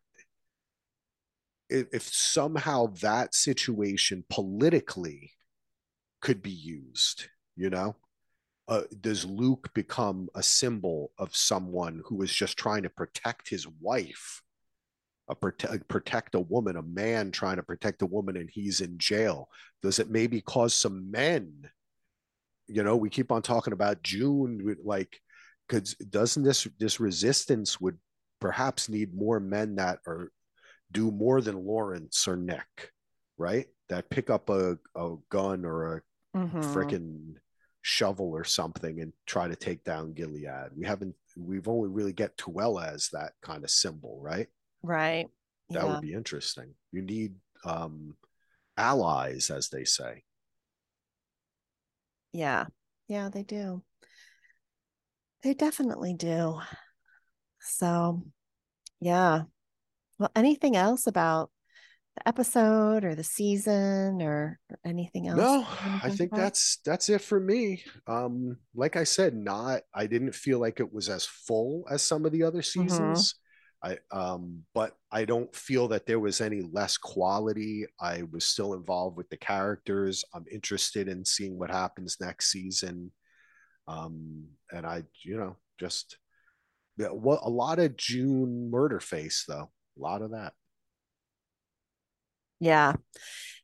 if, 1.69 1.87
if 1.93 2.03
somehow 2.03 2.87
that 3.01 3.33
situation 3.33 4.23
politically 4.29 5.31
could 6.21 6.41
be 6.41 6.51
used 6.51 7.27
you 7.55 7.69
know 7.69 7.95
uh, 8.67 8.83
does 9.01 9.25
Luke 9.25 9.69
become 9.73 10.29
a 10.33 10.41
symbol 10.41 11.11
of 11.17 11.35
someone 11.35 12.01
who 12.05 12.21
is 12.21 12.33
just 12.33 12.57
trying 12.57 12.83
to 12.83 12.89
protect 12.89 13.49
his 13.49 13.67
wife 13.81 14.41
a 15.31 15.35
prote- 15.35 15.87
protect 15.87 16.35
a 16.35 16.39
woman, 16.39 16.75
a 16.75 16.81
man 16.81 17.31
trying 17.31 17.55
to 17.55 17.63
protect 17.63 18.01
a 18.01 18.05
woman, 18.05 18.37
and 18.37 18.49
he's 18.49 18.81
in 18.81 18.97
jail? 18.97 19.49
Does 19.81 19.99
it 19.99 20.09
maybe 20.09 20.41
cause 20.41 20.73
some 20.73 21.09
men? 21.09 21.69
You 22.71 22.83
know, 22.83 22.95
we 22.95 23.09
keep 23.09 23.31
on 23.31 23.41
talking 23.41 23.73
about 23.73 24.03
June, 24.03 24.75
like, 24.83 25.19
because 25.67 25.95
doesn't 25.95 26.43
this 26.43 26.67
this 26.79 26.99
resistance 26.99 27.79
would 27.79 27.97
perhaps 28.39 28.89
need 28.89 29.13
more 29.13 29.39
men 29.39 29.75
that 29.75 29.99
are 30.07 30.31
do 30.91 31.11
more 31.11 31.41
than 31.41 31.65
Lawrence 31.65 32.27
or 32.27 32.35
Nick, 32.35 32.91
right? 33.37 33.67
That 33.89 34.09
pick 34.09 34.29
up 34.29 34.49
a, 34.49 34.77
a 34.95 35.15
gun 35.29 35.65
or 35.65 35.95
a 36.33 36.37
mm-hmm. 36.37 36.59
freaking 36.59 37.35
shovel 37.81 38.31
or 38.31 38.43
something 38.43 39.01
and 39.01 39.13
try 39.25 39.47
to 39.47 39.55
take 39.55 39.83
down 39.83 40.13
Gilead. 40.13 40.71
We 40.75 40.85
haven't 40.85 41.15
we've 41.37 41.67
only 41.67 41.89
really 41.89 42.13
get 42.13 42.37
Tuello 42.37 42.85
as 42.85 43.09
that 43.09 43.33
kind 43.41 43.63
of 43.63 43.69
symbol, 43.69 44.19
right? 44.21 44.47
Right. 44.83 45.27
That 45.69 45.83
yeah. 45.83 45.93
would 45.93 46.01
be 46.01 46.13
interesting. 46.13 46.73
You 46.91 47.01
need 47.01 47.35
um, 47.63 48.15
allies, 48.77 49.49
as 49.49 49.69
they 49.69 49.85
say. 49.85 50.23
Yeah. 52.33 52.65
Yeah, 53.07 53.29
they 53.29 53.43
do. 53.43 53.83
They 55.43 55.53
definitely 55.53 56.13
do. 56.13 56.59
So, 57.59 58.23
yeah. 58.99 59.43
Well, 60.17 60.31
anything 60.35 60.75
else 60.75 61.07
about 61.07 61.49
the 62.15 62.27
episode 62.27 63.03
or 63.03 63.15
the 63.15 63.23
season 63.23 64.21
or, 64.21 64.59
or 64.69 64.79
anything 64.85 65.27
else? 65.27 65.39
No, 65.39 65.65
I 66.03 66.09
think 66.09 66.31
about? 66.31 66.41
that's 66.41 66.77
that's 66.85 67.09
it 67.09 67.21
for 67.21 67.39
me. 67.39 67.83
Um, 68.07 68.57
like 68.75 68.95
I 68.95 69.03
said, 69.03 69.35
not 69.35 69.81
I 69.93 70.07
didn't 70.07 70.35
feel 70.35 70.59
like 70.59 70.79
it 70.79 70.93
was 70.93 71.09
as 71.09 71.25
full 71.25 71.85
as 71.89 72.01
some 72.01 72.25
of 72.25 72.31
the 72.31 72.43
other 72.43 72.61
mm-hmm. 72.61 72.87
seasons. 72.87 73.35
I 73.83 73.97
um, 74.11 74.63
but 74.73 74.95
I 75.11 75.25
don't 75.25 75.53
feel 75.55 75.87
that 75.89 76.05
there 76.05 76.19
was 76.19 76.39
any 76.39 76.61
less 76.61 76.97
quality. 76.97 77.85
I 77.99 78.23
was 78.31 78.45
still 78.45 78.73
involved 78.73 79.17
with 79.17 79.29
the 79.29 79.37
characters. 79.37 80.23
I'm 80.33 80.45
interested 80.51 81.07
in 81.07 81.25
seeing 81.25 81.57
what 81.57 81.71
happens 81.71 82.17
next 82.21 82.51
season. 82.51 83.11
Um, 83.87 84.45
and 84.71 84.85
I, 84.85 85.03
you 85.23 85.37
know, 85.37 85.57
just 85.79 86.17
what 86.97 87.39
a 87.43 87.49
lot 87.49 87.79
of 87.79 87.97
June 87.97 88.69
murder 88.69 88.99
face 88.99 89.45
though. 89.47 89.71
A 89.97 90.01
lot 90.01 90.21
of 90.21 90.31
that. 90.31 90.53
Yeah. 92.59 92.93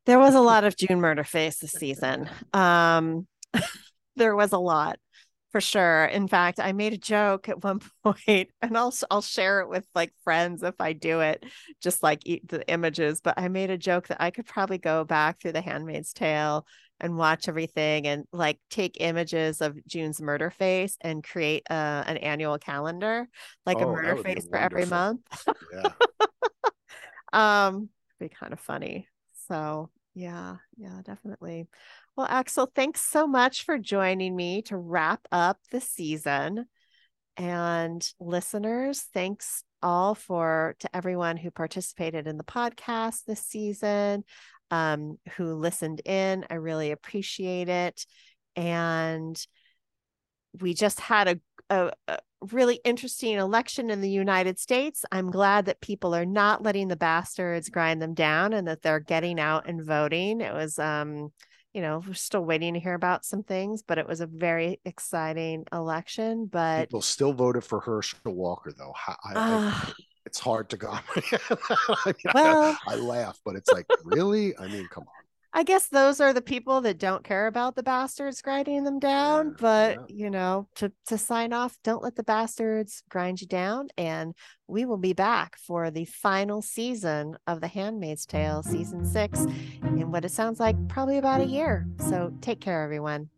There 0.06 0.20
was 0.20 0.36
a 0.36 0.42
lot 0.42 0.64
of 0.64 0.76
June 0.76 1.00
murder 1.00 1.24
face 1.24 1.60
this 1.60 1.74
season. 1.74 2.30
Um 2.54 3.28
there 4.16 4.36
was 4.36 4.52
a 4.52 4.58
lot 4.58 4.98
for 5.52 5.62
sure. 5.62 6.06
In 6.06 6.28
fact, 6.28 6.60
I 6.60 6.74
made 6.74 6.94
a 6.94 6.98
joke 6.98 7.50
at 7.50 7.64
one 7.64 7.82
point, 8.04 8.50
and 8.62 8.78
I'll 8.78 8.94
I'll 9.10 9.22
share 9.22 9.62
it 9.62 9.70
with 9.70 9.86
like 9.96 10.14
friends 10.24 10.64
if 10.64 10.80
I 10.80 10.94
do 10.94 11.22
it, 11.22 11.46
just 11.82 12.04
like 12.04 12.22
eat 12.26 12.48
the 12.48 12.68
images. 12.70 13.22
But 13.22 13.36
I 13.38 13.48
made 13.48 13.70
a 13.70 13.78
joke 13.78 14.08
that 14.08 14.22
I 14.22 14.32
could 14.32 14.46
probably 14.46 14.78
go 14.78 15.04
back 15.04 15.40
through 15.40 15.54
The 15.54 15.62
Handmaid's 15.62 16.14
Tale 16.14 16.66
and 17.00 17.16
watch 17.16 17.48
everything 17.48 18.08
and 18.08 18.26
like 18.34 18.60
take 18.70 18.98
images 19.00 19.62
of 19.62 19.78
June's 19.86 20.22
murder 20.22 20.50
face 20.50 20.98
and 21.02 21.24
create 21.24 21.64
uh, 21.70 22.04
an 22.08 22.18
annual 22.18 22.58
calendar, 22.58 23.28
like 23.66 23.78
oh, 23.78 23.90
a 23.90 23.92
murder 23.92 24.18
face 24.18 24.48
for 24.48 24.58
every 24.58 24.86
month. 24.86 25.22
yeah. 25.74 25.92
um, 27.68 27.90
be 28.20 28.30
kind 28.30 28.54
of 28.54 28.60
funny. 28.60 29.08
So 29.48 29.90
yeah, 30.16 30.58
yeah, 30.76 31.02
definitely. 31.06 31.68
Well, 32.18 32.26
Axel, 32.28 32.72
thanks 32.74 33.02
so 33.02 33.28
much 33.28 33.64
for 33.64 33.78
joining 33.78 34.36
me 34.36 34.64
to 34.64 34.76
wrap 34.76 35.28
up 35.32 35.60
the 35.70 35.80
season. 35.80 36.66
And 37.38 38.12
listeners, 38.20 39.04
thanks 39.14 39.64
all 39.84 40.16
for 40.16 40.76
to 40.80 40.96
everyone 40.96 41.38
who 41.38 41.52
participated 41.52 42.26
in 42.26 42.38
the 42.38 42.44
podcast 42.44 43.26
this 43.26 43.42
season, 43.42 44.24
um, 44.72 45.20
who 45.36 45.54
listened 45.54 46.02
in. 46.06 46.44
I 46.50 46.56
really 46.56 46.90
appreciate 46.90 47.70
it. 47.70 48.04
And 48.56 49.40
we 50.60 50.74
just 50.74 51.00
had 51.00 51.28
a, 51.28 51.40
a, 51.70 51.92
a 52.08 52.18
really 52.52 52.80
interesting 52.84 53.36
election 53.36 53.92
in 53.92 54.02
the 54.02 54.10
United 54.10 54.58
States. 54.58 55.06
I'm 55.12 55.30
glad 55.30 55.66
that 55.66 55.82
people 55.82 56.16
are 56.16 56.26
not 56.26 56.64
letting 56.64 56.88
the 56.88 56.96
bastards 56.96 57.70
grind 57.70 58.02
them 58.02 58.16
down 58.16 58.54
and 58.54 58.68
that 58.68 58.82
they're 58.82 59.00
getting 59.00 59.40
out 59.40 59.70
and 59.70 59.86
voting. 59.86 60.42
It 60.42 60.56
was 60.56 60.80
um 60.80 61.32
you 61.78 61.84
know, 61.84 62.02
we're 62.08 62.16
still 62.16 62.44
waiting 62.44 62.74
to 62.74 62.80
hear 62.80 62.96
about 62.96 63.24
some 63.24 63.44
things, 63.44 63.84
but 63.84 64.00
it 64.00 64.08
was 64.08 64.20
a 64.20 64.26
very 64.26 64.80
exciting 64.84 65.64
election. 65.72 66.48
But 66.48 66.86
people 66.86 67.04
still 67.04 67.34
voted 67.34 67.64
for 67.64 67.80
Herschel 67.80 68.34
Walker, 68.34 68.74
though. 68.76 68.96
I, 69.08 69.16
I, 69.24 69.34
uh, 69.36 69.92
it's 70.26 70.40
hard 70.40 70.72
to 70.72 70.78
go. 70.78 70.90
I, 71.16 72.08
mean, 72.08 72.16
well, 72.34 72.76
I, 72.88 72.94
I 72.94 72.96
laugh, 72.96 73.40
but 73.46 73.56
it's 73.56 73.72
like, 73.72 73.86
really? 74.04 74.58
I 74.58 74.66
mean, 74.66 74.88
come 74.90 75.04
on. 75.04 75.17
I 75.58 75.64
guess 75.64 75.88
those 75.88 76.22
are 76.22 76.34
the 76.34 76.42
people 76.44 76.82
that 76.82 77.00
don't 77.00 77.24
care 77.24 77.48
about 77.48 77.76
the 77.76 77.82
bastards 77.82 78.44
grinding 78.44 78.84
them 78.84 79.00
down. 79.00 79.48
Yeah, 79.48 79.54
but 79.60 79.98
yeah. 80.08 80.16
you 80.16 80.30
know, 80.30 80.68
to 80.76 80.92
to 81.08 81.18
sign 81.18 81.52
off, 81.52 81.76
don't 81.84 82.04
let 82.04 82.16
the 82.16 82.22
bastards 82.22 83.02
grind 83.10 83.42
you 83.42 83.48
down. 83.48 83.88
And 83.98 84.36
we 84.68 84.86
will 84.86 85.00
be 85.00 85.14
back 85.14 85.58
for 85.58 85.90
the 85.90 86.06
final 86.06 86.62
season 86.62 87.38
of 87.48 87.60
The 87.60 87.68
Handmaid's 87.68 88.28
Tale, 88.28 88.62
season 88.62 89.04
six, 89.04 89.48
in 89.82 90.12
what 90.12 90.26
it 90.26 90.32
sounds 90.32 90.60
like 90.60 90.76
probably 90.90 91.18
about 91.18 91.42
a 91.42 91.46
year. 91.46 91.88
So 92.08 92.32
take 92.40 92.62
care, 92.62 92.84
everyone. 92.84 93.32